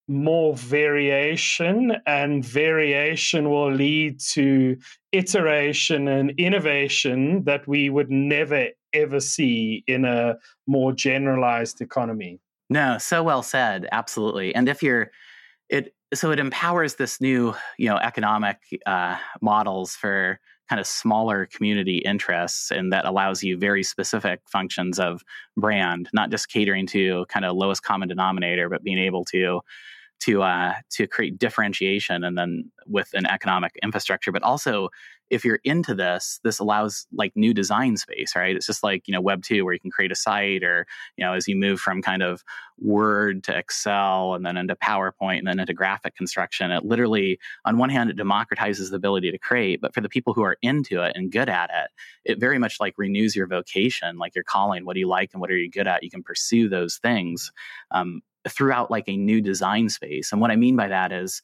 more 0.08 0.56
variation, 0.56 1.96
and 2.08 2.44
variation 2.44 3.50
will 3.50 3.72
lead 3.72 4.20
to 4.20 4.78
iteration 5.12 6.08
and 6.08 6.32
innovation 6.38 7.44
that 7.46 7.68
we 7.68 7.90
would 7.90 8.10
never 8.12 8.68
ever 8.94 9.20
see 9.20 9.84
in 9.88 10.06
a 10.06 10.36
more 10.68 10.92
generalized 10.92 11.82
economy. 11.82 12.40
No, 12.70 12.98
so 12.98 13.24
well 13.24 13.44
said. 13.44 13.88
Absolutely. 13.92 14.54
And 14.54 14.70
if 14.70 14.84
you're, 14.84 15.12
it 15.70 15.94
so 16.14 16.32
it 16.32 16.40
empowers 16.40 16.96
this 16.96 17.22
new, 17.22 17.54
you 17.78 17.88
know, 17.88 17.98
economic 17.98 18.58
uh, 18.86 19.18
models 19.42 19.96
for 19.96 20.40
kind 20.70 20.80
of 20.80 20.88
smaller 20.88 21.48
community 21.48 21.98
interests, 21.98 22.72
and 22.72 22.94
that 22.94 23.06
allows 23.06 23.44
you 23.44 23.58
very 23.58 23.84
specific 23.84 24.40
functions 24.48 25.00
of 25.00 25.24
brand, 25.58 26.10
not 26.14 26.30
just 26.30 26.50
catering 26.50 26.86
to 26.88 27.26
kind 27.28 27.46
of 27.46 27.56
lowest 27.56 27.84
common 27.84 28.08
denominator, 28.08 28.70
but 28.70 28.84
being 28.84 29.00
able 29.00 29.26
to 29.26 29.62
to 30.22 30.44
uh, 30.44 30.74
to 30.92 31.08
create 31.08 31.38
differentiation 31.38 32.24
and 32.24 32.38
then 32.38 32.72
with 32.86 33.10
an 33.14 33.26
economic 33.26 33.78
infrastructure. 33.84 34.32
But 34.32 34.44
also 34.44 34.90
if 35.30 35.46
you're 35.46 35.60
into 35.64 35.94
this 35.94 36.40
this 36.44 36.58
allows 36.58 37.06
like 37.14 37.32
new 37.36 37.54
design 37.54 37.96
space 37.98 38.36
right? 38.36 38.56
It's 38.56 38.66
just 38.66 38.84
like 38.84 39.08
you 39.08 39.14
know 39.14 39.22
web 39.22 39.44
2 39.44 39.64
where 39.64 39.74
you 39.74 39.80
can 39.80 39.92
create 39.92 40.12
a 40.12 40.16
site 40.16 40.64
or 40.64 40.88
you 41.18 41.26
know 41.26 41.34
as 41.34 41.48
you 41.48 41.56
move 41.56 41.80
from 41.80 42.02
kind 42.02 42.24
of 42.24 42.44
word 42.80 43.44
to 43.44 43.56
excel 43.56 44.34
and 44.34 44.46
then 44.46 44.58
into 44.58 44.76
powerpoint 44.76 45.40
and 45.40 45.48
then 45.48 45.60
into 45.60 45.74
graphic 45.74 46.16
construction 46.16 46.72
it 46.72 46.86
literally 46.86 47.38
on 47.66 47.78
one 47.78 47.90
hand 47.90 48.10
it 48.10 48.18
democratizes 48.18 48.90
the 48.90 48.96
ability 48.96 49.30
to 49.30 49.38
create 49.38 49.82
but 49.82 49.94
for 49.94 50.00
the 50.00 50.08
people 50.08 50.34
who 50.34 50.42
are 50.42 50.58
into 50.62 51.04
it 51.04 51.12
and 51.14 51.32
good 51.32 51.50
at 51.50 51.70
it 51.70 51.92
it 52.24 52.40
very 52.40 52.58
much 52.58 52.80
like 52.80 52.94
renews 52.98 53.36
your 53.36 53.48
vocation 53.48 54.18
like 54.18 54.34
your 54.34 54.46
calling 54.46 54.86
what 54.86 54.94
do 54.94 55.00
you 55.00 55.08
like 55.08 55.30
and 55.34 55.42
what 55.42 55.52
are 55.52 55.58
you 55.58 55.70
good 55.70 55.88
at? 55.88 56.04
You 56.04 56.10
can 56.10 56.24
pursue 56.24 56.70
those 56.70 56.98
things. 56.98 57.52
Um, 57.92 58.22
throughout 58.48 58.92
like 58.92 59.08
a 59.08 59.18
new 59.18 59.42
design 59.42 59.90
space. 59.90 60.32
And 60.32 60.42
what 60.42 60.52
I 60.52 60.56
mean 60.56 60.76
by 60.76 60.88
that 60.88 61.12
is 61.12 61.42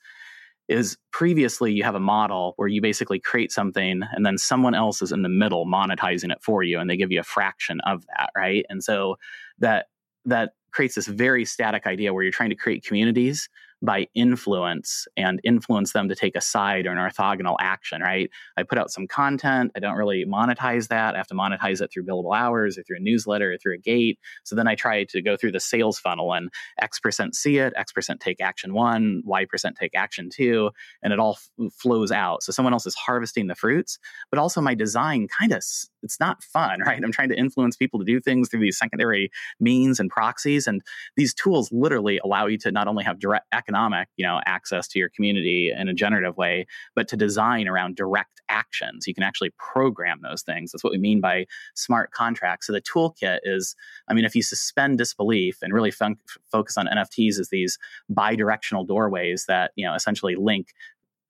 is 0.68 0.98
previously 1.12 1.72
you 1.72 1.84
have 1.84 1.94
a 1.94 2.00
model 2.00 2.54
where 2.56 2.68
you 2.68 2.82
basically 2.82 3.20
create 3.20 3.52
something 3.52 4.02
and 4.14 4.26
then 4.26 4.36
someone 4.36 4.74
else 4.74 5.00
is 5.00 5.12
in 5.12 5.22
the 5.22 5.30
middle 5.30 5.68
monetizing 5.68 6.32
it 6.32 6.42
for 6.42 6.64
you 6.64 6.80
and 6.80 6.90
they 6.90 6.98
give 6.98 7.12
you 7.12 7.20
a 7.20 7.24
fraction 7.24 7.80
of 7.82 8.04
that, 8.08 8.32
right? 8.36 8.66
And 8.68 8.84
so 8.84 9.18
that 9.60 9.88
that 10.26 10.54
creates 10.72 10.96
this 10.96 11.08
very 11.08 11.46
static 11.46 11.86
idea 11.86 12.14
where 12.14 12.24
you're 12.24 12.32
trying 12.32 12.50
to 12.50 12.56
create 12.56 12.84
communities 12.84 13.48
by 13.82 14.08
influence 14.16 15.08
and 15.18 15.40
influence 15.44 15.94
them 15.94 16.10
to 16.10 16.16
take 16.16 16.36
a 16.36 16.42
side 16.42 16.88
or 16.88 16.92
an 16.92 16.98
orthogonal 16.98 17.56
action, 17.60 18.02
right? 18.02 18.30
I 18.58 18.64
put 18.64 18.78
out 18.78 18.92
some 18.92 19.08
content. 19.08 19.72
I 19.76 19.80
don't 19.80 19.96
really 19.96 20.26
monetize 20.26 20.88
that. 20.88 21.14
I 21.14 21.18
have 21.18 21.28
to 21.28 21.36
monetize 21.36 21.82
it 21.82 21.92
through 21.92 22.06
billable 22.06 22.36
hours 22.36 22.78
or 22.78 22.84
through 22.84 22.98
a 22.98 23.02
newsletter 23.02 23.54
or 23.54 23.58
through 23.58 23.76
a 23.76 23.78
gate. 23.78 24.20
So 24.44 24.56
then 24.56 24.68
I 24.68 24.76
try 24.76 25.04
to 25.06 25.22
go 25.22 25.38
through 25.38 25.52
the 25.52 25.60
sales 25.60 26.00
funnel 26.00 26.34
and 26.34 26.50
X 26.82 27.00
percent 27.00 27.36
see 27.36 27.58
it, 27.58 27.74
X 27.76 27.92
percent 27.92 28.20
take 28.20 28.42
action 28.42 28.74
one, 28.74 29.22
Y 29.26 29.46
percent 29.46 29.76
take 29.80 29.94
action 29.96 30.30
two, 30.30 30.72
and 31.04 31.14
it 31.14 31.20
all 31.20 31.38
f- 31.60 31.74
flows 31.74 32.12
out. 32.12 32.44
So 32.44 32.52
someone 32.52 32.74
else 32.74 32.86
is 32.86 32.96
harvesting 32.96 33.48
the 33.48 33.56
fruits, 33.56 34.00
but 34.30 34.40
also 34.40 34.62
my 34.62 34.74
design 34.74 35.28
kind 35.28 35.52
of, 35.52 35.58
it's 35.58 36.20
not 36.20 36.44
fun, 36.44 36.80
right? 36.86 37.02
I'm 37.04 37.12
trying 37.12 37.30
to 37.30 37.38
influence 37.38 37.76
people 37.76 38.00
to 38.00 38.06
do 38.06 38.20
things 38.20 38.50
through 38.50 38.62
these 38.62 38.78
secondary 38.78 39.32
means 39.60 40.00
and 40.00 40.10
proxies. 40.10 40.68
And 40.68 40.82
these 41.16 41.34
tools 41.34 41.72
literally 41.72 42.20
allow 42.24 42.48
you 42.48 42.58
to 42.60 42.72
not 42.72 42.88
only 42.88 43.04
have 43.04 43.20
direct 43.20 43.48
economic, 43.66 44.08
you 44.18 44.26
know, 44.26 44.40
access 44.46 44.88
to 44.90 45.00
your 45.00 45.10
community 45.10 45.72
in 45.76 45.88
a 45.88 45.94
generative 45.94 46.38
way, 46.38 46.68
but 46.96 47.08
to 47.10 47.18
design 47.18 47.68
around 47.68 47.96
direct 47.96 48.42
actions. 48.50 49.08
You 49.08 49.14
can 49.14 49.24
actually 49.24 49.52
program 49.58 50.20
those 50.22 50.44
things. 50.44 50.72
That's 50.72 50.84
what 50.84 50.92
we 50.92 51.00
mean 51.00 51.20
by 51.20 51.46
smart 51.74 52.12
contracts. 52.12 52.68
So 52.68 52.74
the 52.74 52.82
toolkit 52.82 53.40
is, 53.44 53.76
I 54.08 54.14
mean, 54.14 54.26
if 54.26 54.36
you 54.36 54.44
suspend 54.44 54.98
disbelief 54.98 55.58
and 55.62 55.74
really 55.74 55.92
fun- 55.92 56.18
focus 56.52 56.78
on 56.78 56.88
NFTs 56.88 57.40
as 57.40 57.50
these 57.50 57.78
bi-directional 58.10 58.86
doorways 58.86 59.46
that 59.48 59.72
you 59.76 59.86
know 59.86 59.94
essentially 59.94 60.36
link 60.36 60.74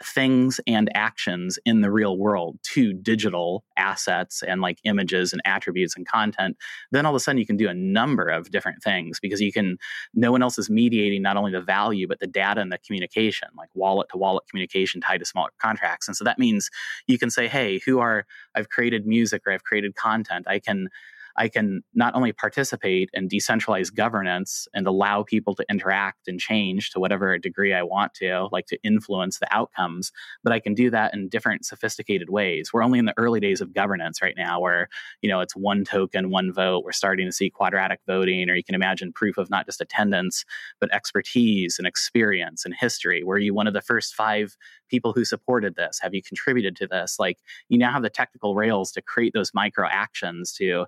things 0.03 0.59
and 0.67 0.89
actions 0.93 1.57
in 1.65 1.81
the 1.81 1.91
real 1.91 2.17
world 2.17 2.57
to 2.63 2.93
digital 2.93 3.63
assets 3.77 4.43
and 4.43 4.61
like 4.61 4.79
images 4.83 5.31
and 5.31 5.41
attributes 5.45 5.95
and 5.95 6.07
content, 6.07 6.57
then 6.91 7.05
all 7.05 7.13
of 7.13 7.15
a 7.15 7.19
sudden 7.19 7.39
you 7.39 7.45
can 7.45 7.57
do 7.57 7.69
a 7.69 7.73
number 7.73 8.27
of 8.27 8.51
different 8.51 8.83
things 8.83 9.19
because 9.19 9.39
you 9.39 9.53
can, 9.53 9.77
no 10.13 10.31
one 10.31 10.43
else 10.43 10.57
is 10.57 10.69
mediating 10.69 11.21
not 11.21 11.37
only 11.37 11.51
the 11.51 11.61
value, 11.61 12.07
but 12.07 12.19
the 12.19 12.27
data 12.27 12.59
and 12.59 12.71
the 12.71 12.79
communication, 12.79 13.47
like 13.57 13.69
wallet 13.73 14.09
to 14.09 14.17
wallet 14.17 14.43
communication 14.49 14.99
tied 15.01 15.19
to 15.19 15.25
smart 15.25 15.53
contracts. 15.59 16.07
And 16.07 16.17
so 16.17 16.23
that 16.23 16.39
means 16.39 16.69
you 17.07 17.17
can 17.17 17.29
say, 17.29 17.47
hey, 17.47 17.79
who 17.85 17.99
are, 17.99 18.25
I've 18.53 18.69
created 18.69 19.05
music 19.05 19.43
or 19.45 19.53
I've 19.53 19.63
created 19.63 19.95
content. 19.95 20.45
I 20.47 20.59
can, 20.59 20.89
I 21.37 21.49
can 21.49 21.83
not 21.93 22.15
only 22.15 22.31
participate 22.31 23.09
in 23.13 23.27
decentralized 23.27 23.95
governance 23.95 24.67
and 24.73 24.87
allow 24.87 25.23
people 25.23 25.55
to 25.55 25.65
interact 25.69 26.27
and 26.27 26.39
change 26.39 26.91
to 26.91 26.99
whatever 26.99 27.37
degree 27.37 27.73
I 27.73 27.83
want 27.83 28.13
to, 28.15 28.47
like 28.51 28.67
to 28.67 28.77
influence 28.83 29.39
the 29.39 29.53
outcomes, 29.53 30.11
but 30.43 30.53
I 30.53 30.59
can 30.59 30.73
do 30.73 30.89
that 30.91 31.13
in 31.13 31.29
different 31.29 31.65
sophisticated 31.65 32.29
ways. 32.29 32.71
We're 32.71 32.83
only 32.83 32.99
in 32.99 33.05
the 33.05 33.13
early 33.17 33.39
days 33.39 33.61
of 33.61 33.73
governance 33.73 34.21
right 34.21 34.35
now 34.37 34.59
where, 34.59 34.87
you 35.21 35.29
know, 35.29 35.41
it's 35.41 35.55
one 35.55 35.83
token, 35.83 36.29
one 36.29 36.53
vote. 36.53 36.83
We're 36.85 36.91
starting 36.91 37.27
to 37.27 37.31
see 37.31 37.49
quadratic 37.49 37.99
voting, 38.07 38.49
or 38.49 38.55
you 38.55 38.63
can 38.63 38.75
imagine 38.75 39.11
proof 39.11 39.37
of 39.37 39.49
not 39.49 39.65
just 39.65 39.81
attendance, 39.81 40.45
but 40.79 40.93
expertise 40.93 41.77
and 41.77 41.87
experience 41.87 42.65
and 42.65 42.73
history. 42.73 43.23
Were 43.23 43.37
you 43.37 43.53
one 43.53 43.67
of 43.67 43.73
the 43.73 43.81
first 43.81 44.15
five 44.15 44.55
people 44.89 45.13
who 45.13 45.25
supported 45.25 45.75
this? 45.75 45.99
Have 46.01 46.13
you 46.13 46.21
contributed 46.21 46.75
to 46.77 46.87
this? 46.87 47.17
Like 47.19 47.39
you 47.69 47.77
now 47.77 47.91
have 47.91 48.03
the 48.03 48.09
technical 48.09 48.55
rails 48.55 48.91
to 48.93 49.01
create 49.01 49.33
those 49.33 49.53
micro 49.53 49.87
actions 49.89 50.53
to 50.53 50.85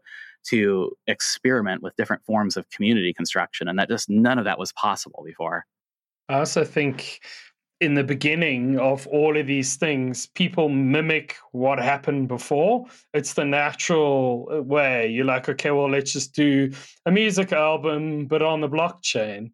to 0.50 0.92
experiment 1.08 1.82
with 1.82 1.96
different 1.96 2.24
forms 2.26 2.58
of 2.58 2.70
community 2.70 3.14
construction. 3.14 3.68
And 3.68 3.78
that 3.80 3.90
just 3.90 4.10
none 4.10 4.40
of 4.40 4.46
that 4.46 4.60
was 4.60 4.72
possible 4.74 5.24
before. 5.26 5.66
I 6.30 6.40
also 6.40 6.64
think 6.64 7.22
in 7.80 7.94
the 7.94 8.04
beginning 8.04 8.80
of 8.80 9.06
all 9.08 9.38
of 9.38 9.46
these 9.46 9.76
things, 9.76 10.28
people 10.28 10.68
mimic 10.70 11.36
what 11.52 11.80
happened 11.80 12.28
before. 12.28 12.86
It's 13.14 13.34
the 13.34 13.46
natural 13.46 14.50
uh, 14.52 14.62
way. 14.62 15.08
You're 15.08 15.26
like, 15.26 15.48
okay, 15.48 15.72
well, 15.72 15.90
let's 15.90 16.12
just 16.12 16.34
do 16.34 16.72
a 17.06 17.12
music 17.12 17.52
album, 17.52 18.26
but 18.26 18.42
on 18.42 18.62
the 18.62 18.70
blockchain. 18.70 19.52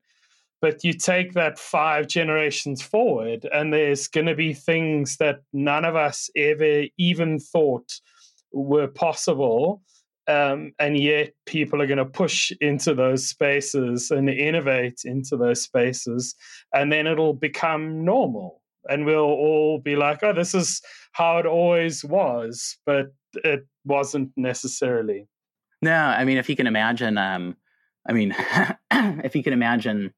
But 0.61 0.85
you 0.85 0.93
take 0.93 1.33
that 1.33 1.59
five 1.59 2.07
generations 2.07 2.81
forward, 2.81 3.45
and 3.51 3.73
there's 3.73 4.07
going 4.07 4.27
to 4.27 4.35
be 4.35 4.53
things 4.53 5.17
that 5.17 5.41
none 5.51 5.83
of 5.83 5.97
us 5.97 6.29
ever 6.37 6.85
even 6.97 7.39
thought 7.39 7.99
were 8.53 8.87
possible 8.87 9.81
um, 10.27 10.73
and 10.79 10.97
yet 10.97 11.33
people 11.45 11.81
are 11.81 11.87
going 11.87 11.97
to 11.97 12.05
push 12.05 12.51
into 12.61 12.93
those 12.93 13.27
spaces 13.27 14.11
and 14.11 14.29
innovate 14.29 15.01
into 15.05 15.35
those 15.35 15.61
spaces 15.61 16.35
and 16.73 16.91
then 16.91 17.07
it'll 17.07 17.33
become 17.33 18.05
normal. 18.05 18.61
And 18.89 19.05
we'll 19.05 19.19
all 19.19 19.79
be 19.79 19.95
like 19.95 20.23
oh 20.23 20.33
this 20.33 20.53
is 20.53 20.81
how 21.13 21.37
it 21.37 21.45
always 21.45 22.03
was 22.03 22.77
but 22.85 23.13
it 23.35 23.65
wasn't 23.85 24.31
necessarily. 24.35 25.27
No 25.81 25.93
i 25.93 26.23
mean 26.25 26.37
if 26.37 26.49
you 26.49 26.55
can 26.55 26.67
imagine 26.67 27.17
um, 27.17 27.55
i 28.07 28.13
mean 28.13 28.35
if 28.91 29.35
you 29.35 29.43
can 29.43 29.53
imagine 29.53 30.13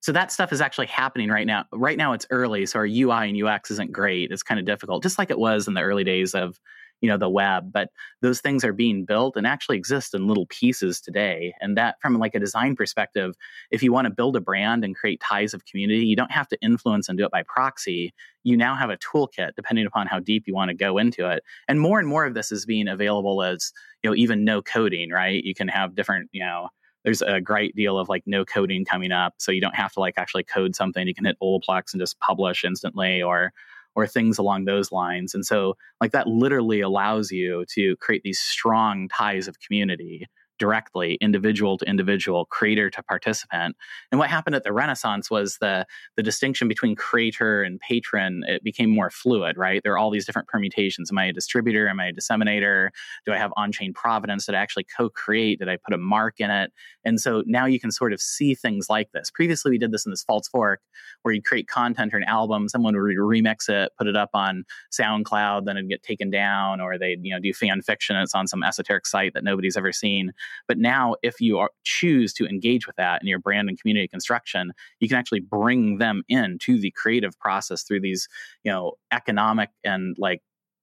so 0.00 0.10
that 0.10 0.32
stuff 0.32 0.52
is 0.52 0.60
actually 0.60 0.88
happening 0.88 1.28
right 1.28 1.46
now. 1.46 1.64
Right 1.72 1.96
now 1.96 2.12
it's 2.12 2.26
early 2.30 2.66
so 2.66 2.80
our 2.80 2.86
ui 2.86 3.28
and 3.28 3.40
ux 3.44 3.70
isn't 3.70 3.92
great. 3.92 4.32
It's 4.32 4.42
kind 4.42 4.58
of 4.58 4.66
difficult 4.66 5.02
just 5.02 5.18
like 5.18 5.30
it 5.30 5.38
was 5.38 5.68
in 5.68 5.74
the 5.74 5.80
early 5.80 6.04
days 6.04 6.34
of 6.34 6.58
you 7.02 7.08
know 7.08 7.18
the 7.18 7.28
web 7.28 7.70
but 7.72 7.90
those 8.22 8.40
things 8.40 8.64
are 8.64 8.72
being 8.72 9.04
built 9.04 9.36
and 9.36 9.46
actually 9.46 9.76
exist 9.76 10.14
in 10.14 10.26
little 10.26 10.46
pieces 10.46 11.00
today. 11.00 11.52
And 11.60 11.76
that 11.76 11.96
from 12.00 12.14
like 12.18 12.34
a 12.34 12.40
design 12.40 12.74
perspective 12.76 13.34
if 13.70 13.82
you 13.82 13.92
want 13.92 14.06
to 14.06 14.14
build 14.14 14.36
a 14.36 14.40
brand 14.40 14.84
and 14.84 14.96
create 14.96 15.20
ties 15.20 15.52
of 15.52 15.66
community 15.66 16.06
you 16.06 16.16
don't 16.16 16.32
have 16.32 16.48
to 16.48 16.58
influence 16.62 17.08
and 17.08 17.18
do 17.18 17.26
it 17.26 17.30
by 17.30 17.42
proxy. 17.42 18.14
You 18.44 18.56
now 18.56 18.74
have 18.74 18.90
a 18.90 18.96
toolkit 18.96 19.50
depending 19.56 19.86
upon 19.86 20.06
how 20.06 20.20
deep 20.20 20.44
you 20.46 20.54
want 20.54 20.70
to 20.70 20.74
go 20.74 20.96
into 20.96 21.28
it. 21.28 21.42
And 21.68 21.80
more 21.80 21.98
and 21.98 22.08
more 22.08 22.24
of 22.24 22.34
this 22.34 22.50
is 22.50 22.64
being 22.64 22.88
available 22.88 23.42
as 23.42 23.72
you 24.02 24.10
know 24.10 24.16
even 24.16 24.44
no 24.44 24.62
coding 24.62 25.10
right? 25.10 25.42
You 25.44 25.54
can 25.54 25.68
have 25.68 25.94
different 25.94 26.30
you 26.32 26.42
know 26.42 26.68
there's 27.04 27.22
a 27.22 27.40
great 27.40 27.74
deal 27.74 27.98
of 27.98 28.08
like 28.08 28.22
no 28.26 28.44
coding 28.44 28.84
coming 28.84 29.10
up 29.12 29.34
so 29.38 29.50
you 29.50 29.60
don't 29.60 29.74
have 29.74 29.92
to 29.92 30.00
like 30.00 30.14
actually 30.16 30.44
code 30.44 30.76
something. 30.76 31.06
You 31.06 31.14
can 31.14 31.24
hit 31.24 31.36
olaplex 31.42 31.92
and 31.92 32.00
just 32.00 32.18
publish 32.20 32.64
instantly 32.64 33.22
or 33.22 33.52
or 33.94 34.06
things 34.06 34.38
along 34.38 34.64
those 34.64 34.92
lines. 34.92 35.34
And 35.34 35.44
so, 35.44 35.76
like, 36.00 36.12
that 36.12 36.26
literally 36.26 36.80
allows 36.80 37.30
you 37.30 37.64
to 37.74 37.96
create 37.96 38.22
these 38.22 38.40
strong 38.40 39.08
ties 39.08 39.48
of 39.48 39.60
community 39.60 40.26
directly, 40.58 41.18
individual 41.20 41.78
to 41.78 41.88
individual, 41.88 42.46
creator 42.46 42.90
to 42.90 43.02
participant. 43.02 43.76
And 44.10 44.18
what 44.18 44.30
happened 44.30 44.56
at 44.56 44.64
the 44.64 44.72
Renaissance 44.72 45.30
was 45.30 45.58
the 45.60 45.86
the 46.16 46.22
distinction 46.22 46.68
between 46.68 46.96
creator 46.96 47.62
and 47.62 47.80
patron 47.80 48.44
it 48.46 48.62
became 48.62 48.90
more 48.90 49.10
fluid, 49.10 49.56
right? 49.56 49.80
There 49.82 49.92
are 49.92 49.98
all 49.98 50.10
these 50.10 50.26
different 50.26 50.48
permutations. 50.48 51.10
Am 51.10 51.18
I 51.18 51.26
a 51.26 51.32
distributor? 51.32 51.88
Am 51.88 52.00
I 52.00 52.08
a 52.08 52.12
disseminator? 52.12 52.90
Do 53.24 53.32
I 53.32 53.38
have 53.38 53.52
on-chain 53.56 53.92
provenance? 53.92 54.46
Did 54.46 54.54
I 54.54 54.58
actually 54.58 54.86
co-create? 54.96 55.58
Did 55.58 55.68
I 55.68 55.76
put 55.76 55.94
a 55.94 55.98
mark 55.98 56.40
in 56.40 56.50
it? 56.50 56.72
And 57.04 57.20
so 57.20 57.42
now 57.46 57.66
you 57.66 57.80
can 57.80 57.90
sort 57.90 58.12
of 58.12 58.20
see 58.20 58.54
things 58.54 58.86
like 58.88 59.10
this. 59.12 59.30
Previously, 59.30 59.70
we 59.70 59.78
did 59.78 59.92
this 59.92 60.06
in 60.06 60.10
this 60.10 60.22
false 60.22 60.48
fork 60.48 60.80
where 61.22 61.34
you 61.34 61.42
create 61.42 61.68
content 61.68 62.12
or 62.14 62.16
an 62.16 62.24
album, 62.24 62.68
someone 62.68 62.94
would 62.94 63.16
remix 63.16 63.68
it, 63.68 63.92
put 63.98 64.06
it 64.06 64.16
up 64.16 64.30
on 64.34 64.64
SoundCloud, 64.92 65.64
then 65.64 65.76
it'd 65.76 65.88
get 65.88 66.02
taken 66.02 66.30
down, 66.30 66.80
or 66.80 66.98
they'd 66.98 67.24
you 67.24 67.32
know 67.32 67.40
do 67.40 67.52
fan 67.52 67.82
fiction. 67.82 68.16
It's 68.16 68.34
on 68.34 68.46
some 68.46 68.62
esoteric 68.62 69.06
site 69.06 69.34
that 69.34 69.44
nobody's 69.44 69.76
ever 69.76 69.92
seen. 69.92 70.32
But 70.68 70.78
now, 70.78 71.16
if 71.22 71.40
you 71.40 71.58
are, 71.58 71.70
choose 71.84 72.32
to 72.34 72.46
engage 72.46 72.86
with 72.86 72.96
that 72.96 73.22
in 73.22 73.28
your 73.28 73.38
brand 73.38 73.68
and 73.68 73.80
community 73.80 74.08
construction, 74.08 74.72
you 75.00 75.08
can 75.08 75.18
actually 75.18 75.40
bring 75.40 75.98
them 75.98 76.22
into 76.28 76.78
the 76.80 76.92
creative 76.92 77.38
process 77.38 77.82
through 77.82 78.00
these, 78.00 78.28
you 78.64 78.72
know, 78.72 78.92
economic 79.12 79.70
and 79.84 80.16
like 80.18 80.42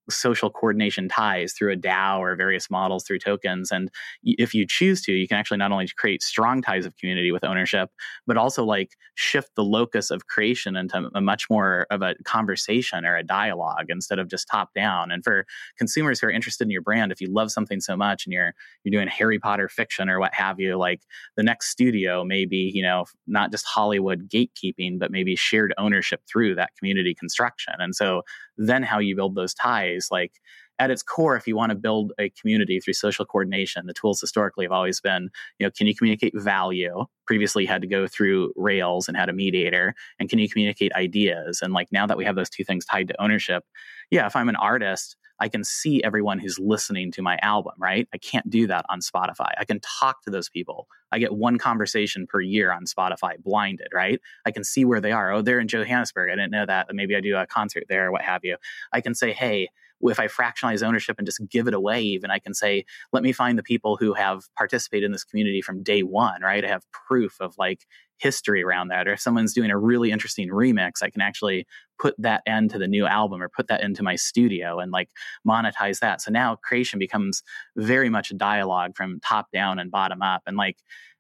social 0.09 0.49
coordination 0.49 1.07
ties 1.07 1.53
through 1.53 1.71
a 1.71 1.75
DAO 1.75 2.19
or 2.19 2.35
various 2.35 2.69
models 2.69 3.03
through 3.03 3.19
tokens. 3.19 3.71
And 3.71 3.89
if 4.23 4.53
you 4.53 4.65
choose 4.67 5.01
to, 5.03 5.13
you 5.13 5.27
can 5.27 5.37
actually 5.37 5.57
not 5.57 5.71
only 5.71 5.87
create 5.97 6.21
strong 6.21 6.61
ties 6.61 6.85
of 6.85 6.95
community 6.97 7.31
with 7.31 7.43
ownership, 7.43 7.89
but 8.27 8.37
also 8.37 8.63
like 8.63 8.95
shift 9.15 9.51
the 9.55 9.63
locus 9.63 10.11
of 10.11 10.27
creation 10.27 10.75
into 10.75 11.09
a 11.13 11.21
much 11.21 11.49
more 11.49 11.87
of 11.89 12.01
a 12.01 12.15
conversation 12.23 13.05
or 13.05 13.15
a 13.17 13.23
dialogue 13.23 13.85
instead 13.89 14.19
of 14.19 14.29
just 14.29 14.47
top 14.47 14.73
down. 14.73 15.11
And 15.11 15.23
for 15.23 15.45
consumers 15.77 16.19
who 16.19 16.27
are 16.27 16.31
interested 16.31 16.65
in 16.65 16.71
your 16.71 16.81
brand, 16.81 17.11
if 17.11 17.21
you 17.21 17.31
love 17.31 17.51
something 17.51 17.79
so 17.79 17.95
much 17.95 18.25
and 18.25 18.33
you're 18.33 18.53
you're 18.83 18.91
doing 18.91 19.07
Harry 19.07 19.39
Potter 19.39 19.69
fiction 19.69 20.09
or 20.09 20.19
what 20.19 20.33
have 20.33 20.59
you, 20.59 20.77
like 20.77 21.01
the 21.35 21.43
next 21.43 21.69
studio 21.69 22.23
may 22.23 22.45
be, 22.45 22.71
you 22.73 22.81
know, 22.83 23.05
not 23.27 23.51
just 23.51 23.65
Hollywood 23.65 24.29
gatekeeping, 24.29 24.99
but 24.99 25.11
maybe 25.11 25.35
shared 25.35 25.73
ownership 25.77 26.21
through 26.27 26.55
that 26.55 26.71
community 26.77 27.13
construction. 27.13 27.73
And 27.79 27.95
so 27.95 28.23
then 28.59 28.83
how 28.83 28.99
you 28.99 29.15
build 29.15 29.35
those 29.35 29.53
ties 29.53 30.09
like 30.11 30.33
at 30.77 30.91
its 30.91 31.01
core 31.01 31.35
if 31.35 31.47
you 31.47 31.55
want 31.55 31.71
to 31.71 31.75
build 31.75 32.13
a 32.19 32.29
community 32.29 32.79
through 32.79 32.93
social 32.93 33.25
coordination 33.25 33.85
the 33.87 33.93
tools 33.93 34.21
historically 34.21 34.65
have 34.65 34.71
always 34.71 35.01
been 35.01 35.29
you 35.57 35.65
know 35.65 35.71
can 35.71 35.87
you 35.87 35.95
communicate 35.95 36.33
value? 36.35 37.05
Previously 37.25 37.65
had 37.65 37.81
to 37.81 37.87
go 37.87 38.07
through 38.07 38.51
rails 38.55 39.07
and 39.07 39.15
had 39.15 39.29
a 39.29 39.33
mediator 39.33 39.95
and 40.19 40.29
can 40.29 40.39
you 40.39 40.49
communicate 40.49 40.91
ideas? 40.93 41.61
And 41.61 41.73
like 41.73 41.87
now 41.91 42.05
that 42.05 42.17
we 42.17 42.25
have 42.25 42.35
those 42.35 42.49
two 42.49 42.63
things 42.63 42.85
tied 42.85 43.07
to 43.07 43.21
ownership 43.21 43.63
yeah 44.11 44.25
if 44.25 44.35
i'm 44.35 44.49
an 44.49 44.55
artist 44.55 45.15
I 45.39 45.49
can 45.49 45.63
see 45.63 46.03
everyone 46.03 46.39
who's 46.39 46.59
listening 46.59 47.11
to 47.13 47.21
my 47.21 47.37
album, 47.41 47.73
right? 47.77 48.07
I 48.13 48.17
can't 48.17 48.49
do 48.49 48.67
that 48.67 48.85
on 48.89 48.99
Spotify. 48.99 49.51
I 49.57 49.65
can 49.65 49.79
talk 49.79 50.21
to 50.23 50.29
those 50.29 50.49
people. 50.49 50.87
I 51.11 51.19
get 51.19 51.33
one 51.33 51.57
conversation 51.57 52.27
per 52.27 52.41
year 52.41 52.71
on 52.71 52.85
Spotify, 52.85 53.41
blinded, 53.41 53.89
right? 53.93 54.19
I 54.45 54.51
can 54.51 54.63
see 54.63 54.85
where 54.85 55.01
they 55.01 55.11
are. 55.11 55.31
Oh, 55.31 55.41
they're 55.41 55.59
in 55.59 55.67
Johannesburg. 55.67 56.29
I 56.31 56.35
didn't 56.35 56.51
know 56.51 56.65
that. 56.65 56.87
Maybe 56.91 57.15
I 57.15 57.21
do 57.21 57.35
a 57.35 57.47
concert 57.47 57.85
there, 57.89 58.07
or 58.07 58.11
what 58.11 58.21
have 58.21 58.41
you. 58.43 58.57
I 58.91 59.01
can 59.01 59.15
say, 59.15 59.33
hey, 59.33 59.69
if 60.01 60.19
I 60.19 60.27
fractionalize 60.27 60.81
ownership 60.81 61.17
and 61.17 61.25
just 61.25 61.41
give 61.49 61.67
it 61.67 61.73
away, 61.73 62.01
even 62.01 62.31
I 62.31 62.39
can 62.39 62.53
say, 62.53 62.85
let 63.11 63.23
me 63.23 63.33
find 63.33 63.57
the 63.57 63.63
people 63.63 63.97
who 63.97 64.13
have 64.13 64.43
participated 64.55 65.05
in 65.05 65.11
this 65.11 65.25
community 65.25 65.61
from 65.61 65.83
day 65.83 66.03
one, 66.03 66.41
right? 66.41 66.63
I 66.63 66.69
have 66.69 66.89
proof 66.91 67.35
of 67.41 67.55
like 67.57 67.85
history 68.19 68.63
around 68.63 68.89
that. 68.89 69.07
Or 69.07 69.13
if 69.13 69.19
someone's 69.19 69.53
doing 69.53 69.71
a 69.71 69.77
really 69.77 70.11
interesting 70.11 70.49
remix, 70.49 71.01
I 71.01 71.09
can 71.09 71.21
actually 71.21 71.65
put 71.99 72.15
that 72.19 72.41
into 72.45 72.77
the 72.77 72.87
new 72.87 73.05
album 73.05 73.41
or 73.41 73.49
put 73.49 73.67
that 73.67 73.81
into 73.81 74.03
my 74.03 74.15
studio 74.15 74.79
and 74.79 74.91
like 74.91 75.09
monetize 75.47 75.99
that. 75.99 76.21
So 76.21 76.31
now 76.31 76.55
creation 76.55 76.99
becomes 76.99 77.41
very 77.75 78.09
much 78.09 78.31
a 78.31 78.35
dialogue 78.35 78.95
from 78.95 79.19
top 79.21 79.47
down 79.51 79.79
and 79.79 79.91
bottom 79.91 80.21
up. 80.21 80.43
And 80.45 80.57
like 80.57 80.77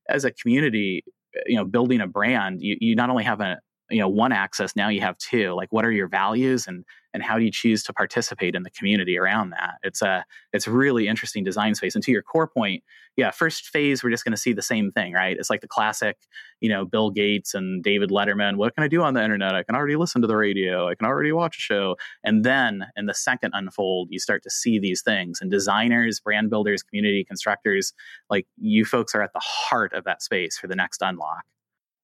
as 0.07 0.25
a 0.25 0.31
community, 0.31 1.03
eh, 1.35 1.41
you 1.47 1.55
know, 1.55 1.65
building 1.65 2.01
a 2.01 2.07
brand, 2.07 2.61
you, 2.61 2.77
you 2.79 2.95
not 2.95 3.09
only 3.09 3.23
have 3.23 3.41
a, 3.41 3.59
you 3.89 3.99
know 3.99 4.07
one 4.07 4.31
access 4.31 4.75
now 4.75 4.89
you 4.89 5.01
have 5.01 5.17
two. 5.17 5.53
Like 5.53 5.71
what 5.71 5.85
are 5.85 5.91
your 5.91 6.07
values 6.07 6.67
and 6.67 6.85
and 7.11 7.23
how 7.23 7.39
do 7.39 7.43
you 7.43 7.51
choose 7.51 7.81
to 7.83 7.93
participate 7.93 8.53
in 8.53 8.61
the 8.63 8.69
community 8.69 9.17
around 9.17 9.49
that? 9.51 9.75
It's 9.83 10.01
a 10.01 10.25
it's 10.53 10.67
really 10.67 11.07
interesting 11.07 11.43
design 11.43 11.75
space. 11.75 11.95
And 11.95 12.03
to 12.03 12.11
your 12.11 12.21
core 12.21 12.47
point 12.47 12.83
yeah 13.15 13.31
first 13.31 13.67
phase 13.67 14.03
we're 14.03 14.09
just 14.11 14.23
going 14.23 14.31
to 14.31 14.37
see 14.37 14.53
the 14.53 14.61
same 14.61 14.91
thing 14.91 15.13
right? 15.13 15.35
It's 15.37 15.49
like 15.49 15.61
the 15.61 15.67
classic 15.67 16.17
you 16.61 16.69
know 16.69 16.85
bill 16.85 17.09
gates 17.09 17.53
and 17.53 17.83
david 17.83 18.09
letterman 18.09 18.57
what 18.57 18.75
can 18.75 18.83
i 18.83 18.87
do 18.87 19.01
on 19.01 19.13
the 19.13 19.23
internet? 19.23 19.55
I 19.55 19.63
can 19.63 19.75
already 19.75 19.95
listen 19.95 20.21
to 20.21 20.27
the 20.27 20.37
radio. 20.37 20.87
I 20.87 20.95
can 20.95 21.07
already 21.07 21.31
watch 21.31 21.57
a 21.57 21.61
show. 21.61 21.95
And 22.23 22.43
then 22.43 22.85
in 22.95 23.07
the 23.07 23.13
second 23.13 23.51
unfold 23.53 24.09
you 24.11 24.19
start 24.19 24.43
to 24.43 24.49
see 24.49 24.79
these 24.79 25.01
things. 25.01 25.39
And 25.41 25.49
designers 25.51 26.19
brand 26.19 26.49
builders 26.49 26.83
community 26.83 27.23
constructors 27.23 27.93
like 28.29 28.45
you 28.57 28.85
folks 28.85 29.15
are 29.15 29.21
at 29.21 29.33
the 29.33 29.41
heart 29.43 29.93
of 29.93 30.03
that 30.05 30.21
space 30.21 30.57
for 30.57 30.67
the 30.67 30.75
next 30.75 31.01
unlock 31.01 31.43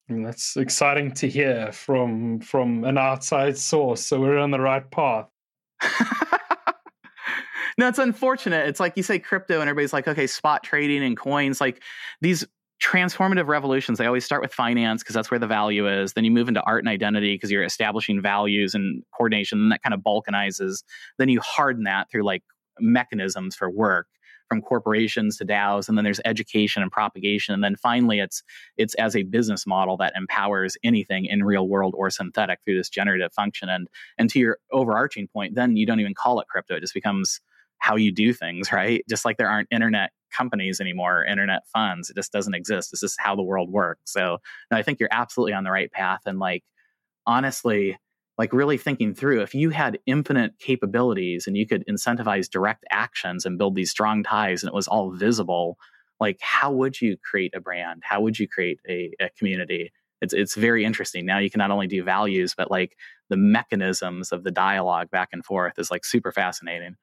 and 0.08 0.26
that's 0.26 0.56
exciting 0.56 1.12
to 1.14 1.28
hear 1.28 1.72
from 1.72 2.40
from 2.40 2.84
an 2.84 2.98
outside 2.98 3.58
source. 3.58 4.02
So 4.02 4.20
we're 4.20 4.38
on 4.38 4.52
the 4.52 4.60
right 4.60 4.90
path. 4.92 5.28
no, 7.78 7.88
it's 7.88 8.00
unfortunate. 8.00 8.68
It's 8.68 8.80
like 8.80 8.94
you 8.96 9.04
say 9.04 9.20
crypto, 9.20 9.62
and 9.62 9.70
everybody's 9.70 9.94
like, 9.94 10.08
okay, 10.08 10.28
spot 10.28 10.64
trading 10.64 11.04
and 11.04 11.18
coins. 11.18 11.60
Like 11.60 11.82
these 12.22 12.46
transformative 12.84 13.48
revolutions, 13.48 13.98
they 13.98 14.06
always 14.06 14.26
start 14.26 14.42
with 14.42 14.54
finance 14.54 15.02
because 15.02 15.16
that's 15.16 15.32
where 15.32 15.40
the 15.40 15.48
value 15.48 15.88
is. 15.88 16.14
Then 16.14 16.24
you 16.24 16.32
move 16.32 16.48
into 16.48 16.62
art 16.64 16.84
and 16.84 16.90
identity 16.90 17.34
because 17.34 17.50
you're 17.50 17.64
establishing 17.64 18.22
values 18.22 18.76
and 18.76 19.02
coordination, 19.18 19.60
and 19.60 19.72
that 19.72 19.82
kind 19.82 19.94
of 19.94 20.02
balkanizes. 20.02 20.84
Then 21.18 21.30
you 21.30 21.42
harden 21.42 21.86
that 21.86 22.12
through 22.12 22.24
like 22.24 22.44
mechanisms 22.80 23.56
for 23.56 23.72
work 23.72 24.08
from 24.48 24.62
corporations 24.62 25.38
to 25.38 25.46
DAOs, 25.46 25.88
and 25.90 25.98
then 25.98 26.06
there's 26.06 26.22
education 26.26 26.82
and 26.82 26.92
propagation, 26.92 27.54
and 27.54 27.64
then 27.64 27.76
finally 27.76 28.20
it's 28.20 28.44
it's 28.78 28.94
as 28.96 29.16
a 29.16 29.24
business 29.24 29.66
model 29.66 29.98
that 29.98 30.14
empowers 30.16 30.78
anything 30.84 31.26
in 31.26 31.44
real 31.44 31.68
world 31.68 31.94
or 31.98 32.10
synthetic 32.10 32.60
through 32.64 32.78
this 32.78 32.90
generative 32.90 33.34
function. 33.34 33.70
And 33.70 33.88
and 34.18 34.30
to 34.32 34.40
your 34.40 34.58
overarching 34.72 35.28
point, 35.28 35.56
then 35.56 35.78
you 35.78 35.86
don't 35.86 36.00
even 36.00 36.14
call 36.14 36.40
it 36.40 36.48
crypto; 36.48 36.76
it 36.76 36.82
just 36.82 36.94
becomes 36.94 37.42
how 37.80 37.96
you 37.96 38.12
do 38.12 38.34
things, 38.34 38.72
right? 38.72 39.04
Just 39.10 39.26
like 39.26 39.38
there 39.38 39.50
aren't 39.50 39.70
internet 39.72 40.12
companies 40.36 40.82
anymore, 40.82 41.24
internet 41.24 41.62
funds. 41.72 42.10
It 42.10 42.16
just 42.16 42.32
doesn't 42.32 42.56
exist. 42.56 42.92
This 42.92 43.04
is 43.04 43.16
how 43.18 43.36
the 43.36 43.44
world 43.44 43.72
works. 43.72 44.12
So 44.12 44.40
I 44.72 44.82
think 44.82 45.00
you're 45.00 45.10
absolutely 45.12 45.54
on 45.54 45.64
the 45.64 45.72
right 45.72 45.92
path. 45.92 46.22
And 46.26 46.40
like 46.40 46.64
honestly, 47.26 47.98
like 48.38 48.52
really 48.52 48.78
thinking 48.78 49.14
through 49.14 49.42
if 49.42 49.56
you 49.56 49.70
had 49.70 50.00
infinite 50.06 50.54
capabilities 50.60 51.48
and 51.48 51.56
you 51.56 51.66
could 51.66 51.86
incentivize 51.88 52.50
direct 52.50 52.84
actions 52.92 53.46
and 53.46 53.58
build 53.58 53.76
these 53.76 53.92
strong 53.92 54.24
ties 54.24 54.62
and 54.62 54.68
it 54.68 54.76
was 54.76 54.88
all 54.88 55.12
visible 55.12 55.78
like 56.20 56.40
how 56.42 56.72
would 56.72 57.02
you 57.02 57.18
create 57.18 57.54
a 57.56 57.60
brand? 57.60 58.04
How 58.04 58.22
would 58.22 58.40
you 58.40 58.48
create 58.48 58.80
a, 58.88 59.12
a 59.20 59.30
community? 59.38 59.92
It's 60.22 60.34
it's 60.34 60.56
very 60.56 60.86
interesting. 60.86 61.26
Now 61.26 61.40
you 61.40 61.50
can 61.50 61.60
not 61.60 61.72
only 61.72 61.88
do 61.88 62.04
values 62.04 62.54
but 62.56 62.72
like 62.72 62.96
the 63.30 63.38
mechanisms 63.38 64.32
of 64.32 64.44
the 64.44 64.52
dialogue 64.52 65.10
back 65.10 65.30
and 65.34 65.44
forth 65.44 65.78
is 65.78 65.92
like 65.92 66.06
super 66.06 66.32
fascinating. 66.32 66.96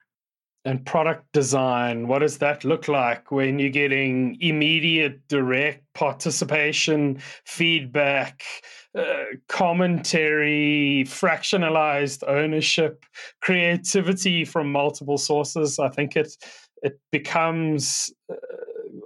And 0.64 0.86
product 0.86 1.32
design 1.32 2.08
what 2.08 2.20
does 2.20 2.38
that 2.38 2.64
look 2.64 2.88
like 2.88 3.30
when 3.30 3.58
you're 3.58 3.70
getting 3.70 4.38
immediate 4.40 5.26
direct 5.28 5.82
participation 5.92 7.20
feedback 7.44 8.44
uh, 8.98 9.24
commentary 9.48 11.04
fractionalized 11.06 12.22
ownership 12.28 13.04
creativity 13.40 14.44
from 14.44 14.70
multiple 14.70 15.18
sources 15.18 15.78
i 15.78 15.88
think 15.88 16.16
it 16.16 16.36
it 16.82 17.00
becomes 17.10 18.12
uh, 18.30 18.34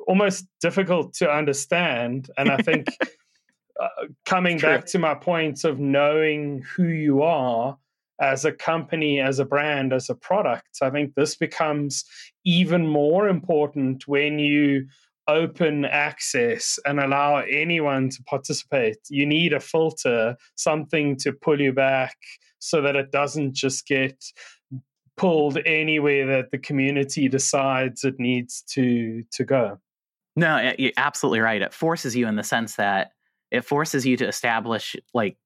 almost 0.06 0.46
difficult 0.60 1.12
to 1.14 1.30
understand 1.30 2.30
and 2.36 2.50
i 2.50 2.56
think 2.56 2.88
uh, 3.80 4.06
coming 4.24 4.58
back 4.58 4.86
to 4.86 4.98
my 4.98 5.14
point 5.14 5.64
of 5.64 5.78
knowing 5.78 6.62
who 6.74 6.84
you 6.88 7.22
are 7.22 7.78
as 8.20 8.44
a 8.44 8.52
company, 8.52 9.20
as 9.20 9.38
a 9.38 9.44
brand, 9.44 9.92
as 9.92 10.08
a 10.08 10.14
product. 10.14 10.78
I 10.80 10.90
think 10.90 11.14
this 11.14 11.36
becomes 11.36 12.04
even 12.44 12.86
more 12.86 13.28
important 13.28 14.08
when 14.08 14.38
you 14.38 14.86
open 15.28 15.84
access 15.84 16.78
and 16.84 17.00
allow 17.00 17.36
anyone 17.38 18.08
to 18.10 18.22
participate. 18.24 18.98
You 19.08 19.26
need 19.26 19.52
a 19.52 19.60
filter, 19.60 20.36
something 20.54 21.16
to 21.18 21.32
pull 21.32 21.60
you 21.60 21.72
back 21.72 22.16
so 22.58 22.80
that 22.82 22.96
it 22.96 23.10
doesn't 23.10 23.54
just 23.54 23.86
get 23.86 24.22
pulled 25.16 25.58
anywhere 25.64 26.26
that 26.26 26.50
the 26.50 26.58
community 26.58 27.28
decides 27.28 28.04
it 28.04 28.18
needs 28.18 28.62
to 28.62 29.22
to 29.32 29.44
go. 29.44 29.78
No, 30.36 30.74
you're 30.78 30.92
absolutely 30.98 31.40
right. 31.40 31.62
It 31.62 31.72
forces 31.72 32.14
you 32.14 32.26
in 32.26 32.36
the 32.36 32.42
sense 32.42 32.76
that 32.76 33.12
it 33.50 33.64
forces 33.64 34.04
you 34.04 34.16
to 34.18 34.28
establish 34.28 34.94
like 35.14 35.36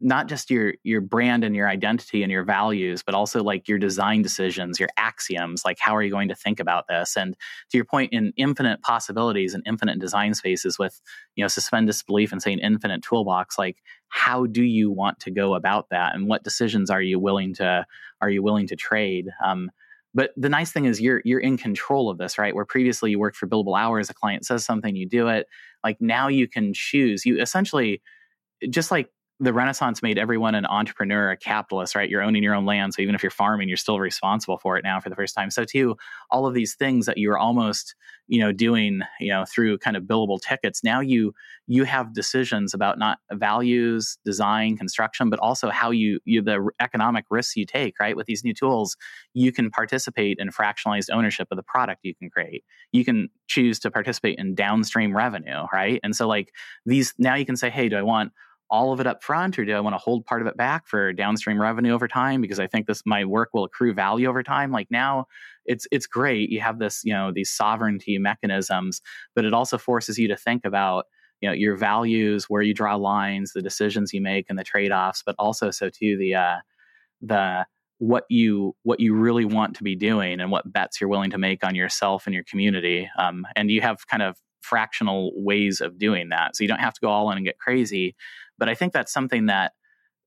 not 0.00 0.28
just 0.28 0.50
your 0.50 0.74
your 0.82 1.00
brand 1.00 1.44
and 1.44 1.54
your 1.54 1.68
identity 1.68 2.22
and 2.22 2.30
your 2.30 2.44
values 2.44 3.02
but 3.02 3.14
also 3.14 3.42
like 3.42 3.68
your 3.68 3.78
design 3.78 4.22
decisions 4.22 4.80
your 4.80 4.88
axioms 4.96 5.62
like 5.64 5.78
how 5.78 5.94
are 5.94 6.02
you 6.02 6.10
going 6.10 6.28
to 6.28 6.34
think 6.34 6.60
about 6.60 6.86
this? 6.88 7.16
And 7.16 7.36
to 7.70 7.78
your 7.78 7.84
point 7.84 8.12
in 8.12 8.32
infinite 8.36 8.82
possibilities 8.82 9.54
and 9.54 9.62
infinite 9.66 9.98
design 9.98 10.34
spaces 10.34 10.78
with 10.78 11.00
you 11.36 11.44
know 11.44 11.48
suspend 11.48 11.86
disbelief 11.86 12.32
and 12.32 12.42
saying 12.42 12.58
infinite 12.58 13.02
toolbox 13.02 13.58
like 13.58 13.78
how 14.08 14.46
do 14.46 14.62
you 14.62 14.90
want 14.92 15.18
to 15.20 15.30
go 15.30 15.54
about 15.54 15.88
that? 15.90 16.14
And 16.14 16.28
what 16.28 16.44
decisions 16.44 16.88
are 16.88 17.02
you 17.02 17.18
willing 17.18 17.54
to 17.54 17.84
are 18.20 18.30
you 18.30 18.42
willing 18.42 18.66
to 18.68 18.76
trade? 18.76 19.28
Um, 19.44 19.70
but 20.14 20.30
the 20.36 20.48
nice 20.48 20.70
thing 20.70 20.84
is 20.84 21.00
you're 21.00 21.20
you're 21.24 21.40
in 21.40 21.56
control 21.56 22.08
of 22.08 22.18
this 22.18 22.38
right? 22.38 22.54
Where 22.54 22.64
previously 22.64 23.10
you 23.10 23.18
worked 23.18 23.36
for 23.36 23.48
billable 23.48 23.78
hours 23.78 24.10
a 24.10 24.14
client 24.14 24.46
says 24.46 24.64
something 24.64 24.94
you 24.94 25.08
do 25.08 25.28
it. 25.28 25.46
Like 25.82 26.00
now 26.00 26.28
you 26.28 26.46
can 26.48 26.72
choose. 26.72 27.26
You 27.26 27.40
essentially 27.40 28.00
just 28.70 28.90
like 28.90 29.10
the 29.40 29.52
Renaissance 29.52 30.00
made 30.00 30.16
everyone 30.16 30.54
an 30.54 30.64
entrepreneur, 30.64 31.32
a 31.32 31.36
capitalist, 31.36 31.96
right? 31.96 32.08
You're 32.08 32.22
owning 32.22 32.44
your 32.44 32.54
own 32.54 32.66
land. 32.66 32.94
So 32.94 33.02
even 33.02 33.16
if 33.16 33.22
you're 33.22 33.30
farming, 33.30 33.66
you're 33.68 33.76
still 33.76 33.98
responsible 33.98 34.58
for 34.58 34.76
it 34.76 34.84
now 34.84 35.00
for 35.00 35.08
the 35.08 35.16
first 35.16 35.34
time. 35.34 35.50
So 35.50 35.64
too, 35.64 35.96
all 36.30 36.46
of 36.46 36.54
these 36.54 36.76
things 36.76 37.06
that 37.06 37.18
you 37.18 37.30
were 37.30 37.38
almost, 37.38 37.96
you 38.28 38.38
know, 38.38 38.52
doing, 38.52 39.00
you 39.18 39.30
know, 39.30 39.44
through 39.44 39.78
kind 39.78 39.96
of 39.96 40.04
billable 40.04 40.40
tickets, 40.40 40.84
now 40.84 41.00
you 41.00 41.34
you 41.66 41.82
have 41.84 42.14
decisions 42.14 42.74
about 42.74 42.96
not 42.96 43.18
values, 43.32 44.18
design, 44.24 44.76
construction, 44.76 45.30
but 45.30 45.40
also 45.40 45.68
how 45.68 45.90
you 45.90 46.20
you 46.24 46.40
the 46.40 46.68
economic 46.80 47.24
risks 47.28 47.56
you 47.56 47.66
take, 47.66 47.98
right? 47.98 48.16
With 48.16 48.26
these 48.26 48.44
new 48.44 48.54
tools, 48.54 48.96
you 49.32 49.50
can 49.50 49.68
participate 49.68 50.38
in 50.38 50.50
fractionalized 50.50 51.10
ownership 51.12 51.48
of 51.50 51.56
the 51.56 51.64
product 51.64 52.00
you 52.04 52.14
can 52.14 52.30
create. 52.30 52.64
You 52.92 53.04
can 53.04 53.30
choose 53.48 53.80
to 53.80 53.90
participate 53.90 54.38
in 54.38 54.54
downstream 54.54 55.16
revenue, 55.16 55.66
right? 55.72 55.98
And 56.04 56.14
so 56.14 56.28
like 56.28 56.52
these 56.86 57.14
now 57.18 57.34
you 57.34 57.44
can 57.44 57.56
say, 57.56 57.68
hey, 57.68 57.88
do 57.88 57.96
I 57.96 58.02
want 58.02 58.30
all 58.74 58.92
of 58.92 58.98
it 58.98 59.06
up 59.06 59.22
front 59.22 59.56
or 59.56 59.64
do 59.64 59.72
I 59.72 59.78
want 59.78 59.94
to 59.94 59.98
hold 59.98 60.26
part 60.26 60.42
of 60.42 60.48
it 60.48 60.56
back 60.56 60.88
for 60.88 61.12
downstream 61.12 61.60
revenue 61.60 61.92
over 61.92 62.08
time? 62.08 62.40
Because 62.40 62.58
I 62.58 62.66
think 62.66 62.88
this 62.88 63.02
my 63.06 63.24
work 63.24 63.50
will 63.54 63.62
accrue 63.62 63.94
value 63.94 64.28
over 64.28 64.42
time. 64.42 64.72
Like 64.72 64.88
now 64.90 65.26
it's 65.64 65.86
it's 65.92 66.06
great 66.06 66.50
you 66.50 66.60
have 66.60 66.78
this 66.78 67.00
you 67.04 67.12
know 67.12 67.32
these 67.32 67.50
sovereignty 67.50 68.18
mechanisms 68.18 69.00
but 69.34 69.46
it 69.46 69.54
also 69.54 69.78
forces 69.78 70.18
you 70.18 70.28
to 70.28 70.36
think 70.36 70.62
about 70.66 71.06
you 71.40 71.48
know 71.48 71.54
your 71.54 71.74
values 71.74 72.44
where 72.50 72.60
you 72.60 72.74
draw 72.74 72.96
lines 72.96 73.52
the 73.54 73.62
decisions 73.62 74.12
you 74.12 74.20
make 74.20 74.44
and 74.50 74.58
the 74.58 74.64
trade-offs 74.64 75.22
but 75.24 75.34
also 75.38 75.70
so 75.70 75.88
too 75.88 76.18
the 76.18 76.34
uh 76.34 76.56
the 77.22 77.64
what 77.98 78.24
you 78.28 78.76
what 78.82 79.00
you 79.00 79.14
really 79.14 79.46
want 79.46 79.74
to 79.74 79.82
be 79.82 79.96
doing 79.96 80.38
and 80.38 80.50
what 80.50 80.70
bets 80.70 81.00
you're 81.00 81.08
willing 81.08 81.30
to 81.30 81.38
make 81.38 81.64
on 81.64 81.74
yourself 81.74 82.26
and 82.26 82.34
your 82.34 82.44
community 82.44 83.08
um, 83.18 83.46
and 83.56 83.70
you 83.70 83.80
have 83.80 84.06
kind 84.06 84.22
of 84.22 84.36
fractional 84.64 85.30
ways 85.36 85.80
of 85.80 85.98
doing 85.98 86.30
that. 86.30 86.56
So 86.56 86.64
you 86.64 86.68
don't 86.68 86.80
have 86.80 86.94
to 86.94 87.00
go 87.00 87.08
all 87.08 87.30
in 87.30 87.36
and 87.36 87.46
get 87.46 87.58
crazy 87.58 88.16
but 88.58 88.68
I 88.68 88.74
think 88.74 88.92
that's 88.92 89.12
something 89.12 89.46
that 89.46 89.72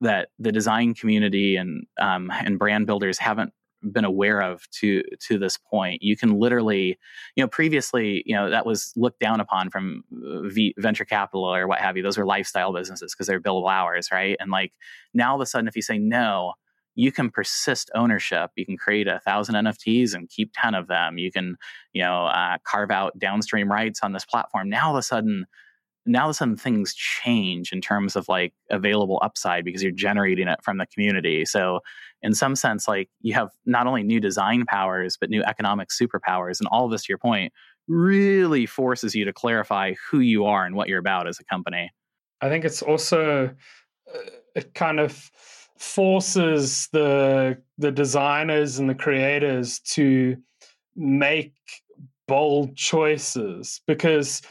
that 0.02 0.30
the 0.38 0.52
design 0.52 0.94
community 0.94 1.56
and 1.56 1.86
um, 2.00 2.32
and 2.32 2.60
brand 2.60 2.86
builders 2.88 3.18
haven't 3.18 3.54
been 3.92 4.06
aware 4.06 4.42
of 4.42 4.70
to 4.72 5.04
to 5.28 5.38
this 5.38 5.58
point. 5.58 6.02
You 6.02 6.18
can 6.18 6.40
literally, 6.40 6.98
you 7.36 7.44
know, 7.44 7.48
previously, 7.48 8.24
you 8.26 8.36
know, 8.36 8.50
that 8.50 8.66
was 8.66 8.92
looked 8.96 9.20
down 9.20 9.40
upon 9.40 9.70
from 9.70 10.04
uh, 10.14 10.48
v- 10.48 10.76
venture 10.78 11.06
capital 11.06 11.44
or 11.44 11.68
what 11.68 11.80
have 11.80 11.98
you. 11.98 12.04
Those 12.04 12.18
were 12.18 12.26
lifestyle 12.26 12.74
businesses 12.74 13.14
because 13.14 13.28
they're 13.28 13.42
billable 13.42 13.72
hours, 13.72 14.10
right? 14.12 14.36
And 14.40 14.52
like 14.52 14.74
now, 15.14 15.32
all 15.32 15.36
of 15.36 15.42
a 15.42 15.46
sudden, 15.46 15.68
if 15.68 15.76
you 15.76 15.82
say 15.82 15.98
no, 15.98 16.54
you 16.96 17.12
can 17.12 17.30
persist 17.30 17.92
ownership. 17.94 18.52
You 18.56 18.66
can 18.66 18.78
create 18.78 19.08
a 19.08 19.20
thousand 19.20 19.56
NFTs 19.56 20.14
and 20.14 20.30
keep 20.30 20.52
ten 20.56 20.74
of 20.74 20.88
them. 20.88 21.18
You 21.18 21.32
can, 21.32 21.56
you 21.94 22.04
know, 22.04 22.26
uh, 22.26 22.58
carve 22.64 22.92
out 22.92 23.18
downstream 23.20 23.72
rights 23.72 24.00
on 24.02 24.14
this 24.14 24.26
platform. 24.26 24.70
Now, 24.70 24.88
all 24.88 24.96
of 24.96 25.00
a 25.00 25.04
sudden 25.04 25.46
now 26.08 26.24
all 26.24 26.30
of 26.30 26.32
a 26.32 26.34
sudden 26.36 26.56
things 26.56 26.94
change 26.94 27.72
in 27.72 27.82
terms 27.82 28.16
of 28.16 28.28
like 28.28 28.54
available 28.72 29.20
upside 29.22 29.66
because 29.66 29.84
you're 29.84 29.92
generating 29.92 30.48
it 30.48 30.64
from 30.64 30.78
the 30.78 30.86
community. 30.88 31.46
So 31.46 31.82
in 32.22 32.34
some 32.34 32.56
sense, 32.56 32.88
like 32.88 33.10
you 33.22 33.34
have 33.34 33.50
not 33.66 33.88
only 33.88 34.04
new 34.04 34.20
design 34.20 34.66
powers, 34.66 35.18
but 35.20 35.30
new 35.30 35.44
economic 35.44 35.90
superpowers. 35.90 36.60
And 36.60 36.68
all 36.72 36.86
of 36.86 36.92
this, 36.92 37.04
to 37.04 37.10
your 37.10 37.18
point, 37.18 37.54
really 37.88 38.66
forces 38.66 39.16
you 39.16 39.26
to 39.26 39.34
clarify 39.34 39.94
who 40.10 40.20
you 40.20 40.46
are 40.46 40.66
and 40.66 40.76
what 40.76 40.88
you're 40.88 41.00
about 41.00 41.28
as 41.28 41.40
a 41.40 41.44
company. 41.44 41.92
I 42.42 42.50
think 42.50 42.66
it's 42.66 42.82
also 42.82 43.50
uh, 44.14 44.20
it 44.56 44.74
kind 44.74 45.00
of 45.00 45.30
forces 45.78 46.90
the 46.92 47.62
the 47.78 47.92
designers 47.92 48.80
and 48.80 48.90
the 48.90 48.96
creators 48.96 49.80
to 49.80 50.38
make 50.96 51.54
bold 52.28 52.76
choices 52.76 53.82
because 53.88 54.42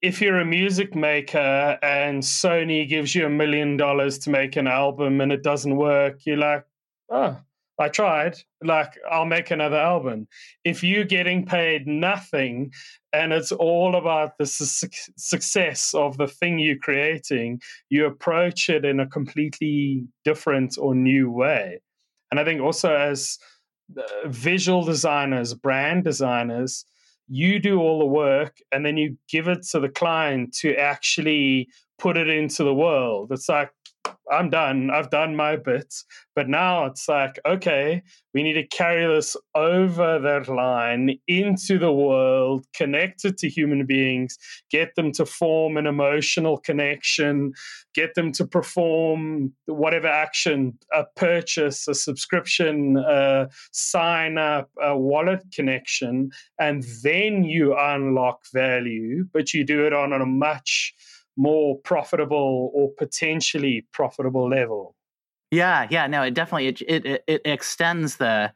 if 0.00 0.20
you're 0.20 0.40
a 0.40 0.44
music 0.44 0.94
maker 0.94 1.78
and 1.82 2.22
Sony 2.22 2.88
gives 2.88 3.14
you 3.14 3.26
a 3.26 3.30
million 3.30 3.76
dollars 3.76 4.18
to 4.20 4.30
make 4.30 4.56
an 4.56 4.66
album 4.66 5.20
and 5.20 5.32
it 5.32 5.42
doesn't 5.42 5.76
work, 5.76 6.20
you're 6.24 6.36
like, 6.36 6.64
oh, 7.10 7.36
I 7.78 7.88
tried. 7.88 8.36
Like, 8.62 8.98
I'll 9.10 9.24
make 9.24 9.50
another 9.50 9.76
album. 9.76 10.26
If 10.64 10.82
you're 10.82 11.04
getting 11.04 11.46
paid 11.46 11.86
nothing 11.86 12.72
and 13.12 13.32
it's 13.32 13.52
all 13.52 13.94
about 13.94 14.36
the 14.38 14.46
su- 14.46 14.88
success 15.16 15.94
of 15.94 16.16
the 16.16 16.26
thing 16.26 16.58
you're 16.58 16.76
creating, 16.76 17.60
you 17.88 18.06
approach 18.06 18.68
it 18.68 18.84
in 18.84 18.98
a 18.98 19.06
completely 19.06 20.04
different 20.24 20.76
or 20.78 20.94
new 20.94 21.30
way. 21.30 21.80
And 22.30 22.40
I 22.40 22.44
think 22.44 22.60
also 22.60 22.94
as 22.94 23.38
uh, 23.96 24.02
visual 24.26 24.84
designers, 24.84 25.54
brand 25.54 26.04
designers, 26.04 26.84
you 27.28 27.58
do 27.58 27.80
all 27.80 27.98
the 27.98 28.06
work 28.06 28.58
and 28.72 28.84
then 28.84 28.96
you 28.96 29.16
give 29.30 29.48
it 29.48 29.62
to 29.70 29.80
the 29.80 29.88
client 29.88 30.54
to 30.60 30.74
actually 30.74 31.68
put 31.98 32.16
it 32.16 32.28
into 32.28 32.64
the 32.64 32.74
world. 32.74 33.30
It's 33.32 33.48
like, 33.48 33.70
I'm 34.30 34.50
done. 34.50 34.90
I've 34.90 35.10
done 35.10 35.36
my 35.36 35.56
bits. 35.56 36.04
But 36.34 36.48
now 36.48 36.86
it's 36.86 37.08
like, 37.08 37.40
okay, 37.44 38.02
we 38.32 38.42
need 38.42 38.52
to 38.54 38.66
carry 38.66 39.12
this 39.12 39.36
over 39.54 40.20
that 40.20 40.48
line 40.48 41.18
into 41.26 41.78
the 41.78 41.92
world, 41.92 42.64
connect 42.74 43.24
it 43.24 43.38
to 43.38 43.48
human 43.48 43.86
beings, 43.86 44.38
get 44.70 44.94
them 44.94 45.10
to 45.12 45.26
form 45.26 45.76
an 45.76 45.86
emotional 45.86 46.58
connection, 46.58 47.54
get 47.94 48.14
them 48.14 48.30
to 48.32 48.46
perform 48.46 49.52
whatever 49.66 50.06
action, 50.06 50.78
a 50.94 51.04
purchase, 51.16 51.88
a 51.88 51.94
subscription, 51.94 52.96
a 52.98 53.48
sign 53.72 54.38
up, 54.38 54.70
a 54.80 54.96
wallet 54.96 55.42
connection. 55.52 56.30
And 56.60 56.84
then 57.02 57.42
you 57.42 57.76
unlock 57.76 58.42
value, 58.52 59.26
but 59.32 59.52
you 59.52 59.64
do 59.64 59.86
it 59.86 59.92
on 59.92 60.12
a 60.12 60.26
much 60.26 60.94
more 61.38 61.78
profitable 61.78 62.70
or 62.74 62.90
potentially 62.98 63.86
profitable 63.92 64.50
level. 64.50 64.94
Yeah, 65.50 65.86
yeah, 65.88 66.06
no, 66.06 66.22
it 66.22 66.34
definitely 66.34 66.66
it 66.66 66.82
it 66.82 67.24
it 67.26 67.40
extends 67.44 68.16
the 68.16 68.52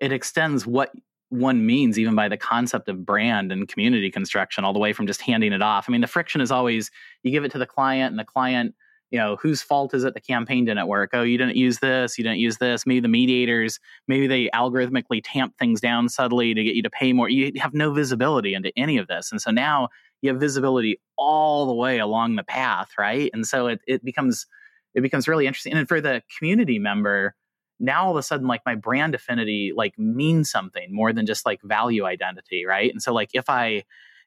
it 0.00 0.12
extends 0.12 0.66
what 0.66 0.92
one 1.30 1.64
means 1.64 1.98
even 1.98 2.14
by 2.14 2.28
the 2.28 2.36
concept 2.36 2.88
of 2.88 3.06
brand 3.06 3.50
and 3.50 3.66
community 3.66 4.10
construction 4.10 4.64
all 4.64 4.72
the 4.72 4.78
way 4.78 4.92
from 4.92 5.06
just 5.06 5.22
handing 5.22 5.52
it 5.52 5.62
off. 5.62 5.86
I 5.88 5.92
mean, 5.92 6.02
the 6.02 6.06
friction 6.06 6.40
is 6.40 6.50
always 6.50 6.90
you 7.22 7.30
give 7.30 7.44
it 7.44 7.52
to 7.52 7.58
the 7.58 7.66
client 7.66 8.10
and 8.10 8.18
the 8.18 8.24
client, 8.24 8.74
you 9.10 9.18
know, 9.18 9.36
whose 9.36 9.62
fault 9.62 9.94
is 9.94 10.04
it 10.04 10.14
the 10.14 10.20
campaign 10.20 10.64
didn't 10.64 10.88
work? 10.88 11.10
Oh, 11.12 11.22
you 11.22 11.38
didn't 11.38 11.56
use 11.56 11.78
this, 11.78 12.18
you 12.18 12.24
didn't 12.24 12.38
use 12.38 12.58
this. 12.58 12.86
Maybe 12.86 13.00
the 13.00 13.08
mediators, 13.08 13.78
maybe 14.08 14.26
they 14.26 14.48
algorithmically 14.50 15.20
tamp 15.22 15.56
things 15.58 15.80
down 15.80 16.08
subtly 16.08 16.54
to 16.54 16.64
get 16.64 16.74
you 16.74 16.82
to 16.82 16.90
pay 16.90 17.12
more. 17.12 17.28
You 17.28 17.52
have 17.60 17.74
no 17.74 17.92
visibility 17.92 18.54
into 18.54 18.72
any 18.76 18.98
of 18.98 19.06
this. 19.06 19.30
And 19.30 19.40
so 19.40 19.50
now 19.50 19.88
you 20.22 20.30
have 20.30 20.40
visibility 20.40 21.00
all 21.16 21.66
the 21.66 21.74
way 21.74 21.98
along 21.98 22.36
the 22.36 22.42
path, 22.42 22.90
right? 22.98 23.30
And 23.32 23.46
so 23.46 23.68
it 23.68 23.80
it 23.86 24.04
becomes 24.04 24.46
it 24.94 25.02
becomes 25.02 25.28
really 25.28 25.46
interesting. 25.46 25.74
And 25.74 25.86
for 25.88 26.00
the 26.00 26.22
community 26.38 26.78
member, 26.78 27.34
now 27.78 28.06
all 28.06 28.12
of 28.12 28.16
a 28.16 28.22
sudden 28.22 28.46
like 28.46 28.62
my 28.64 28.74
brand 28.74 29.14
affinity 29.14 29.72
like 29.76 29.98
means 29.98 30.50
something 30.50 30.94
more 30.94 31.12
than 31.12 31.26
just 31.26 31.44
like 31.44 31.60
value 31.62 32.04
identity, 32.04 32.64
right? 32.64 32.90
And 32.90 33.02
so 33.02 33.12
like 33.12 33.30
if 33.34 33.50
I 33.50 33.84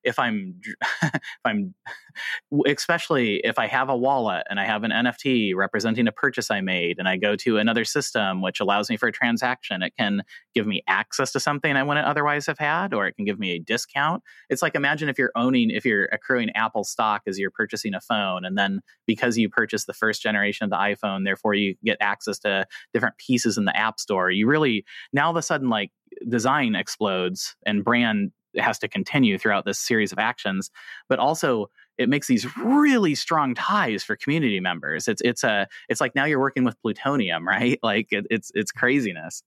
if 0.07 0.17
I'm 0.17 0.59
if 1.03 1.43
I'm 1.43 1.75
especially 2.65 3.41
if 3.43 3.59
I 3.59 3.67
have 3.67 3.89
a 3.89 3.95
wallet 3.95 4.43
and 4.49 4.59
I 4.59 4.65
have 4.65 4.83
an 4.83 4.91
NFT 4.91 5.53
representing 5.53 6.07
a 6.07 6.11
purchase 6.11 6.49
I 6.49 6.61
made 6.61 6.97
and 6.97 7.07
I 7.07 7.17
go 7.17 7.35
to 7.35 7.57
another 7.57 7.85
system 7.85 8.41
which 8.41 8.59
allows 8.59 8.89
me 8.89 8.97
for 8.97 9.07
a 9.07 9.11
transaction, 9.11 9.83
it 9.83 9.93
can 9.99 10.23
give 10.55 10.65
me 10.65 10.81
access 10.87 11.31
to 11.33 11.39
something 11.39 11.75
I 11.75 11.83
wouldn't 11.83 12.07
otherwise 12.07 12.47
have 12.47 12.57
had, 12.57 12.93
or 12.93 13.05
it 13.05 13.15
can 13.15 13.25
give 13.25 13.37
me 13.37 13.51
a 13.51 13.59
discount. 13.59 14.23
It's 14.49 14.61
like 14.61 14.73
imagine 14.73 15.09
if 15.09 15.19
you're 15.19 15.33
owning, 15.35 15.69
if 15.69 15.85
you're 15.85 16.05
accruing 16.05 16.49
Apple 16.51 16.85
stock 16.85 17.23
as 17.27 17.37
you're 17.37 17.51
purchasing 17.51 17.93
a 17.93 18.01
phone, 18.01 18.45
and 18.45 18.57
then 18.57 18.79
because 19.05 19.37
you 19.37 19.49
purchased 19.49 19.87
the 19.87 19.93
first 19.93 20.21
generation 20.21 20.63
of 20.63 20.69
the 20.69 20.77
iPhone, 20.77 21.25
therefore 21.25 21.53
you 21.53 21.75
get 21.83 21.97
access 21.99 22.39
to 22.39 22.65
different 22.93 23.17
pieces 23.17 23.57
in 23.57 23.65
the 23.65 23.77
App 23.77 23.99
Store. 23.99 24.31
You 24.31 24.47
really 24.47 24.85
now 25.11 25.25
all 25.25 25.31
of 25.31 25.37
a 25.37 25.41
sudden 25.41 25.69
like 25.69 25.91
design 26.29 26.75
explodes 26.75 27.55
and 27.65 27.83
brand 27.83 28.31
has 28.57 28.79
to 28.79 28.87
continue 28.87 29.37
throughout 29.37 29.65
this 29.65 29.79
series 29.79 30.11
of 30.11 30.19
actions 30.19 30.71
but 31.09 31.19
also 31.19 31.69
it 31.97 32.09
makes 32.09 32.27
these 32.27 32.45
really 32.57 33.15
strong 33.15 33.55
ties 33.55 34.03
for 34.03 34.15
community 34.15 34.59
members. 34.59 35.07
It's 35.07 35.21
it's 35.21 35.43
a 35.43 35.67
it's 35.89 35.99
like 35.99 36.15
now 36.15 36.25
you're 36.25 36.39
working 36.39 36.63
with 36.63 36.79
plutonium 36.81 37.47
right? 37.47 37.79
Like 37.83 38.07
it, 38.11 38.27
it's 38.29 38.51
it's 38.53 38.71
craziness. 38.71 39.43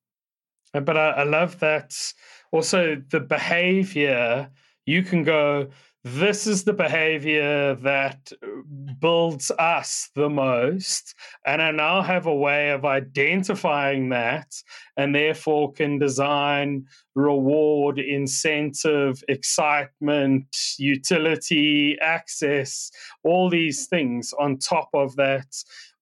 But 0.73 0.97
I, 0.97 1.11
I 1.11 1.23
love 1.25 1.59
that 1.61 1.97
also 2.53 3.03
the 3.11 3.21
behavior 3.21 4.51
you 4.87 5.03
can 5.03 5.25
go 5.25 5.69
this 6.03 6.47
is 6.47 6.65
the 6.65 6.73
behavior 6.73 7.75
that 7.75 8.33
builds 9.01 9.51
us 9.59 10.11
the 10.15 10.31
most. 10.31 11.15
And 11.45 11.61
I 11.61 11.73
now 11.73 12.01
have 12.01 12.27
a 12.27 12.35
way 12.35 12.71
of 12.71 12.87
identifying 12.87 14.09
that 14.09 14.55
and 14.97 15.15
therefore 15.15 15.73
can 15.73 15.99
design 15.99 16.87
reward, 17.15 17.99
incentive, 17.99 19.23
excitement, 19.29 20.57
utility, 20.79 21.99
access, 22.01 22.91
all 23.23 23.51
these 23.51 23.87
things 23.87 24.33
on 24.39 24.57
top 24.57 24.89
of 24.95 25.17
that. 25.17 25.55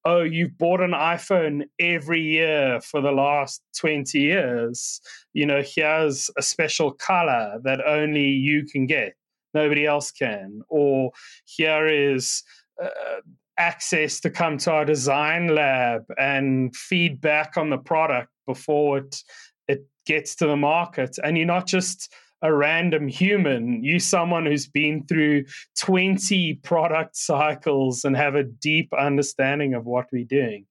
Oh, 0.05 0.21
you've 0.21 0.57
bought 0.57 0.79
an 0.79 0.91
iPhone 0.91 1.63
every 1.77 2.21
year 2.21 2.79
for 2.79 3.01
the 3.01 3.11
last 3.11 3.61
20 3.77 4.17
years. 4.17 5.01
You 5.33 5.45
know, 5.45 5.61
here's 5.61 6.29
a 6.37 6.41
special 6.41 6.93
color 6.93 7.59
that 7.63 7.85
only 7.85 8.29
you 8.29 8.65
can 8.65 8.85
get 8.85 9.18
nobody 9.53 9.85
else 9.85 10.11
can 10.11 10.61
or 10.69 11.11
here 11.45 11.87
is 11.87 12.43
uh, 12.81 13.19
access 13.57 14.19
to 14.21 14.29
come 14.29 14.57
to 14.57 14.71
our 14.71 14.85
design 14.85 15.53
lab 15.53 16.05
and 16.17 16.75
feedback 16.75 17.57
on 17.57 17.69
the 17.69 17.77
product 17.77 18.29
before 18.47 18.99
it 18.99 19.23
it 19.67 19.85
gets 20.05 20.35
to 20.35 20.47
the 20.47 20.55
market 20.55 21.17
and 21.23 21.37
you're 21.37 21.45
not 21.45 21.67
just 21.67 22.13
a 22.41 22.53
random 22.53 23.07
human 23.07 23.83
you're 23.83 23.99
someone 23.99 24.45
who's 24.45 24.67
been 24.67 25.05
through 25.07 25.43
20 25.77 26.55
product 26.63 27.17
cycles 27.17 28.05
and 28.05 28.15
have 28.15 28.35
a 28.35 28.43
deep 28.43 28.93
understanding 28.97 29.73
of 29.73 29.85
what 29.85 30.05
we're 30.11 30.23
doing 30.23 30.65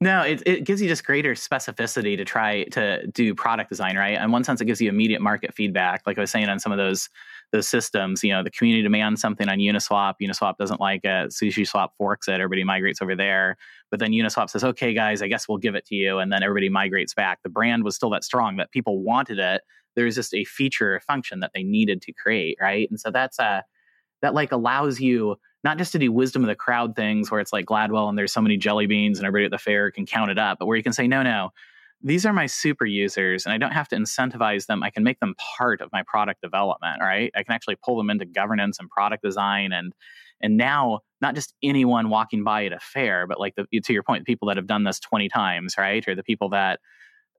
no, 0.00 0.20
it, 0.20 0.42
it 0.44 0.64
gives 0.64 0.82
you 0.82 0.88
just 0.88 1.06
greater 1.06 1.32
specificity 1.32 2.14
to 2.16 2.26
try 2.26 2.64
to 2.64 3.06
do 3.06 3.34
product 3.34 3.70
design, 3.70 3.96
right? 3.96 4.20
In 4.20 4.32
one 4.32 4.44
sense, 4.44 4.60
it 4.60 4.66
gives 4.66 4.78
you 4.78 4.90
immediate 4.90 5.22
market 5.22 5.54
feedback. 5.54 6.02
Like 6.04 6.18
I 6.18 6.20
was 6.20 6.30
saying 6.30 6.48
on 6.48 6.58
some 6.58 6.72
of 6.72 6.78
those 6.78 7.08
those 7.54 7.68
systems, 7.68 8.24
you 8.24 8.32
know, 8.32 8.42
the 8.42 8.50
community 8.50 8.82
demands 8.82 9.20
something 9.20 9.48
on 9.48 9.58
Uniswap. 9.58 10.14
Uniswap 10.20 10.56
doesn't 10.56 10.80
like 10.80 11.04
it. 11.04 11.30
SushiSwap 11.30 11.90
forks 11.96 12.26
it. 12.26 12.34
Everybody 12.34 12.64
migrates 12.64 13.00
over 13.00 13.14
there. 13.14 13.56
But 13.92 14.00
then 14.00 14.10
Uniswap 14.10 14.50
says, 14.50 14.64
okay, 14.64 14.92
guys, 14.92 15.22
I 15.22 15.28
guess 15.28 15.48
we'll 15.48 15.58
give 15.58 15.76
it 15.76 15.86
to 15.86 15.94
you. 15.94 16.18
And 16.18 16.32
then 16.32 16.42
everybody 16.42 16.68
migrates 16.68 17.14
back. 17.14 17.38
The 17.44 17.48
brand 17.48 17.84
was 17.84 17.94
still 17.94 18.10
that 18.10 18.24
strong 18.24 18.56
that 18.56 18.72
people 18.72 19.04
wanted 19.04 19.38
it. 19.38 19.62
There's 19.94 20.16
just 20.16 20.34
a 20.34 20.44
feature, 20.44 20.96
a 20.96 21.00
function 21.00 21.38
that 21.40 21.52
they 21.54 21.62
needed 21.62 22.02
to 22.02 22.12
create, 22.12 22.58
right? 22.60 22.90
And 22.90 22.98
so 22.98 23.12
that's 23.12 23.38
a, 23.38 23.44
uh, 23.44 23.60
that 24.22 24.34
like 24.34 24.50
allows 24.50 24.98
you 24.98 25.36
not 25.62 25.78
just 25.78 25.92
to 25.92 25.98
do 25.98 26.10
wisdom 26.10 26.42
of 26.42 26.48
the 26.48 26.56
crowd 26.56 26.96
things 26.96 27.30
where 27.30 27.40
it's 27.40 27.52
like 27.52 27.66
Gladwell 27.66 28.08
and 28.08 28.18
there's 28.18 28.32
so 28.32 28.40
many 28.40 28.56
jelly 28.56 28.86
beans 28.86 29.18
and 29.18 29.26
everybody 29.26 29.44
at 29.44 29.50
the 29.52 29.58
fair 29.58 29.92
can 29.92 30.06
count 30.06 30.30
it 30.30 30.38
up, 30.38 30.58
but 30.58 30.66
where 30.66 30.76
you 30.76 30.82
can 30.82 30.92
say, 30.92 31.06
no, 31.06 31.22
no, 31.22 31.50
these 32.04 32.26
are 32.26 32.34
my 32.34 32.44
super 32.44 32.84
users 32.84 33.46
and 33.46 33.52
I 33.52 33.58
don't 33.58 33.72
have 33.72 33.88
to 33.88 33.96
incentivize 33.96 34.66
them. 34.66 34.82
I 34.82 34.90
can 34.90 35.02
make 35.02 35.20
them 35.20 35.34
part 35.56 35.80
of 35.80 35.90
my 35.90 36.02
product 36.06 36.42
development, 36.42 37.00
right? 37.00 37.32
I 37.34 37.42
can 37.42 37.54
actually 37.54 37.76
pull 37.82 37.96
them 37.96 38.10
into 38.10 38.26
governance 38.26 38.78
and 38.78 38.90
product 38.90 39.24
design 39.24 39.72
and 39.72 39.94
and 40.40 40.58
now 40.58 41.00
not 41.22 41.34
just 41.34 41.54
anyone 41.62 42.10
walking 42.10 42.44
by 42.44 42.66
at 42.66 42.72
a 42.72 42.78
fair, 42.78 43.26
but 43.26 43.40
like 43.40 43.54
the, 43.54 43.80
to 43.80 43.92
your 43.92 44.02
point, 44.02 44.26
people 44.26 44.48
that 44.48 44.58
have 44.58 44.66
done 44.66 44.84
this 44.84 45.00
20 45.00 45.28
times, 45.30 45.76
right? 45.78 46.06
Or 46.06 46.14
the 46.14 46.22
people 46.22 46.50
that 46.50 46.80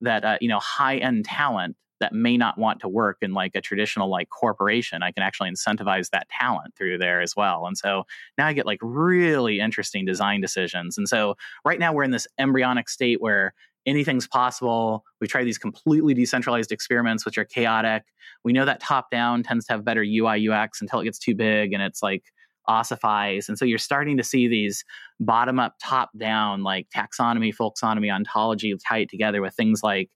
that 0.01 0.25
uh, 0.25 0.37
you 0.41 0.49
know 0.49 0.59
high 0.59 0.97
end 0.97 1.25
talent 1.25 1.75
that 2.01 2.13
may 2.13 2.35
not 2.35 2.57
want 2.57 2.81
to 2.81 2.89
work 2.89 3.17
in 3.21 3.33
like 3.33 3.55
a 3.55 3.61
traditional 3.61 4.09
like 4.09 4.29
corporation 4.29 5.01
i 5.01 5.11
can 5.11 5.23
actually 5.23 5.49
incentivize 5.49 6.09
that 6.09 6.27
talent 6.27 6.75
through 6.75 6.97
there 6.97 7.21
as 7.21 7.33
well 7.37 7.65
and 7.65 7.77
so 7.77 8.03
now 8.37 8.45
i 8.45 8.51
get 8.51 8.65
like 8.65 8.79
really 8.81 9.61
interesting 9.61 10.05
design 10.05 10.41
decisions 10.41 10.97
and 10.97 11.07
so 11.07 11.35
right 11.63 11.79
now 11.79 11.93
we're 11.93 12.03
in 12.03 12.11
this 12.11 12.27
embryonic 12.37 12.89
state 12.89 13.21
where 13.21 13.53
anything's 13.85 14.27
possible. 14.27 15.03
We 15.21 15.27
try 15.27 15.43
these 15.43 15.57
completely 15.57 16.13
decentralized 16.13 16.71
experiments 16.71 17.25
which 17.25 17.37
are 17.37 17.45
chaotic. 17.45 18.03
We 18.43 18.53
know 18.53 18.65
that 18.65 18.79
top 18.79 19.11
down 19.11 19.43
tends 19.43 19.65
to 19.65 19.73
have 19.73 19.85
better 19.85 20.01
ui 20.01 20.49
ux 20.49 20.81
until 20.81 20.99
it 20.99 21.05
gets 21.05 21.19
too 21.19 21.35
big 21.35 21.73
and 21.73 21.81
it's 21.81 22.01
like 22.01 22.23
ossifies. 22.67 23.47
And 23.47 23.57
so 23.57 23.65
you're 23.65 23.77
starting 23.77 24.17
to 24.17 24.23
see 24.23 24.47
these 24.47 24.83
bottom 25.19 25.59
up 25.59 25.75
top 25.81 26.09
down 26.17 26.63
like 26.63 26.87
taxonomy 26.95 27.53
folksonomy 27.55 28.11
ontology 28.11 28.75
tied 28.87 29.09
together 29.09 29.41
with 29.41 29.53
things 29.53 29.81
like 29.83 30.09